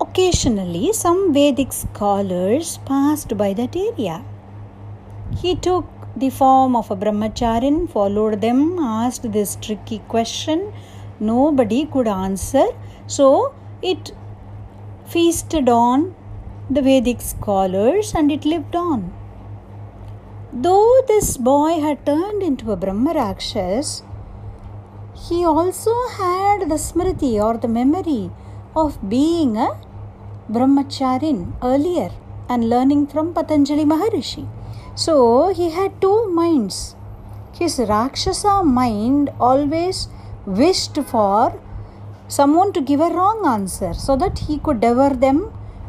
Occasionally, 0.00 0.92
some 0.92 1.32
Vedic 1.32 1.72
scholars 1.72 2.78
passed 2.84 3.36
by 3.36 3.52
that 3.54 3.74
area. 3.74 4.24
He 5.40 5.54
took 5.54 5.86
the 6.18 6.30
form 6.30 6.74
of 6.76 6.90
a 6.90 6.96
brahmacharin, 6.96 7.88
followed 7.88 8.40
them, 8.40 8.78
asked 8.78 9.30
this 9.32 9.56
tricky 9.56 9.98
question. 10.08 10.72
Nobody 11.20 11.86
could 11.86 12.08
answer, 12.08 12.66
so 13.06 13.54
it 13.82 14.12
feasted 15.06 15.68
on 15.68 16.14
the 16.70 16.82
Vedic 16.82 17.20
scholars 17.20 18.12
and 18.14 18.30
it 18.30 18.44
lived 18.44 18.76
on. 18.76 19.12
Though 20.52 21.00
this 21.06 21.36
boy 21.36 21.80
had 21.80 22.04
turned 22.04 22.42
into 22.42 22.72
a 22.72 22.76
Brahma 22.76 23.14
Rakshas, 23.14 24.02
he 25.28 25.44
also 25.44 25.94
had 26.18 26.68
the 26.68 26.78
smriti 26.88 27.32
or 27.42 27.56
the 27.58 27.68
memory 27.68 28.30
of 28.74 28.98
being 29.08 29.56
a 29.56 29.70
brahmacharin 30.48 31.52
earlier 31.62 32.10
and 32.48 32.68
learning 32.68 33.06
from 33.06 33.34
Patanjali 33.34 33.84
Maharishi. 33.84 34.46
So 35.04 35.14
he 35.58 35.66
had 35.70 36.00
two 36.00 36.28
minds. 36.38 36.96
His 37.58 37.78
Rakshasa 37.78 38.64
mind 38.64 39.30
always 39.38 40.08
wished 40.44 40.98
for 41.12 41.60
someone 42.26 42.72
to 42.72 42.80
give 42.80 43.00
a 43.00 43.10
wrong 43.16 43.46
answer 43.46 43.92
so 43.94 44.16
that 44.16 44.40
he 44.46 44.58
could 44.58 44.80
devour 44.80 45.10
them 45.10 45.38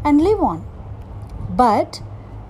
and 0.04 0.22
live 0.22 0.42
on. 0.52 0.64
But 1.62 2.04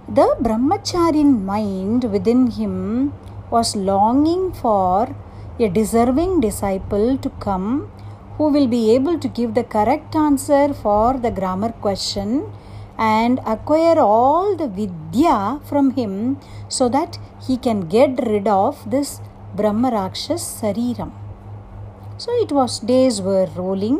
the 0.10 0.28
brahmacharin 0.42 1.32
mind 1.46 2.04
within 2.16 2.52
him 2.52 3.14
was 3.50 3.76
longing 3.78 4.52
for 4.52 5.16
a 5.60 5.70
deserving 5.70 6.42
disciple 6.42 7.18
to 7.20 7.30
come 7.48 7.90
who 8.38 8.50
will 8.50 8.68
be 8.68 8.94
able 8.96 9.18
to 9.18 9.30
give 9.30 9.54
the 9.54 9.64
correct 9.64 10.14
answer 10.14 10.74
for 10.74 11.18
the 11.26 11.32
grammar 11.32 11.72
question 11.86 12.52
and 13.00 13.40
acquire 13.46 13.98
all 13.98 14.56
the 14.58 14.68
vidya 14.68 15.60
from 15.70 15.92
him 15.92 16.38
so 16.68 16.90
that 16.90 17.18
he 17.48 17.56
can 17.56 17.88
get 17.88 18.20
rid 18.28 18.48
of 18.48 18.78
this 18.92 19.22
Brahma 19.56 19.90
Rakshas 19.92 20.44
Sariram. 20.62 21.12
So 22.18 22.32
it 22.44 22.52
was 22.52 22.80
days 22.80 23.22
were 23.22 23.48
rolling. 23.56 24.00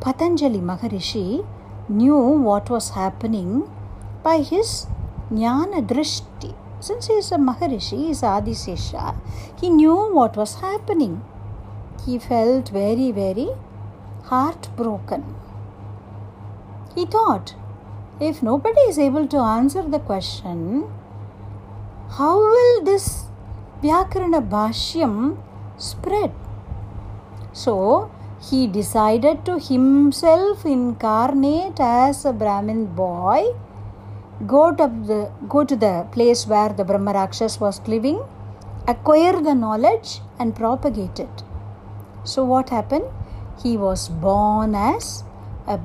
Patanjali 0.00 0.60
Maharishi 0.60 1.44
knew 1.88 2.16
what 2.16 2.70
was 2.70 2.90
happening 2.90 3.68
by 4.22 4.38
his 4.38 4.86
jnana 5.30 5.84
drishti. 5.84 6.54
Since 6.78 7.06
he 7.08 7.14
is 7.14 7.32
a 7.32 7.36
Maharishi, 7.36 7.96
he 7.98 8.10
is 8.10 8.20
Adisesha, 8.22 9.16
he 9.60 9.70
knew 9.70 9.96
what 10.12 10.36
was 10.36 10.56
happening. 10.56 11.22
He 12.04 12.18
felt 12.18 12.68
very, 12.68 13.10
very 13.10 13.48
heartbroken. 14.24 15.24
He 16.94 17.06
thought, 17.06 17.54
if 18.20 18.42
nobody 18.42 18.80
is 18.82 18.98
able 18.98 19.26
to 19.28 19.38
answer 19.38 19.82
the 19.82 19.98
question, 19.98 20.88
how 22.10 22.38
will 22.38 22.84
this 22.84 23.24
Vyakarana 23.82 24.48
Bhashyam 24.48 25.36
spread? 25.76 26.32
So, 27.52 28.10
he 28.40 28.66
decided 28.66 29.44
to 29.46 29.58
himself 29.58 30.64
incarnate 30.64 31.80
as 31.80 32.24
a 32.24 32.32
Brahmin 32.32 32.86
boy, 32.86 33.54
go 34.46 34.70
to 34.70 34.86
the, 35.08 35.30
go 35.48 35.64
to 35.64 35.74
the 35.74 36.06
place 36.12 36.46
where 36.46 36.68
the 36.68 36.84
Brahmarakshas 36.84 37.58
was 37.58 37.80
living, 37.88 38.22
acquire 38.86 39.40
the 39.40 39.54
knowledge 39.54 40.20
and 40.38 40.54
propagate 40.54 41.18
it. 41.18 41.42
So, 42.22 42.44
what 42.44 42.70
happened? 42.70 43.04
He 43.62 43.76
was 43.76 44.08
born 44.08 44.74
as 44.74 45.24
a 45.66 45.78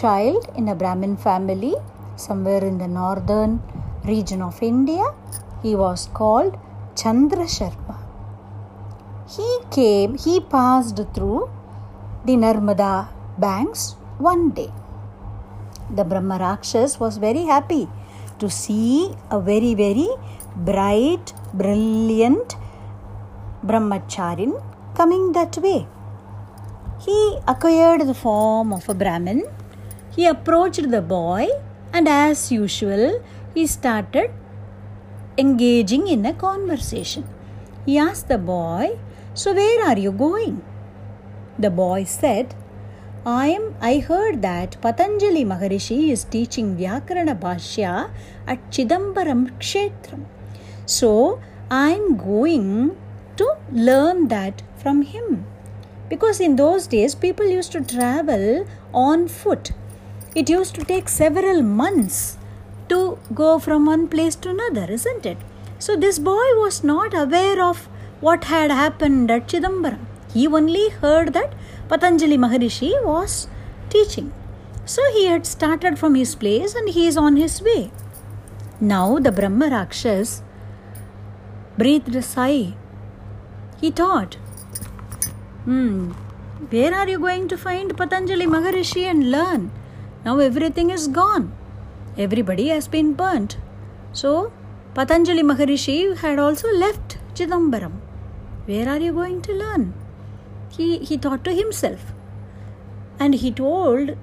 child 0.00 0.50
in 0.56 0.68
a 0.68 0.74
Brahmin 0.74 1.16
family 1.16 1.74
somewhere 2.16 2.64
in 2.64 2.78
the 2.78 2.88
northern 2.88 3.62
region 4.04 4.42
of 4.42 4.62
India. 4.62 5.04
He 5.62 5.74
was 5.74 6.08
called 6.20 6.58
Chandra 6.96 7.46
Sharma 7.56 8.02
he 9.36 9.50
came, 9.70 10.18
he 10.18 10.40
passed 10.40 11.00
through 11.14 11.48
the 12.26 12.34
Narmada 12.42 13.08
banks 13.38 13.92
one 14.18 14.50
day. 14.50 14.70
The 15.96 16.04
Brahma 16.04 16.38
Rakshas 16.38 17.00
was 17.00 17.16
very 17.16 17.44
happy 17.44 17.88
to 18.40 18.50
see 18.50 19.14
a 19.30 19.40
very, 19.40 19.74
very 19.74 20.08
bright, 20.54 21.32
brilliant 21.54 22.56
Brahmacharin 23.64 24.52
coming 24.94 25.32
that 25.32 25.56
way. 25.58 25.86
He 27.00 27.38
acquired 27.48 28.02
the 28.06 28.14
form 28.14 28.72
of 28.72 28.88
a 28.88 28.94
Brahmin. 28.94 29.44
He 30.14 30.26
approached 30.26 30.90
the 30.90 31.02
boy, 31.02 31.48
and 31.92 32.08
as 32.08 32.52
usual, 32.52 33.22
he 33.54 33.66
started 33.66 34.30
engaging 35.38 36.08
in 36.08 36.26
a 36.26 36.34
conversation. 36.34 37.24
He 37.86 37.98
asked 37.98 38.28
the 38.28 38.38
boy 38.38 38.98
so, 39.34 39.54
where 39.54 39.88
are 39.88 39.98
you 39.98 40.12
going? 40.12 40.62
The 41.58 41.70
boy 41.70 42.04
said, 42.04 42.54
I 43.24 43.46
am 43.46 43.74
I 43.80 44.00
heard 44.00 44.42
that 44.42 44.78
Patanjali 44.82 45.44
Maharishi 45.46 46.10
is 46.10 46.24
teaching 46.24 46.76
Vyakarana 46.76 47.38
Bhashya 47.38 48.10
at 48.46 48.70
Chidambaram 48.70 49.52
Kshetram. 49.58 50.26
So 50.84 51.40
I 51.70 51.90
am 51.90 52.18
going 52.18 52.94
to 53.36 53.56
learn 53.70 54.28
that 54.28 54.60
from 54.76 55.00
him. 55.00 55.46
Because 56.10 56.40
in 56.40 56.56
those 56.56 56.86
days 56.86 57.14
people 57.14 57.46
used 57.46 57.72
to 57.72 57.80
travel 57.80 58.66
on 58.92 59.28
foot. 59.28 59.70
It 60.34 60.48
used 60.48 60.74
to 60.76 60.84
take 60.84 61.08
several 61.10 61.62
months 61.62 62.38
to 62.88 63.18
go 63.34 63.58
from 63.58 63.84
one 63.86 64.08
place 64.08 64.34
to 64.36 64.50
another, 64.50 64.90
isn't 64.90 65.26
it? 65.26 65.36
So 65.78 65.96
this 65.96 66.18
boy 66.18 66.46
was 66.62 66.82
not 66.82 67.12
aware 67.12 67.62
of 67.62 67.88
what 68.20 68.44
had 68.44 68.70
happened 68.70 69.30
at 69.30 69.48
Chidambaram. 69.48 69.98
He 70.32 70.46
only 70.46 70.88
heard 70.88 71.34
that 71.34 71.54
Patanjali 71.88 72.38
Maharishi 72.38 72.92
was 73.04 73.48
teaching. 73.90 74.32
So 74.86 75.02
he 75.12 75.26
had 75.26 75.46
started 75.46 75.98
from 75.98 76.14
his 76.14 76.34
place 76.34 76.74
and 76.74 76.88
he 76.88 77.06
is 77.06 77.16
on 77.16 77.36
his 77.36 77.60
way. 77.60 77.90
Now 78.80 79.18
the 79.18 79.32
Brahma 79.32 79.68
Rakshas 79.68 80.42
breathed 81.76 82.16
a 82.16 82.22
sigh. 82.22 82.74
He 83.80 83.90
thought, 83.90 84.36
Hmm, 85.64 86.12
where 86.70 86.94
are 86.94 87.08
you 87.08 87.18
going 87.18 87.48
to 87.48 87.58
find 87.58 87.96
Patanjali 87.96 88.46
Maharishi 88.46 89.04
and 89.04 89.30
learn? 89.30 89.70
Now 90.24 90.38
everything 90.38 90.90
is 90.90 91.08
gone. 91.08 91.52
Everybody 92.16 92.68
has 92.68 92.86
been 92.86 93.14
burnt. 93.14 93.56
So 94.12 94.52
Patanjali 94.94 95.42
Maharishi 95.42 96.16
had 96.18 96.38
also 96.38 96.68
left 96.72 97.18
Chidambaram. 97.34 97.92
Where 98.66 98.88
are 98.88 98.98
you 98.98 99.12
going 99.12 99.42
to 99.42 99.52
learn? 99.52 99.94
He, 100.70 100.98
he 100.98 101.16
thought 101.16 101.44
to 101.44 101.52
himself. 101.52 102.12
And 103.18 103.34
he 103.34 103.50
told, 103.50 104.16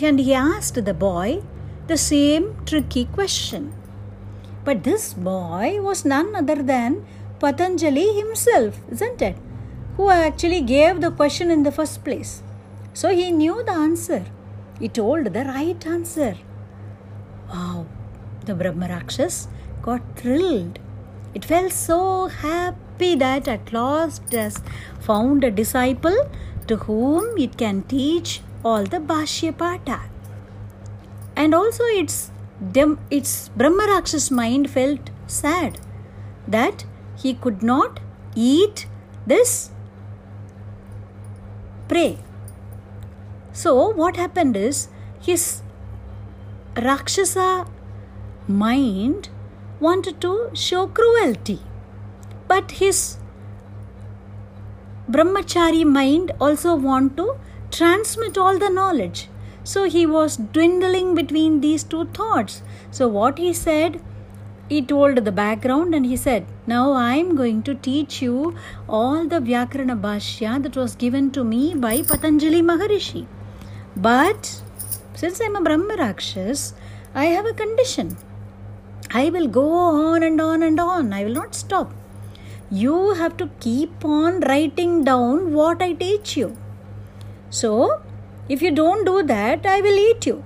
and 0.00 0.18
he 0.18 0.34
asked 0.34 0.84
the 0.84 0.94
boy 0.94 1.42
the 1.86 1.96
same 1.96 2.56
tricky 2.66 3.06
question. 3.06 3.72
But 4.64 4.84
this 4.84 5.14
boy 5.14 5.78
was 5.80 6.04
none 6.04 6.34
other 6.34 6.62
than 6.62 7.06
Patanjali 7.38 8.12
himself, 8.14 8.78
isn't 8.90 9.22
it? 9.22 9.36
Who 9.96 10.10
actually 10.10 10.60
gave 10.60 11.00
the 11.00 11.10
question 11.10 11.50
in 11.50 11.62
the 11.62 11.72
first 11.72 12.04
place. 12.04 12.42
So 12.92 13.08
he 13.08 13.30
knew 13.30 13.62
the 13.64 13.72
answer. 13.72 14.26
He 14.80 14.88
told 14.88 15.26
the 15.26 15.44
right 15.44 15.86
answer. 15.86 16.36
Wow, 17.52 17.86
the 18.46 18.54
Brahma 18.54 18.88
Rakshas 18.88 19.48
got 19.82 20.00
thrilled. 20.16 20.78
It 21.34 21.44
felt 21.44 21.72
so 21.72 22.26
happy 22.26 23.14
that 23.14 23.46
at 23.46 23.72
last 23.72 24.22
it 24.32 24.38
has 24.38 24.60
found 25.00 25.44
a 25.44 25.50
disciple 25.50 26.28
to 26.66 26.76
whom 26.76 27.36
it 27.36 27.56
can 27.58 27.82
teach 27.82 28.40
all 28.64 28.84
the 28.84 28.98
Bhashya 28.98 29.56
Pata. 29.56 30.00
And 31.36 31.54
also 31.54 31.84
its, 31.84 32.30
its 33.10 33.50
Brahma 33.50 33.86
Rakshas 33.88 34.30
mind 34.30 34.70
felt 34.70 35.10
sad 35.26 35.78
that 36.48 36.84
he 37.16 37.34
could 37.34 37.62
not 37.62 38.00
eat 38.34 38.86
this 39.26 39.70
prey. 41.88 42.18
So 43.52 43.88
what 43.90 44.16
happened 44.16 44.56
is 44.56 44.88
his 45.20 45.62
Rakshasa 46.76 47.66
mind 48.46 49.28
wanted 49.80 50.20
to 50.20 50.50
show 50.54 50.86
cruelty. 50.86 51.60
But 52.46 52.72
his 52.72 53.16
brahmachari 55.10 55.84
mind 55.84 56.32
also 56.40 56.74
want 56.76 57.16
to 57.16 57.36
transmit 57.70 58.38
all 58.38 58.58
the 58.58 58.70
knowledge. 58.70 59.28
So 59.64 59.88
he 59.88 60.06
was 60.06 60.36
dwindling 60.36 61.14
between 61.14 61.60
these 61.60 61.82
two 61.82 62.06
thoughts. 62.06 62.62
So 62.90 63.08
what 63.08 63.38
he 63.38 63.52
said 63.52 64.00
he 64.68 64.80
told 64.80 65.24
the 65.24 65.32
background 65.32 65.94
and 65.96 66.06
he 66.06 66.16
said 66.16 66.46
now 66.64 66.92
i 66.92 67.14
am 67.20 67.30
going 67.34 67.60
to 67.68 67.74
teach 67.86 68.22
you 68.22 68.54
all 68.98 69.26
the 69.32 69.40
vyakarana 69.46 69.96
bhashya 70.04 70.52
that 70.62 70.76
was 70.76 70.94
given 70.94 71.30
to 71.36 71.42
me 71.52 71.62
by 71.86 71.94
patanjali 72.10 72.60
maharishi 72.68 73.22
but 73.96 74.62
since 75.14 75.40
i 75.40 75.44
am 75.44 75.56
a 75.56 75.60
brahma 75.60 75.96
rakshas 75.96 76.74
i 77.14 77.26
have 77.26 77.46
a 77.46 77.54
condition 77.62 78.16
i 79.12 79.28
will 79.30 79.48
go 79.48 79.68
on 79.70 80.22
and 80.22 80.40
on 80.40 80.62
and 80.62 80.80
on 80.80 81.12
i 81.12 81.24
will 81.24 81.38
not 81.42 81.54
stop 81.54 81.92
you 82.70 83.14
have 83.14 83.36
to 83.36 83.48
keep 83.58 84.04
on 84.04 84.38
writing 84.42 85.02
down 85.02 85.52
what 85.52 85.82
I 85.82 85.92
teach 85.92 86.36
you. 86.36 86.56
So, 87.50 88.00
If 88.48 88.62
you 88.62 88.72
don't 88.72 89.04
do 89.04 89.22
that, 89.22 89.64
I 89.64 89.80
will 89.80 89.96
eat 89.96 90.26
you. 90.26 90.42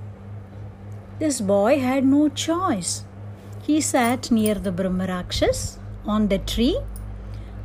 This 1.17 1.41
boy 1.41 1.79
had 1.79 2.05
no 2.05 2.29
choice. 2.29 3.03
He 3.63 3.81
sat 3.81 4.29
near 4.29 4.53
the 4.53 4.71
Brahmarakshas 4.71 5.79
on 6.05 6.27
the 6.27 6.37
tree. 6.37 6.77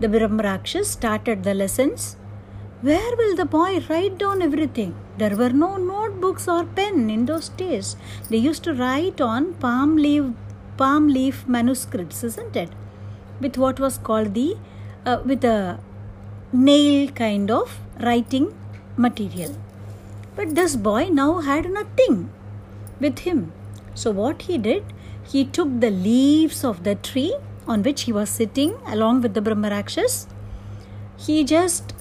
The 0.00 0.08
Brahmarakshas 0.08 0.86
started 0.86 1.44
the 1.44 1.52
lessons. 1.52 2.16
Where 2.82 3.14
will 3.14 3.36
the 3.36 3.44
boy 3.44 3.80
write 3.90 4.16
down 4.16 4.40
everything? 4.40 4.94
There 5.18 5.36
were 5.36 5.50
no 5.50 5.76
notebooks 5.76 6.48
or 6.48 6.64
pen 6.64 7.10
in 7.10 7.26
those 7.26 7.50
days. 7.50 7.94
They 8.30 8.38
used 8.38 8.64
to 8.64 8.72
write 8.72 9.20
on 9.20 9.52
palm 9.64 9.96
leaf 9.96 10.24
palm 10.78 11.08
leaf 11.08 11.46
manuscripts, 11.46 12.24
isn't 12.24 12.56
it? 12.56 12.70
With 13.38 13.58
what 13.58 13.78
was 13.78 13.98
called 13.98 14.32
the 14.32 14.56
uh, 15.04 15.18
with 15.26 15.44
a 15.44 15.78
nail 16.54 17.10
kind 17.10 17.50
of 17.50 17.78
writing 18.00 18.48
material. 18.96 19.54
But 20.34 20.54
this 20.54 20.74
boy 20.74 21.08
now 21.10 21.40
had 21.40 21.70
nothing 21.70 22.30
with 22.98 23.18
him. 23.18 23.52
So, 23.94 24.10
what 24.10 24.42
he 24.42 24.56
did, 24.56 24.84
he 25.22 25.44
took 25.44 25.80
the 25.80 25.90
leaves 25.90 26.64
of 26.64 26.84
the 26.84 26.94
tree 26.94 27.34
on 27.68 27.82
which 27.82 28.02
he 28.02 28.12
was 28.12 28.30
sitting 28.30 28.74
along 28.86 29.20
with 29.20 29.34
the 29.34 29.42
Brahmarakshas. 29.42 30.26
He 31.18 31.44
just 31.44 31.92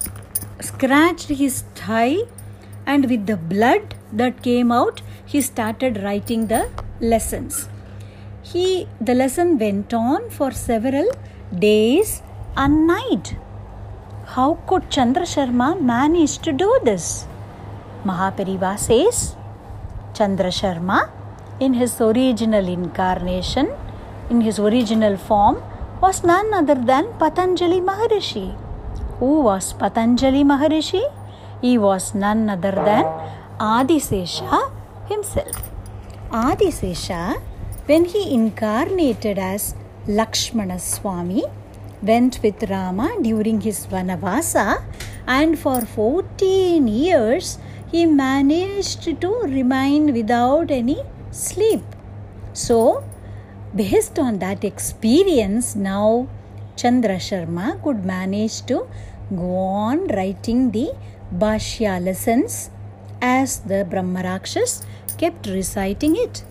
scratched 0.59 1.29
his 1.29 1.63
thigh, 1.75 2.17
and 2.85 3.09
with 3.09 3.25
the 3.27 3.37
blood 3.37 3.95
that 4.11 4.41
came 4.43 4.71
out, 4.71 5.01
he 5.25 5.41
started 5.41 6.03
writing 6.03 6.47
the 6.47 6.69
lessons. 6.99 7.69
He 8.41 8.87
the 8.99 9.13
lesson 9.13 9.57
went 9.59 9.93
on 9.93 10.29
for 10.29 10.51
several 10.51 11.11
days 11.57 12.21
and 12.57 12.87
night. 12.87 13.35
How 14.25 14.55
could 14.67 14.89
Chandra 14.89 15.23
Sharma 15.23 15.79
manage 15.79 16.39
to 16.39 16.51
do 16.51 16.79
this? 16.83 17.27
Mahaperiva 18.05 18.77
says 18.77 19.35
Chandra 20.13 20.49
Sharma, 20.49 21.09
in 21.59 21.73
his 21.73 21.99
original 22.01 22.67
incarnation, 22.67 23.69
in 24.29 24.41
his 24.41 24.59
original 24.59 25.17
form, 25.17 25.61
was 26.01 26.23
none 26.23 26.53
other 26.53 26.75
than 26.75 27.07
Patanjali 27.19 27.81
Maharishi. 27.81 28.55
Who 29.19 29.41
was 29.41 29.73
Patanjali 29.73 30.43
Maharishi? 30.45 31.03
He 31.61 31.77
was 31.77 32.15
none 32.15 32.49
other 32.49 32.71
than 32.71 33.03
Adisesha 33.59 34.71
himself. 35.09 35.61
Adisesha, 36.31 37.41
when 37.85 38.05
he 38.05 38.33
incarnated 38.33 39.37
as 39.37 39.75
Lakshmana 40.07 40.79
Swami, 40.79 41.43
went 42.01 42.39
with 42.41 42.63
Rama 42.69 43.09
during 43.21 43.59
his 43.59 43.85
Vanavasa 43.87 44.81
and 45.27 45.59
for 45.59 45.81
14 45.81 46.87
years 46.87 47.57
he 47.91 48.05
managed 48.05 49.19
to 49.19 49.31
remain 49.41 50.13
without 50.13 50.71
any 50.71 50.99
sleep. 51.31 51.83
So, 52.53 53.03
based 53.75 54.17
on 54.17 54.39
that 54.39 54.63
experience, 54.63 55.75
now 55.75 56.27
Chandra 56.77 57.17
Sharma 57.17 57.83
could 57.83 58.05
manage 58.05 58.65
to 58.67 58.87
go 59.35 59.55
on 59.55 60.07
writing 60.07 60.71
the 60.71 60.93
Bhashya 61.33 62.03
lessons 62.03 62.69
as 63.21 63.59
the 63.59 63.85
Brahmarakshas 63.89 64.85
kept 65.17 65.47
reciting 65.47 66.15
it. 66.15 66.43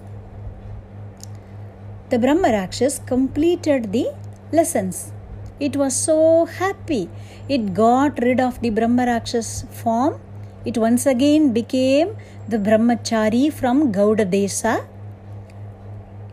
The 2.10 2.18
Brahmarakshas 2.18 3.06
completed 3.06 3.92
the 3.92 4.06
lessons. 4.52 5.12
It 5.60 5.76
was 5.76 5.94
so 5.94 6.46
happy. 6.46 7.08
It 7.48 7.74
got 7.74 8.18
rid 8.22 8.40
of 8.40 8.60
the 8.60 8.70
Brahmarakshas 8.70 9.68
form 9.72 10.20
it 10.64 10.76
once 10.76 11.06
again 11.06 11.52
became 11.52 12.16
the 12.48 12.58
Brahmachari 12.58 13.52
from 13.52 13.92
Gaudadesa. 13.92 14.86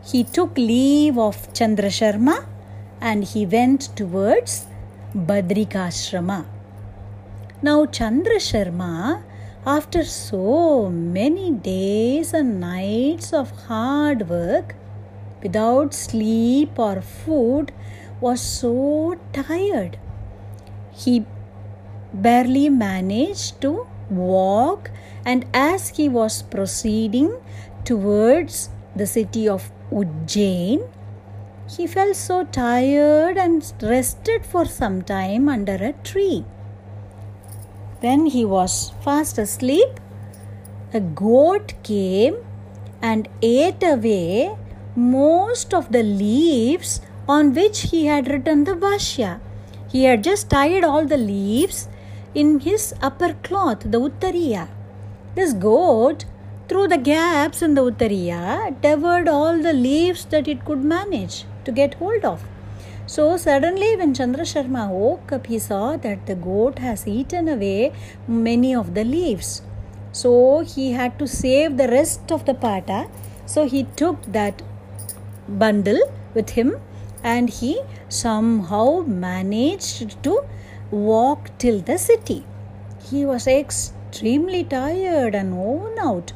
He 0.04 0.24
took 0.24 0.58
leave 0.58 1.16
of 1.16 1.52
Chandra 1.52 1.88
Sharma 1.88 2.44
and 3.00 3.24
he 3.24 3.46
went 3.46 3.96
towards 3.96 4.66
Badrikashrama. 5.16 6.44
Now, 7.62 7.86
Chandra 7.86 8.36
Sharma, 8.36 9.22
after 9.64 10.04
so 10.04 10.90
many 10.90 11.52
days 11.52 12.34
and 12.34 12.60
nights 12.60 13.32
of 13.32 13.50
hard 13.62 14.28
work, 14.28 14.74
without 15.42 15.94
sleep 15.94 16.78
or 16.78 17.00
food, 17.00 17.72
was 18.20 18.42
so 18.42 19.18
tired. 19.32 19.98
He 20.92 21.24
barely 22.12 22.68
managed 22.68 23.62
to 23.62 23.86
walk, 24.10 24.90
and 25.24 25.46
as 25.54 25.88
he 25.96 26.10
was 26.10 26.42
proceeding 26.42 27.40
towards 27.86 28.68
the 28.94 29.06
city 29.06 29.48
of 29.48 29.72
Ujjain, 29.90 30.86
he 31.74 31.86
felt 31.86 32.14
so 32.14 32.44
tired 32.44 33.36
and 33.36 33.72
rested 33.82 34.46
for 34.46 34.64
some 34.64 35.02
time 35.02 35.48
under 35.48 35.74
a 35.74 35.92
tree. 36.04 36.44
When 38.00 38.26
he 38.26 38.44
was 38.44 38.92
fast 39.02 39.36
asleep, 39.36 39.98
a 40.94 41.00
goat 41.00 41.74
came 41.82 42.36
and 43.02 43.28
ate 43.42 43.82
away 43.82 44.56
most 44.94 45.74
of 45.74 45.90
the 45.90 46.04
leaves 46.04 47.00
on 47.28 47.52
which 47.52 47.90
he 47.90 48.06
had 48.06 48.28
written 48.28 48.64
the 48.64 48.74
Bhashya. 48.74 49.40
He 49.90 50.04
had 50.04 50.22
just 50.22 50.48
tied 50.48 50.84
all 50.84 51.04
the 51.04 51.16
leaves 51.16 51.88
in 52.34 52.60
his 52.60 52.94
upper 53.02 53.34
cloth, 53.42 53.80
the 53.80 54.00
Uttariya. 54.00 54.68
This 55.34 55.52
goat, 55.52 56.24
through 56.68 56.88
the 56.88 56.98
gaps 56.98 57.60
in 57.60 57.74
the 57.74 57.82
Uttariya, 57.82 58.80
devoured 58.80 59.28
all 59.28 59.60
the 59.60 59.72
leaves 59.72 60.24
that 60.26 60.46
it 60.46 60.64
could 60.64 60.82
manage 60.84 61.44
to 61.66 61.72
get 61.72 61.94
hold 61.94 62.24
of. 62.24 62.42
So 63.06 63.36
suddenly, 63.36 63.94
when 63.96 64.14
Chandra 64.14 64.44
Sharma 64.44 64.88
woke 64.90 65.30
up, 65.30 65.46
he 65.46 65.58
saw 65.60 65.96
that 65.96 66.26
the 66.26 66.34
goat 66.34 66.80
has 66.80 67.06
eaten 67.06 67.48
away 67.48 67.92
many 68.26 68.74
of 68.74 68.94
the 68.94 69.04
leaves. 69.04 69.62
So 70.10 70.60
he 70.60 70.92
had 70.92 71.18
to 71.20 71.28
save 71.28 71.76
the 71.76 71.88
rest 71.88 72.32
of 72.32 72.46
the 72.46 72.54
pata. 72.54 73.08
So 73.44 73.66
he 73.66 73.84
took 73.94 74.20
that 74.32 74.62
bundle 75.48 76.00
with 76.34 76.50
him 76.50 76.80
and 77.22 77.48
he 77.48 77.80
somehow 78.08 79.02
managed 79.06 80.22
to 80.24 80.40
walk 80.90 81.50
till 81.58 81.80
the 81.80 81.98
city. 81.98 82.44
He 83.10 83.24
was 83.24 83.46
extremely 83.46 84.64
tired 84.64 85.34
and 85.34 85.56
worn 85.56 85.98
out. 85.98 86.32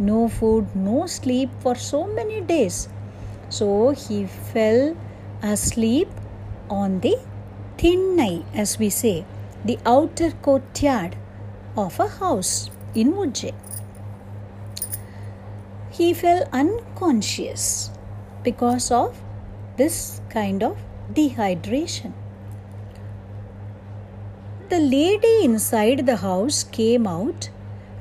No 0.00 0.28
food, 0.28 0.74
no 0.74 1.06
sleep 1.06 1.50
for 1.60 1.74
so 1.74 2.06
many 2.06 2.40
days. 2.40 2.88
So 3.48 3.90
he 3.90 4.26
fell 4.26 4.96
asleep 5.42 6.08
on 6.68 7.00
the 7.00 7.16
thinnai, 7.78 8.44
as 8.54 8.78
we 8.78 8.90
say, 8.90 9.24
the 9.64 9.78
outer 9.86 10.32
courtyard 10.42 11.16
of 11.76 11.98
a 11.98 12.08
house 12.08 12.70
in 12.94 13.12
Ujjain. 13.12 13.54
He 15.90 16.12
fell 16.14 16.44
unconscious 16.52 17.90
because 18.42 18.90
of 18.90 19.20
this 19.76 20.20
kind 20.30 20.62
of 20.62 20.76
dehydration. 21.12 22.12
The 24.68 24.78
lady 24.78 25.44
inside 25.44 26.04
the 26.04 26.16
house 26.16 26.62
came 26.62 27.06
out 27.06 27.48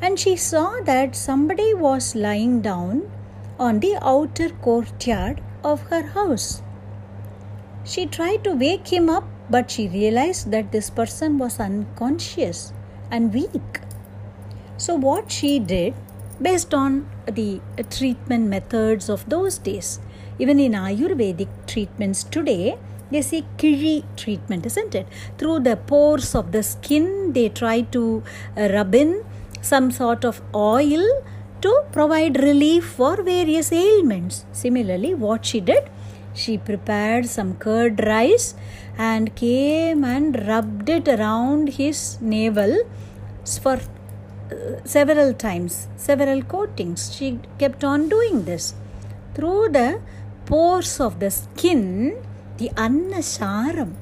and 0.02 0.20
she 0.20 0.36
saw 0.36 0.82
that 0.84 1.16
somebody 1.16 1.74
was 1.74 2.14
lying 2.14 2.62
down 2.62 3.10
on 3.60 3.80
the 3.80 3.98
outer 4.02 4.50
courtyard 4.50 5.42
of 5.64 5.82
her 5.84 6.04
house. 6.08 6.62
She 7.84 8.06
tried 8.06 8.44
to 8.44 8.54
wake 8.54 8.88
him 8.88 9.10
up, 9.10 9.24
but 9.50 9.72
she 9.72 9.88
realized 9.88 10.52
that 10.52 10.72
this 10.72 10.90
person 10.90 11.38
was 11.38 11.60
unconscious 11.60 12.74
and 13.10 13.34
weak. 13.34 13.82
So, 14.78 14.96
what 14.96 15.32
she 15.32 15.60
did, 15.60 15.96
based 16.42 16.74
on 16.74 17.10
the 17.26 17.62
treatment 17.90 18.48
methods 18.48 19.10
of 19.10 19.28
those 19.30 19.58
days, 19.58 20.00
even 20.38 20.60
in 20.60 20.74
Ayurvedic 20.74 21.48
treatments 21.66 22.24
today, 22.24 22.78
they 23.10 23.22
say 23.22 23.44
kizhi 23.58 24.04
treatment 24.18 24.66
isn't 24.66 24.94
it 24.94 25.08
through 25.38 25.60
the 25.62 25.78
pores 25.78 26.36
of 26.36 26.52
the 26.52 26.62
skin 26.62 27.32
they 27.34 27.48
try 27.48 27.80
to 27.82 28.22
uh, 28.58 28.68
rub 28.74 28.94
in 28.94 29.24
some 29.62 29.92
sort 29.92 30.26
of 30.26 30.42
oil 30.54 31.06
to 31.62 31.72
provide 31.92 32.42
relief 32.50 32.86
for 33.00 33.16
various 33.24 33.72
ailments 33.72 34.46
similarly 34.52 35.14
what 35.14 35.46
she 35.46 35.60
did 35.60 35.90
she 36.42 36.58
prepared 36.70 37.26
some 37.26 37.56
curd 37.66 38.04
rice 38.06 38.48
and 38.98 39.36
came 39.36 40.04
and 40.04 40.48
rubbed 40.48 40.90
it 40.90 41.08
around 41.08 41.70
his 41.80 42.20
navel 42.22 42.74
for 43.64 43.80
uh, 44.52 44.80
several 44.86 45.34
times, 45.34 45.88
several 45.98 46.42
coatings. 46.42 47.16
She 47.16 47.40
kept 47.58 47.84
on 47.84 48.08
doing 48.10 48.46
this. 48.46 48.76
Through 49.34 49.70
the 49.70 50.02
pores 50.46 51.00
of 51.00 51.20
the 51.20 51.32
skin, 51.32 52.22
the 52.58 52.70
annasaram 52.76 53.94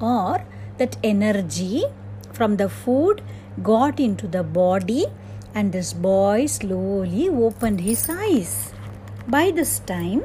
or 0.00 0.44
that 0.78 0.96
energy 1.02 1.84
from 2.32 2.56
the 2.56 2.68
food 2.68 3.22
got 3.62 4.00
into 4.00 4.26
the 4.26 4.42
body 4.42 5.06
and 5.54 5.72
this 5.72 5.92
boy 5.92 6.46
slowly 6.46 7.28
opened 7.28 7.80
his 7.80 8.08
eyes. 8.08 8.72
By 9.26 9.50
this 9.50 9.80
time, 9.80 10.24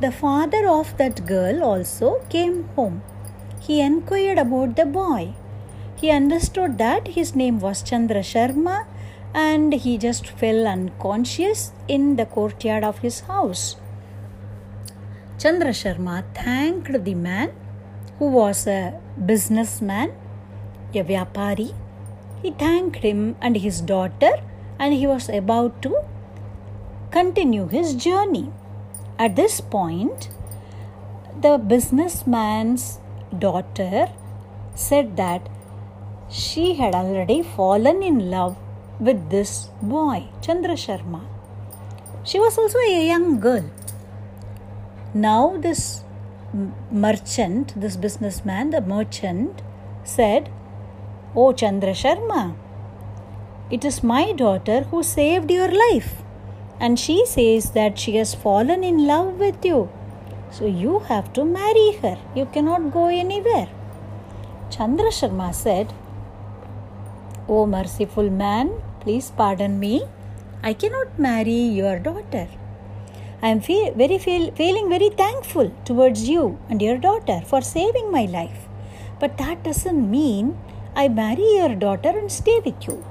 the 0.00 0.10
father 0.10 0.68
of 0.68 0.96
that 0.98 1.26
girl 1.26 1.62
also 1.62 2.20
came 2.28 2.64
home. 2.76 3.02
He 3.60 3.80
inquired 3.80 4.38
about 4.38 4.76
the 4.76 4.86
boy. 4.86 5.34
He 5.96 6.10
understood 6.10 6.78
that 6.78 7.08
his 7.08 7.34
name 7.34 7.60
was 7.60 7.82
Chandra 7.82 8.20
Sharma 8.20 8.86
and 9.32 9.72
he 9.72 9.98
just 9.98 10.26
fell 10.26 10.66
unconscious 10.66 11.72
in 11.88 12.16
the 12.16 12.26
courtyard 12.26 12.84
of 12.84 12.98
his 12.98 13.20
house. 13.20 13.76
Chandra 15.38 15.70
Sharma 15.70 16.24
thanked 16.34 17.04
the 17.04 17.14
man 17.14 17.52
who 18.18 18.26
was 18.28 18.66
a 18.66 19.00
businessman, 19.26 20.12
a 20.94 21.02
Vyapari. 21.02 21.74
He 22.42 22.50
thanked 22.50 22.96
him 22.96 23.36
and 23.40 23.56
his 23.56 23.80
daughter, 23.80 24.32
and 24.78 24.94
he 24.94 25.06
was 25.06 25.28
about 25.28 25.80
to 25.82 25.96
continue 27.10 27.68
his 27.68 27.94
journey. 27.94 28.50
At 29.18 29.36
this 29.36 29.60
point, 29.60 30.28
the 31.40 31.58
businessman's 31.58 32.98
daughter 33.38 34.08
said 34.74 35.16
that 35.16 35.48
she 36.28 36.74
had 36.74 36.94
already 36.94 37.42
fallen 37.42 38.02
in 38.02 38.30
love 38.30 38.56
with 38.98 39.30
this 39.30 39.68
boy, 39.80 40.28
Chandra 40.40 40.74
Sharma. 40.74 41.20
She 42.24 42.40
was 42.40 42.56
also 42.58 42.78
a 42.78 43.06
young 43.06 43.38
girl. 43.38 43.70
Now, 45.12 45.56
this 45.58 46.02
merchant, 46.90 47.78
this 47.80 47.96
businessman, 47.96 48.70
the 48.70 48.80
merchant, 48.80 49.62
said, 50.02 50.50
Oh, 51.36 51.52
Chandra 51.52 51.90
Sharma, 51.90 52.56
it 53.70 53.84
is 53.84 54.02
my 54.02 54.32
daughter 54.32 54.82
who 54.90 55.02
saved 55.02 55.50
your 55.50 55.70
life. 55.70 56.22
And 56.78 56.98
she 56.98 57.24
says 57.24 57.70
that 57.70 57.98
she 57.98 58.16
has 58.16 58.34
fallen 58.34 58.84
in 58.84 59.06
love 59.06 59.38
with 59.38 59.64
you. 59.64 59.88
So 60.50 60.66
you 60.66 60.98
have 61.10 61.32
to 61.32 61.44
marry 61.44 61.92
her. 62.02 62.18
You 62.34 62.46
cannot 62.46 62.92
go 62.92 63.06
anywhere. 63.06 63.68
Chandra 64.70 65.06
Sharma 65.06 65.54
said, 65.54 65.94
O 67.48 67.66
merciful 67.66 68.28
man, 68.28 68.70
please 69.00 69.30
pardon 69.30 69.80
me. 69.80 70.04
I 70.62 70.74
cannot 70.74 71.18
marry 71.18 71.62
your 71.80 71.98
daughter. 71.98 72.48
I 73.42 73.48
am 73.48 73.60
fe- 73.60 73.92
very 73.94 74.18
feel- 74.18 74.52
feeling 74.52 74.88
very 74.88 75.10
thankful 75.10 75.70
towards 75.84 76.28
you 76.28 76.58
and 76.68 76.80
your 76.80 76.98
daughter 76.98 77.40
for 77.46 77.60
saving 77.60 78.10
my 78.10 78.24
life. 78.24 78.68
But 79.20 79.38
that 79.38 79.62
doesn't 79.62 80.10
mean 80.10 80.56
I 80.94 81.08
marry 81.08 81.56
your 81.56 81.74
daughter 81.74 82.10
and 82.10 82.30
stay 82.30 82.60
with 82.64 82.86
you. 82.86 83.04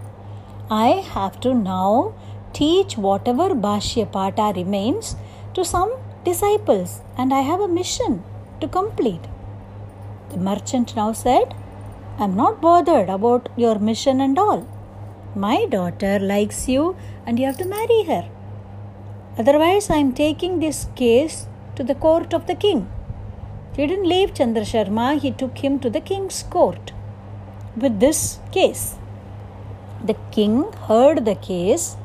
I 0.69 1.03
have 1.13 1.39
to 1.41 1.53
now 1.53 2.13
teach 2.53 2.97
whatever 2.97 3.49
Bhashya 3.49 4.11
Pata 4.11 4.53
remains 4.55 5.15
to 5.53 5.65
some 5.65 5.91
disciples 6.23 7.01
and 7.17 7.33
I 7.33 7.41
have 7.41 7.59
a 7.59 7.67
mission 7.67 8.23
to 8.61 8.67
complete. 8.67 9.21
The 10.29 10.37
merchant 10.37 10.95
now 10.95 11.11
said, 11.11 11.53
I'm 12.17 12.35
not 12.35 12.61
bothered 12.61 13.09
about 13.09 13.49
your 13.57 13.77
mission 13.77 14.21
and 14.21 14.39
all. 14.39 14.67
My 15.35 15.65
daughter 15.65 16.19
likes 16.19 16.69
you 16.69 16.95
and 17.25 17.39
you 17.39 17.45
have 17.45 17.57
to 17.57 17.65
marry 17.65 18.03
her. 18.03 18.29
Otherwise, 19.37 19.89
I 19.89 19.97
am 19.97 20.13
taking 20.13 20.59
this 20.59 20.87
case 20.95 21.47
to 21.75 21.83
the 21.83 21.95
court 21.95 22.33
of 22.33 22.47
the 22.47 22.55
king. 22.55 22.89
He 23.75 23.87
didn't 23.87 24.07
leave 24.07 24.33
Chandra 24.33 24.61
Sharma, 24.61 25.19
he 25.19 25.31
took 25.31 25.57
him 25.57 25.79
to 25.79 25.89
the 25.89 26.01
king's 26.01 26.43
court 26.43 26.93
with 27.75 27.99
this 27.99 28.39
case. 28.51 28.95
The 30.03 30.15
king 30.31 30.71
heard 30.87 31.25
the 31.25 31.35
case 31.35 31.95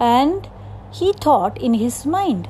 and 0.00 0.48
he 0.90 1.12
thought 1.12 1.60
in 1.60 1.74
his 1.74 2.06
mind, 2.06 2.48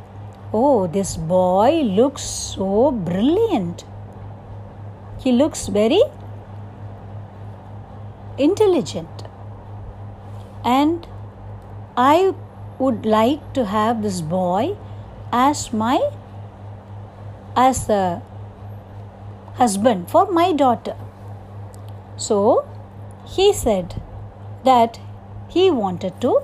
Oh, 0.52 0.86
this 0.86 1.16
boy 1.16 1.82
looks 1.82 2.22
so 2.22 2.90
brilliant. 2.90 3.84
He 5.18 5.32
looks 5.32 5.66
very 5.66 6.02
intelligent. 8.38 9.24
And 10.64 11.06
I 11.96 12.34
would 12.78 13.04
like 13.04 13.52
to 13.54 13.64
have 13.64 14.02
this 14.02 14.20
boy 14.20 14.76
as 15.32 15.72
my 15.72 15.98
as 17.56 17.88
a 17.88 18.22
husband 19.54 20.08
for 20.08 20.30
my 20.30 20.52
daughter. 20.52 20.96
So 22.16 22.64
he 23.26 23.52
said 23.52 24.00
that 24.64 24.98
he 25.48 25.70
wanted 25.70 26.20
to 26.20 26.40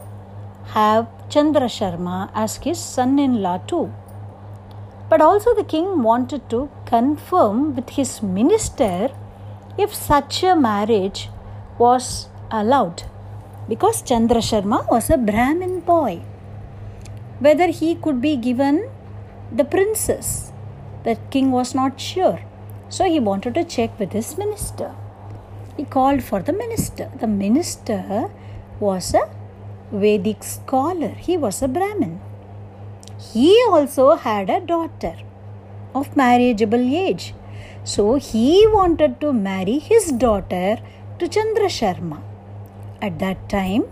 have 0.67 1.07
Chandra 1.29 1.67
Sharma 1.67 2.31
as 2.35 2.57
his 2.57 2.79
son 2.79 3.19
in 3.19 3.43
law 3.43 3.59
too. 3.59 3.93
But 5.09 5.21
also, 5.21 5.55
the 5.55 5.65
king 5.65 6.03
wanted 6.03 6.49
to 6.51 6.71
confirm 6.87 7.77
with 7.77 7.91
his 7.91 8.23
minister 8.23 9.11
if 9.77 9.95
such 9.95 10.43
a 10.43 10.57
marriage 10.57 11.29
was 11.79 12.29
allowed 12.51 13.03
because 13.69 14.03
Chandra 14.03 14.39
Sharma 14.39 14.89
was 14.91 15.11
a 15.11 15.17
Brahmin 15.17 15.81
boy. 15.81 16.23
Whether 17.39 17.69
he 17.69 17.95
could 17.95 18.21
be 18.21 18.37
given 18.37 18.89
the 19.53 19.65
princess, 19.65 20.53
the 21.05 21.17
king 21.31 21.51
was 21.51 21.75
not 21.75 22.01
sure. 22.01 22.41
So 22.89 23.05
he 23.05 23.21
wanted 23.21 23.55
to 23.55 23.65
check 23.65 23.99
with 23.99 24.13
his 24.13 24.39
minister. 24.39 24.95
He 25.77 25.85
called 25.85 26.23
for 26.23 26.41
the 26.41 26.53
minister. 26.53 27.11
The 27.21 27.27
minister 27.27 28.31
was 28.81 29.15
a 29.15 29.29
Vedic 29.93 30.43
scholar, 30.43 31.09
he 31.09 31.37
was 31.37 31.63
a 31.63 31.69
Brahmin. 31.69 32.21
He 33.33 33.65
also 33.69 34.17
had 34.17 34.51
a 34.51 34.61
daughter 34.61 35.15
of 35.95 36.17
marriageable 36.17 36.95
age. 36.95 37.35
So 37.85 38.15
he 38.15 38.67
wanted 38.69 39.21
to 39.21 39.33
marry 39.33 39.79
his 39.79 40.11
daughter 40.11 40.79
to 41.19 41.29
Chandra 41.29 41.67
Sharma. 41.67 42.23
At 43.01 43.19
that 43.19 43.49
time, 43.49 43.85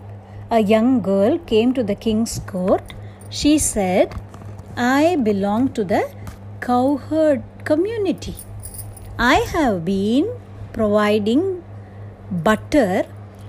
a 0.51 0.61
young 0.61 1.03
girl 1.03 1.39
came 1.39 1.73
to 1.75 1.83
the 1.83 1.95
king's 1.95 2.39
court. 2.41 2.95
She 3.31 3.59
said, 3.59 4.15
I 4.77 5.17
belong 5.17 5.73
to 5.75 5.85
the 5.85 6.11
cowherd 6.61 7.43
community. 7.65 8.35
I 9.19 9.37
have 9.55 9.85
been 9.85 10.29
providing 10.73 11.62
butter 12.33 13.05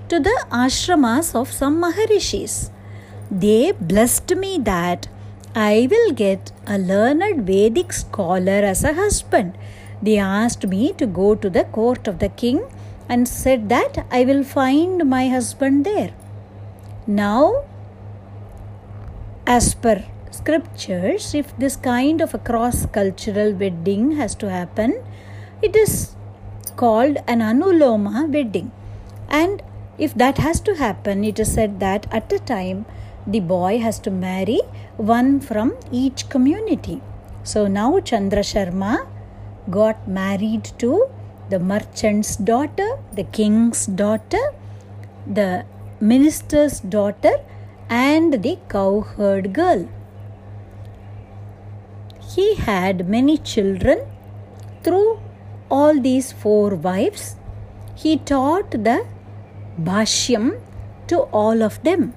to 0.08 0.20
the 0.20 0.44
ashramas 0.50 1.34
of 1.34 1.50
some 1.50 1.80
Maharishis. 1.80 2.70
They 3.30 3.72
blessed 3.72 4.36
me 4.36 4.58
that 4.58 5.08
I 5.54 5.88
will 5.90 6.12
get 6.12 6.52
a 6.66 6.78
learned 6.78 7.46
Vedic 7.46 7.92
scholar 7.92 8.60
as 8.72 8.84
a 8.84 8.92
husband. 8.92 9.56
They 10.02 10.18
asked 10.18 10.66
me 10.66 10.92
to 10.98 11.06
go 11.06 11.34
to 11.34 11.48
the 11.48 11.64
court 11.64 12.06
of 12.06 12.18
the 12.18 12.28
king 12.28 12.62
and 13.08 13.26
said 13.26 13.68
that 13.70 14.06
I 14.10 14.24
will 14.24 14.44
find 14.44 15.08
my 15.08 15.28
husband 15.28 15.86
there. 15.86 16.12
Now, 17.06 17.64
as 19.46 19.74
per 19.74 20.04
scriptures, 20.30 21.34
if 21.34 21.56
this 21.56 21.76
kind 21.76 22.20
of 22.20 22.34
a 22.34 22.38
cross 22.38 22.86
cultural 22.86 23.52
wedding 23.52 24.12
has 24.12 24.34
to 24.36 24.50
happen, 24.50 25.02
it 25.62 25.74
is 25.76 26.13
called 26.76 27.16
an 27.26 27.40
anuloma 27.40 28.28
wedding. 28.32 28.70
And 29.28 29.62
if 29.98 30.14
that 30.14 30.38
has 30.38 30.60
to 30.60 30.74
happen, 30.74 31.24
it 31.24 31.38
is 31.38 31.52
said 31.52 31.80
that 31.80 32.06
at 32.12 32.32
a 32.32 32.38
time 32.38 32.86
the 33.26 33.40
boy 33.40 33.78
has 33.78 33.98
to 34.00 34.10
marry 34.10 34.60
one 34.96 35.40
from 35.40 35.76
each 35.90 36.28
community. 36.28 37.00
So 37.42 37.66
now 37.66 38.00
Chandra 38.00 38.40
Sharma 38.40 39.06
got 39.70 40.06
married 40.08 40.64
to 40.78 41.08
the 41.50 41.58
merchant's 41.58 42.36
daughter, 42.36 42.98
the 43.12 43.24
king's 43.24 43.86
daughter, 43.86 44.52
the 45.26 45.64
minister's 46.00 46.80
daughter, 46.80 47.36
and 47.88 48.42
the 48.42 48.58
cowherd 48.68 49.52
girl. 49.52 49.88
He 52.34 52.54
had 52.56 53.08
many 53.08 53.38
children. 53.38 54.06
Through 54.82 55.20
all 55.76 56.00
these 56.08 56.30
four 56.42 56.74
wives, 56.86 57.24
he 58.02 58.12
taught 58.32 58.70
the 58.88 58.98
Bhashyam 59.88 60.46
to 61.08 61.18
all 61.42 61.62
of 61.68 61.82
them. 61.82 62.12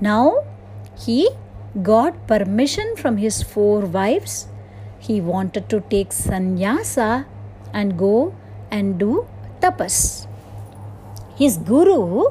Now 0.00 0.44
he 1.04 1.28
got 1.82 2.26
permission 2.26 2.96
from 2.96 3.16
his 3.16 3.42
four 3.42 3.80
wives. 3.80 4.48
He 4.98 5.20
wanted 5.20 5.68
to 5.70 5.80
take 5.94 6.12
sannyasa 6.12 7.26
and 7.72 7.98
go 7.98 8.34
and 8.70 8.98
do 8.98 9.26
tapas. 9.60 10.26
His 11.36 11.58
guru, 11.58 12.24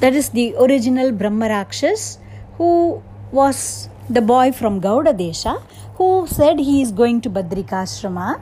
that 0.00 0.14
is 0.14 0.28
the 0.30 0.54
original 0.58 1.10
Brahmarakshas, 1.12 2.18
who 2.56 3.02
was 3.32 3.88
the 4.08 4.20
boy 4.20 4.52
from 4.52 4.80
Gauda 4.80 5.12
Desha, 5.12 5.60
who 5.96 6.26
said 6.26 6.58
he 6.58 6.80
is 6.82 6.92
going 6.92 7.20
to 7.22 7.30
Badrikashrama. 7.30 8.40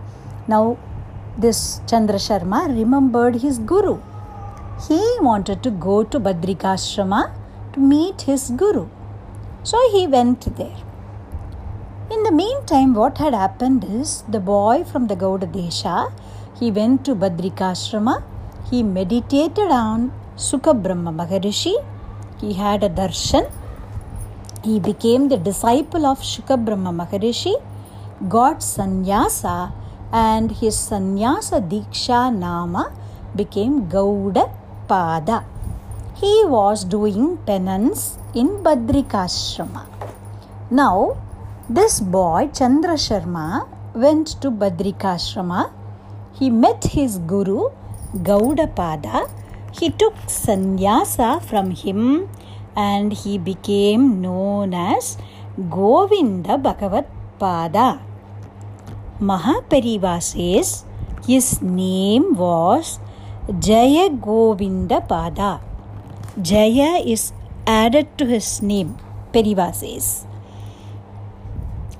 Now, 0.49 0.79
this 1.39 1.81
Chandra 1.87 2.17
Sharma 2.17 2.69
remembered 2.69 3.37
his 3.37 3.59
guru. 3.59 3.99
He 4.89 5.01
wanted 5.21 5.63
to 5.65 5.71
go 5.71 6.05
to 6.05 6.21
Badrikashrama 6.21 7.33
to 7.73 7.81
meet 7.81 8.23
his 8.23 8.51
guru. 8.51 8.87
So 9.63 9.79
he 9.91 10.07
went 10.07 10.57
there. 10.57 10.77
In 12.11 12.23
the 12.23 12.31
meantime, 12.31 12.95
what 12.95 13.19
had 13.19 13.35
happened 13.35 13.85
is 13.85 14.23
the 14.29 14.39
boy 14.39 14.85
from 14.85 15.09
the 15.09 15.17
Gauda 15.17 15.49
Desha, 15.49 16.13
he 16.59 16.71
went 16.71 17.05
to 17.07 17.15
Badrikashrama, 17.17 18.23
he 18.71 18.83
meditated 18.85 19.71
on 19.71 20.13
Sukabrahma 20.37 21.13
Maharishi, 21.21 21.75
he 22.41 22.53
had 22.53 22.85
a 22.85 22.89
darshan, 22.89 23.51
he 24.63 24.79
became 24.79 25.29
the 25.29 25.37
disciple 25.37 26.07
of 26.07 26.21
Sukabrahma 26.21 26.95
Maharishi, 27.01 27.55
got 28.29 28.63
sannyasa, 28.63 29.73
and 30.13 30.53
his 30.53 30.77
sannyasa 30.77 31.61
diksha 31.61 32.35
nama 32.35 32.93
became 33.35 33.87
Gaudapada. 33.87 35.45
He 36.15 36.45
was 36.47 36.85
doing 36.85 37.37
penance 37.45 38.19
in 38.35 38.49
Badrikashrama. 38.65 39.85
Now, 40.71 41.17
this 41.69 42.01
boy, 42.01 42.49
Chandra 42.55 42.95
Sharma, 42.95 43.69
went 43.95 44.41
to 44.41 44.51
Badrikashrama. 44.51 45.71
He 46.39 46.49
met 46.49 46.85
his 46.85 47.19
guru, 47.19 47.71
Gaudapada. 48.15 49.29
He 49.73 49.91
took 49.91 50.15
sannyasa 50.27 51.41
from 51.45 51.73
him 51.73 52.29
and 52.75 53.13
he 53.13 53.37
became 53.37 54.21
known 54.23 54.73
as 54.73 55.19
Govinda 55.69 56.57
Bhagavat 56.57 57.09
Pada. 57.39 58.06
Mahaperiva 59.21 60.23
says 60.23 60.85
his 61.27 61.63
name 61.63 62.35
was 62.35 62.99
Jaya 63.59 64.11
Govinda 64.11 65.01
Pada. 65.01 65.61
Jaya 66.41 67.03
is 67.05 67.33
added 67.67 68.19
to 68.19 68.27
his 68.27 68.63
name, 68.63 68.97
Periva 69.33 69.75
says 69.75 70.27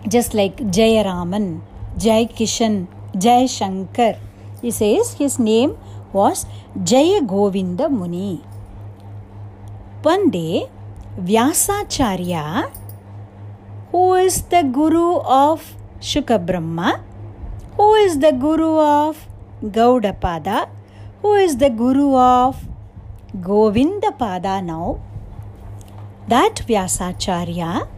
just 0.09 0.35
like 0.35 0.57
Jayaraman, 0.57 1.63
Jai 1.99 2.27
Kishan, 2.27 2.87
Jai 3.19 3.47
Shankar. 3.47 4.17
He 4.63 4.71
says 4.71 5.15
his 5.15 5.39
name 5.39 5.77
was 6.13 6.47
Jaya 6.83 7.23
Govinda 7.23 7.89
Muni. 7.89 8.43
One 10.03 10.31
day, 10.31 10.69
Vyasacharya, 11.19 12.71
who 13.91 14.15
is 14.15 14.43
the 14.43 14.63
guru 14.63 15.19
of 15.19 15.76
Shukabrahma, 16.01 17.01
who 17.77 17.95
is 17.95 18.19
the 18.19 18.33
guru 18.33 18.79
of 18.79 19.27
Gaudapada, 19.63 20.69
who 21.23 21.35
is 21.35 21.57
the 21.57 21.71
guru 21.71 22.15
of 22.17 22.57
Govindapada 23.37 24.65
now, 24.65 25.01
that 26.29 26.63
Vyasacharya 26.67 27.89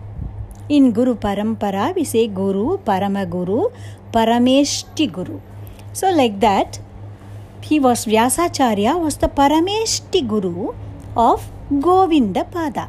in 0.69 0.93
Guru 0.93 1.15
Parampara, 1.15 1.95
we 1.95 2.05
say 2.05 2.29
Guru, 2.29 2.79
Paramaguru, 2.79 3.73
Parameshti 4.13 5.11
Guru. 5.11 5.41
So, 5.93 6.11
like 6.11 6.41
that, 6.41 6.79
he 7.63 7.81
was 7.81 8.05
Vyasacharya, 8.05 9.01
was 9.01 9.17
the 9.17 9.29
Parameshti 9.29 10.27
Guru 10.27 10.75
of 11.17 11.51
Govinda 11.81 12.45
Pada. 12.45 12.89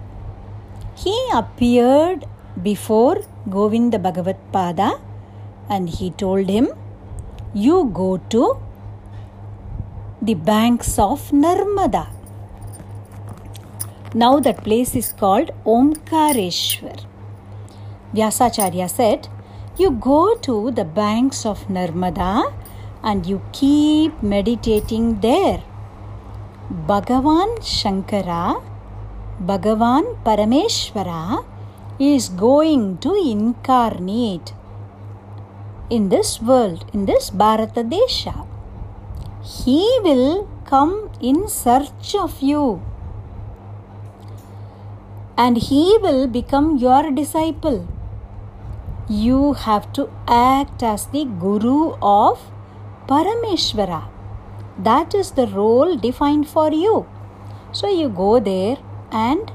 He 0.95 1.15
appeared 1.33 2.25
before 2.61 3.21
Govinda 3.49 3.99
Bhagavat 3.99 4.37
Pada 4.53 4.99
and 5.69 5.89
he 5.89 6.11
told 6.11 6.49
him, 6.49 6.69
You 7.53 7.89
go 7.93 8.17
to 8.29 8.57
the 10.21 10.33
banks 10.33 10.97
of 10.99 11.31
Narmada. 11.31 12.07
Now 14.13 14.39
that 14.39 14.63
place 14.63 14.95
is 14.95 15.11
called 15.13 15.51
Omkareshwar. 15.65 17.05
Vyasacharya 18.13 18.89
said, 18.89 19.27
You 19.77 19.91
go 19.91 20.35
to 20.35 20.71
the 20.71 20.85
banks 20.85 21.45
of 21.45 21.67
Narmada 21.67 22.53
and 23.03 23.25
you 23.25 23.41
keep 23.53 24.21
meditating 24.23 25.19
there. 25.21 25.61
Bhagavan 26.87 27.59
Shankara, 27.59 28.61
Bhagavan 29.43 30.17
Parameshwara 30.23 31.45
is 31.99 32.29
going 32.29 32.97
to 32.99 33.13
incarnate 33.13 34.53
in 35.89 36.09
this 36.09 36.41
world, 36.41 36.85
in 36.93 37.05
this 37.05 37.29
Bharata 37.29 37.83
Desha. 37.83 38.47
He 39.43 39.99
will 40.03 40.47
come 40.65 41.11
in 41.21 41.47
search 41.47 42.15
of 42.15 42.41
you 42.41 42.81
and 45.37 45.57
he 45.57 45.97
will 46.01 46.27
become 46.27 46.77
your 46.77 47.09
disciple 47.11 47.87
you 49.09 49.53
have 49.53 49.91
to 49.91 50.07
act 50.27 50.83
as 50.83 51.07
the 51.07 51.25
Guru 51.25 51.93
of 51.99 52.39
Parameshwara. 53.07 54.07
That 54.77 55.15
is 55.15 55.31
the 55.31 55.47
role 55.47 55.97
defined 55.97 56.47
for 56.47 56.71
you. 56.71 57.07
So 57.71 57.89
you 57.89 58.07
go 58.09 58.39
there 58.39 58.77
and 59.11 59.51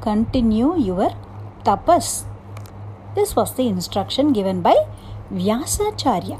continue 0.00 0.78
your 0.78 1.10
tapas. 1.66 2.24
This 3.14 3.34
was 3.34 3.54
the 3.54 3.66
instruction 3.66 4.32
given 4.32 4.62
by 4.62 4.76
Vyasacharya. 5.32 6.38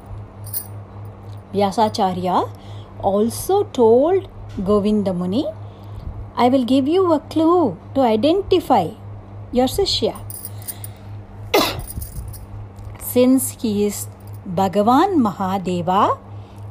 Vyasacharya 1.53 2.51
also 3.01 3.65
told 3.65 4.29
Govinda 4.65 5.13
Muni, 5.13 5.47
I 6.37 6.49
will 6.49 6.65
give 6.65 6.87
you 6.87 7.13
a 7.13 7.21
clue 7.21 7.79
to 7.95 8.01
identify 8.03 8.91
your 9.53 9.67
Sishya 9.67 10.15
since 13.01 13.51
he 13.63 13.87
is 13.87 14.07
Bhagavan 14.47 15.17
Mahadeva, 15.27 16.19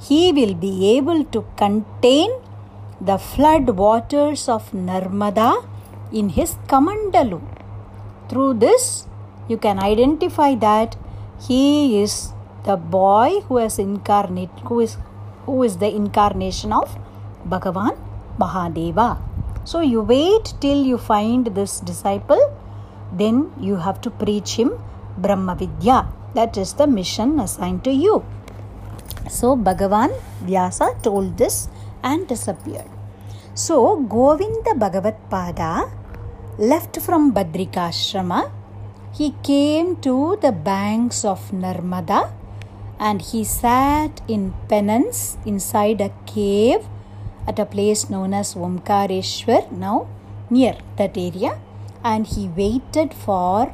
he 0.02 0.32
will 0.32 0.54
be 0.54 0.96
able 0.98 1.24
to 1.26 1.44
contain 1.58 2.32
the 3.02 3.18
flood 3.18 3.70
waters 3.70 4.48
of 4.48 4.72
Narmada 4.72 5.66
in 6.14 6.30
his 6.30 6.56
Kamandalu. 6.68 7.55
Through 8.30 8.56
this, 8.56 9.08
you 9.48 9.58
can 9.58 9.80
identify 9.80 10.56
that 10.56 10.96
he 11.48 12.02
is 12.02 12.34
the 12.64 12.76
boy 12.76 13.42
who 13.48 13.58
has 13.58 13.78
incarnate, 13.78 14.50
who 14.66 14.80
is 14.80 14.98
who 15.46 15.62
is 15.62 15.78
the 15.78 15.90
incarnation 15.94 16.74
of 16.74 16.90
Bhagavan 17.48 17.98
Mahadeva. 18.40 19.22
So 19.64 19.82
you 19.82 20.02
wait 20.02 20.54
till 20.60 20.84
you 20.84 20.98
find 20.98 21.46
this 21.54 21.80
disciple, 21.80 22.42
then 23.14 23.52
you 23.60 23.76
have 23.76 24.02
to 24.02 24.10
preach 24.10 24.58
him 24.58 24.74
Brahma 25.18 25.56
Vidya. 25.56 26.08
That 26.34 26.58
is 26.58 26.74
the 26.74 26.88
mission 26.88 27.40
assigned 27.40 27.84
to 27.86 27.92
you. 27.92 28.26
So 29.30 29.56
Bhagavan 29.56 30.14
Vyasa 30.42 30.98
told 31.02 31.38
this 31.38 31.70
and 32.04 32.28
disappeared. 32.28 32.90
So 33.54 33.98
Govinda 34.02 34.76
Bhagavat 34.76 35.30
Pada 35.30 35.90
left 36.58 37.02
from 37.02 37.34
Badrikashrama. 37.34 38.52
He 39.14 39.36
came 39.44 39.98
to 39.98 40.38
the 40.42 40.52
banks 40.52 41.26
of 41.26 41.52
Narmada 41.52 42.32
and 43.00 43.22
he 43.22 43.44
sat 43.44 44.22
in 44.28 44.54
penance 44.70 45.38
inside 45.46 46.00
a 46.00 46.12
cave 46.26 46.88
at 47.48 47.60
a 47.60 47.66
place 47.66 48.10
known 48.10 48.34
as 48.34 48.56
Omkareshwar, 48.56 49.72
now 49.72 50.08
near 50.50 50.78
that 50.98 51.18
area, 51.18 51.60
and 52.04 52.26
he 52.26 52.48
waited 52.48 53.14
for 53.14 53.74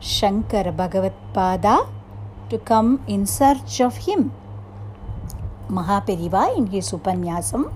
Shankara 0.00 0.74
Bhagavatpada 0.74 1.88
to 2.50 2.58
come 2.58 3.02
in 3.06 3.26
search 3.26 3.80
of 3.80 3.96
him. 3.96 4.32
Mahaperiva 5.68 6.56
in 6.56 6.66
his 6.66 6.90
Upanyasam 6.90 7.72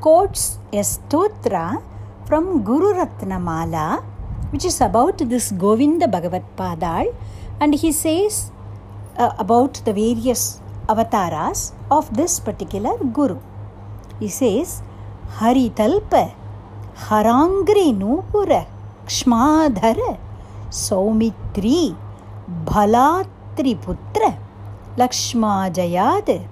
quotes 0.00 0.58
a 0.72 0.80
stotra 0.80 1.82
from 2.26 2.64
Guru 2.64 2.94
Ratnamala, 2.94 4.02
which 4.50 4.64
is 4.64 4.80
about 4.80 5.18
this 5.18 5.52
Govinda 5.52 6.08
Bhagavad 6.08 6.44
Padal, 6.56 7.14
and 7.60 7.74
he 7.74 7.92
says 7.92 8.50
uh, 9.16 9.32
about 9.38 9.82
the 9.84 9.92
various 9.92 10.60
avataras 10.88 11.72
of 11.90 12.14
this 12.16 12.40
particular 12.40 12.96
Guru. 12.98 13.38
He 14.20 14.28
says, 14.28 14.82
Hari 15.38 15.70
Talpa, 15.70 16.34
Harangri 16.96 17.92
Nupura, 17.92 18.66
Kshmadhara, 19.06 20.18
Saumitri, 20.70 21.94
Bhalatriputra, 22.64 24.38
Lakshmajayad, 24.96 26.48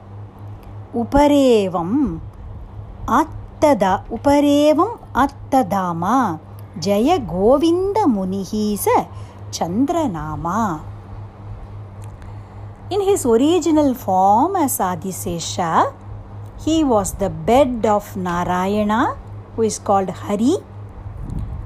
Uparevam, 0.94 2.20
Attada, 3.07 4.07
Uparevam 4.09 5.01
अत्तदामा। 5.16 6.16
जय 6.78 7.18
गोविंद 7.18 7.98
मुनि 8.09 8.44
स 8.80 9.05
चंद्रनामा। 9.52 10.60
In 12.93 13.01
his 13.01 13.26
original 13.26 13.93
form 13.94 14.56
as 14.56 14.80
Adishesha 14.80 15.56
he 16.66 16.82
was 16.82 17.14
the 17.20 17.30
bed 17.47 17.86
of 17.86 18.18
Narayan 18.18 18.93
who 19.56 19.62
is 19.62 19.80
called 19.84 20.10
Hari 20.20 20.56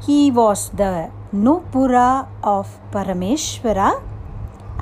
he 0.06 0.30
was 0.30 0.68
the 0.76 1.10
nupura 1.34 2.08
of 2.44 2.76
Parameshwara 2.92 3.90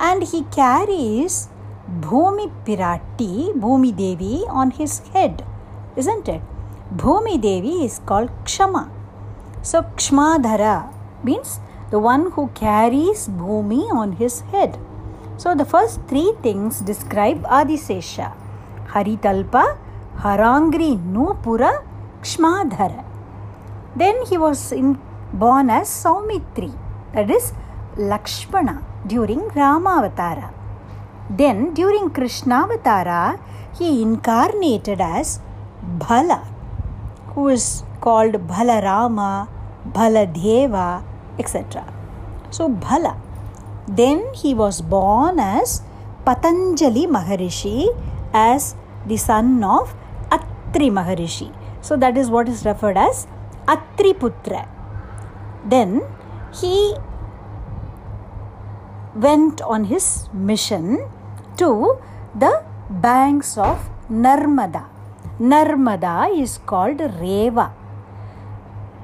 and 0.01 0.23
he 0.23 0.41
carries 0.55 1.37
Bhumi 2.01 2.47
Piratti 2.65 3.53
Bhumi 3.57 3.91
Devi 3.91 4.43
on 4.43 4.71
his 4.75 5.01
head 5.15 5.41
isn't 5.97 6.29
it 6.29 6.54
Bhumi 6.93 7.41
Devi 7.41 7.83
is 7.83 7.99
called 8.05 8.29
Kshama. 8.43 8.91
So, 9.63 9.81
Kshmadhara 9.81 10.93
means 11.23 11.59
the 11.89 11.97
one 11.97 12.31
who 12.31 12.49
carries 12.49 13.27
Bhumi 13.27 13.91
on 13.91 14.13
his 14.13 14.41
head. 14.51 14.77
So, 15.37 15.55
the 15.55 15.65
first 15.65 15.99
three 16.07 16.33
things 16.43 16.81
describe 16.81 17.41
Adisesha 17.45 18.33
Haritalpa, 18.89 19.77
Harangri 20.17 20.97
Nupura, 20.97 21.83
Kshmadhara. 22.21 23.03
Then 23.95 24.23
he 24.27 24.37
was 24.37 24.71
in, 24.71 24.99
born 25.33 25.71
as 25.71 25.89
Saumitri, 25.89 26.71
that 27.13 27.31
is 27.31 27.51
Lakshmana 27.97 28.83
during 29.07 29.39
Ramavatara. 29.39 30.53
Then 31.31 31.73
during 31.73 32.11
Krishnavatara, 32.11 33.39
he 33.75 34.03
incarnated 34.03 35.01
as 35.01 35.39
Bhala, 35.97 36.45
who 37.35 37.49
is 37.49 37.83
called 38.01 38.33
Balarama, 38.47 39.47
Baladeva, 39.91 41.03
etc. 41.37 41.93
So 42.49 42.69
Bhala. 42.69 43.17
Then 43.87 44.33
he 44.33 44.53
was 44.53 44.81
born 44.81 45.39
as 45.39 45.81
Patanjali 46.25 47.05
Maharishi 47.05 47.89
as 48.33 48.75
the 49.05 49.17
son 49.17 49.63
of 49.63 49.93
Atri 50.31 50.89
Maharishi. 50.89 51.53
So 51.81 51.95
that 51.97 52.17
is 52.17 52.29
what 52.29 52.49
is 52.49 52.65
referred 52.65 52.97
as 52.97 53.27
Atriputra. 53.67 54.67
Then 55.65 56.01
he 56.53 56.95
went 59.13 59.61
on 59.61 59.85
his 59.85 60.29
mission 60.33 61.07
to 61.57 61.99
the 62.33 62.63
banks 62.89 63.57
of 63.57 63.89
Narmada. 64.09 64.94
Narmada 65.39 66.31
is 66.33 66.59
called 66.59 67.01
Reva. 67.19 67.73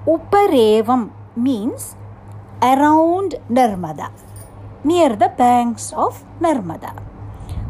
Uparevam 0.07 1.11
means 1.35 1.97
around 2.63 3.35
Narmada, 3.49 4.11
near 4.85 5.09
the 5.17 5.27
banks 5.27 5.91
of 5.91 6.23
Narmada. 6.39 6.95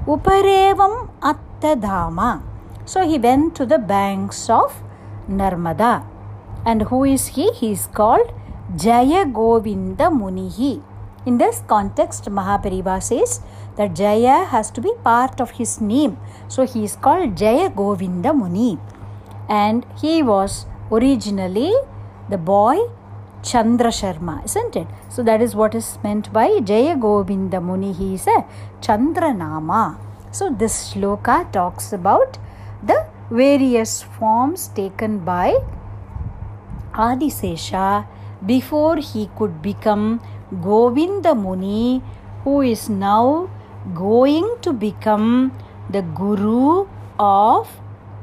Uparevam 0.05 1.09
Attadhama. 1.21 2.43
So 2.85 3.07
he 3.07 3.17
went 3.17 3.55
to 3.55 3.65
the 3.65 3.79
banks 3.79 4.47
of 4.47 4.83
Narmada. 5.27 6.05
And 6.63 6.83
who 6.83 7.03
is 7.03 7.27
he? 7.27 7.51
He 7.53 7.71
is 7.71 7.87
called 7.87 8.31
Jaya 8.75 9.25
Govinda 9.25 10.11
Munihi. 10.11 10.83
In 11.25 11.39
this 11.39 11.63
context, 11.67 12.25
Mahaperiva 12.25 13.01
says 13.01 13.41
that 13.81 13.95
Jaya 13.95 14.45
has 14.53 14.69
to 14.71 14.81
be 14.87 14.93
part 15.03 15.41
of 15.41 15.51
his 15.59 15.81
name. 15.81 16.17
So 16.47 16.65
he 16.65 16.83
is 16.83 16.95
called 16.95 17.35
Jaya 17.35 17.69
Govinda 17.69 18.33
Muni. 18.33 18.77
And 19.49 19.85
he 20.01 20.21
was 20.21 20.65
originally 20.91 21.73
the 22.29 22.37
boy 22.37 22.77
Chandra 23.43 23.89
Sharma, 23.89 24.45
isn't 24.45 24.75
it? 24.75 24.87
So 25.09 25.23
that 25.23 25.41
is 25.41 25.55
what 25.55 25.73
is 25.73 25.97
meant 26.03 26.31
by 26.31 26.59
Jaya 26.59 26.95
Govinda 26.95 27.59
Muni. 27.59 27.91
He 27.91 28.13
is 28.15 28.27
a 28.27 28.45
Chandra 28.81 29.33
Nama. 29.33 29.99
So 30.31 30.49
this 30.49 30.93
shloka 30.93 31.51
talks 31.51 31.91
about 31.91 32.37
the 32.83 33.05
various 33.29 34.03
forms 34.03 34.67
taken 34.67 35.19
by 35.19 35.55
Adisesha 36.93 38.05
before 38.45 38.97
he 38.97 39.29
could 39.37 39.61
become 39.61 40.21
Govinda 40.61 41.33
Muni, 41.33 42.03
who 42.43 42.61
is 42.61 42.89
now 42.89 43.49
going 43.95 44.57
to 44.61 44.73
become 44.73 45.51
the 45.89 46.01
Guru 46.01 46.87
of 47.19 47.67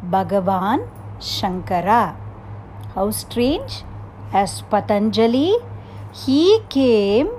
Bhagavan 0.05 0.89
Shankara. 1.19 2.17
How 2.95 3.11
strange! 3.11 3.85
As 4.33 4.63
Patanjali, 4.71 5.57
he 6.13 6.61
came 6.69 7.31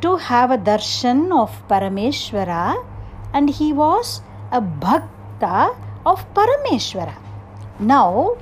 to 0.00 0.16
have 0.16 0.50
a 0.50 0.58
darshan 0.58 1.32
of 1.32 1.50
Parameshwara 1.68 2.84
and 3.32 3.48
he 3.50 3.72
was 3.72 4.20
a 4.52 4.60
bhakta 4.60 5.74
of 6.06 6.24
Parameshwara. 6.34 7.14
Now, 7.80 8.36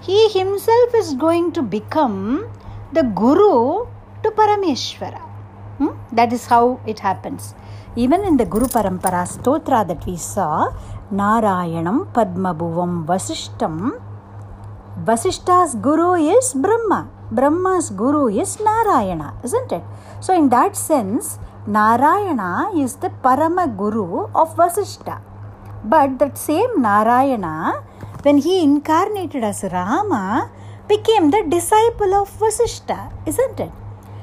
he 0.00 0.28
himself 0.30 0.94
is 0.94 1.14
going 1.14 1.52
to 1.52 1.62
become 1.62 2.48
the 2.92 3.02
Guru 3.02 3.86
to 4.22 4.30
Parameshwara. 4.30 5.20
Hmm? 5.78 5.90
That 6.12 6.32
is 6.32 6.46
how 6.46 6.80
it 6.86 6.98
happens. 6.98 7.54
Even 7.94 8.24
in 8.24 8.38
the 8.38 8.46
Guru 8.46 8.66
Parampara 8.66 9.26
Stotra 9.28 9.86
that 9.86 10.06
we 10.06 10.16
saw, 10.16 10.72
Narayanam 11.12 12.10
Padmabhuvam 12.12 13.04
Vasishtam, 13.04 14.00
Vasishta's 15.04 15.74
Guru 15.74 16.14
is 16.14 16.54
Brahma. 16.54 17.10
Brahma's 17.30 17.90
Guru 17.90 18.28
is 18.28 18.58
Narayana, 18.60 19.34
isn't 19.44 19.72
it? 19.72 19.82
So, 20.20 20.34
in 20.34 20.48
that 20.48 20.74
sense, 20.74 21.38
Narayana 21.66 22.70
is 22.76 22.96
the 22.96 23.10
Parama 23.10 23.76
Guru 23.76 24.26
of 24.34 24.56
Vasishta. 24.56 25.20
But 25.84 26.18
that 26.18 26.38
same 26.38 26.80
Narayana, 26.80 27.84
when 28.22 28.38
he 28.38 28.62
incarnated 28.62 29.44
as 29.44 29.64
Rama, 29.64 30.50
became 30.88 31.30
the 31.30 31.44
disciple 31.48 32.14
of 32.14 32.30
Vasishta, 32.38 33.12
isn't 33.26 33.60
it? 33.60 33.72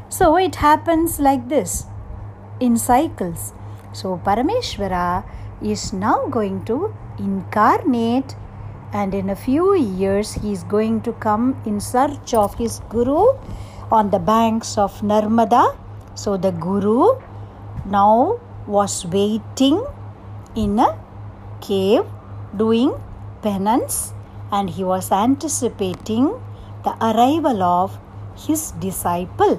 So 0.09 0.37
it 0.37 0.55
happens 0.55 1.19
like 1.19 1.49
this 1.49 1.85
in 2.59 2.77
cycles. 2.77 3.53
So 3.93 4.21
Parameshwara 4.23 5.23
is 5.61 5.93
now 5.93 6.27
going 6.27 6.63
to 6.65 6.93
incarnate 7.17 8.35
and 8.93 9.13
in 9.13 9.29
a 9.29 9.35
few 9.35 9.75
years 9.75 10.33
he 10.33 10.51
is 10.51 10.63
going 10.63 11.01
to 11.01 11.13
come 11.13 11.61
in 11.65 11.79
search 11.79 12.33
of 12.33 12.55
his 12.55 12.79
guru 12.89 13.25
on 13.91 14.09
the 14.09 14.19
banks 14.19 14.77
of 14.77 15.01
Narmada. 15.01 15.75
So 16.15 16.37
the 16.37 16.51
guru 16.51 17.19
now 17.85 18.39
was 18.67 19.05
waiting 19.05 19.83
in 20.55 20.79
a 20.79 20.97
cave 21.61 22.05
doing 22.55 22.93
penance 23.41 24.13
and 24.51 24.69
he 24.69 24.83
was 24.83 25.11
anticipating 25.11 26.39
the 26.83 26.95
arrival 27.01 27.61
of 27.63 27.99
his 28.35 28.71
disciple. 28.71 29.55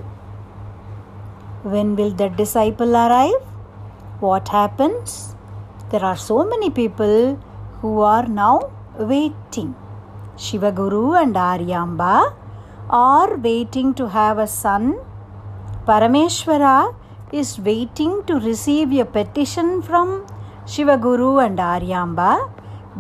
When 1.63 1.95
will 1.97 2.11
the 2.11 2.29
disciple 2.29 2.97
arrive? 2.97 3.50
What 4.21 4.49
happens? 4.49 5.35
There 5.91 6.05
are 6.05 6.17
so 6.17 6.45
many 6.45 6.69
people 6.69 7.37
who 7.81 8.01
are 8.01 8.27
now 8.27 8.71
waiting. 8.99 9.75
Shivaguru 10.37 11.19
and 11.23 11.35
Aryamba 11.35 12.35
are 12.91 13.37
waiting 13.39 13.95
to 13.95 14.09
have 14.11 14.37
a 14.37 14.47
son. 14.47 14.99
Parameshwara 15.87 16.95
is 17.33 17.59
waiting 17.61 18.23
to 18.27 18.39
receive 18.39 18.93
a 18.93 19.07
petition 19.07 19.81
from 19.81 20.27
Shivaguru 20.67 21.43
and 21.43 21.59
Aryamba. 21.59 22.53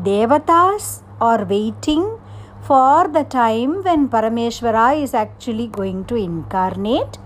Devatas 0.02 1.02
are 1.20 1.44
waiting 1.44 2.18
for 2.62 3.08
the 3.08 3.24
time 3.24 3.82
when 3.82 4.08
Parameshwara 4.08 5.02
is 5.02 5.12
actually 5.12 5.66
going 5.66 6.06
to 6.06 6.14
incarnate 6.14 7.18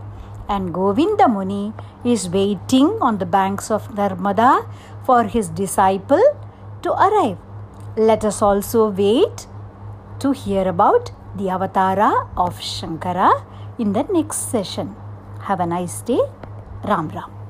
and 0.48 0.72
Govinda 0.72 1.28
Muni 1.28 1.72
is 2.04 2.28
waiting 2.28 2.98
on 3.00 3.18
the 3.18 3.26
banks 3.26 3.70
of 3.70 3.88
Narmada 3.88 4.68
for 5.04 5.24
his 5.24 5.48
disciple 5.48 6.22
to 6.82 6.92
arrive. 6.92 7.38
Let 7.96 8.24
us 8.24 8.42
also 8.42 8.90
wait 8.90 9.46
to 10.20 10.32
hear 10.32 10.66
about 10.68 11.12
the 11.36 11.44
avatara 11.44 12.28
of 12.36 12.58
Shankara 12.58 13.44
in 13.78 13.92
the 13.92 14.04
next 14.04 14.50
session. 14.50 14.94
Have 15.42 15.60
a 15.60 15.66
nice 15.66 16.00
day. 16.02 16.20
Ram 16.84 17.08
Ram. 17.08 17.43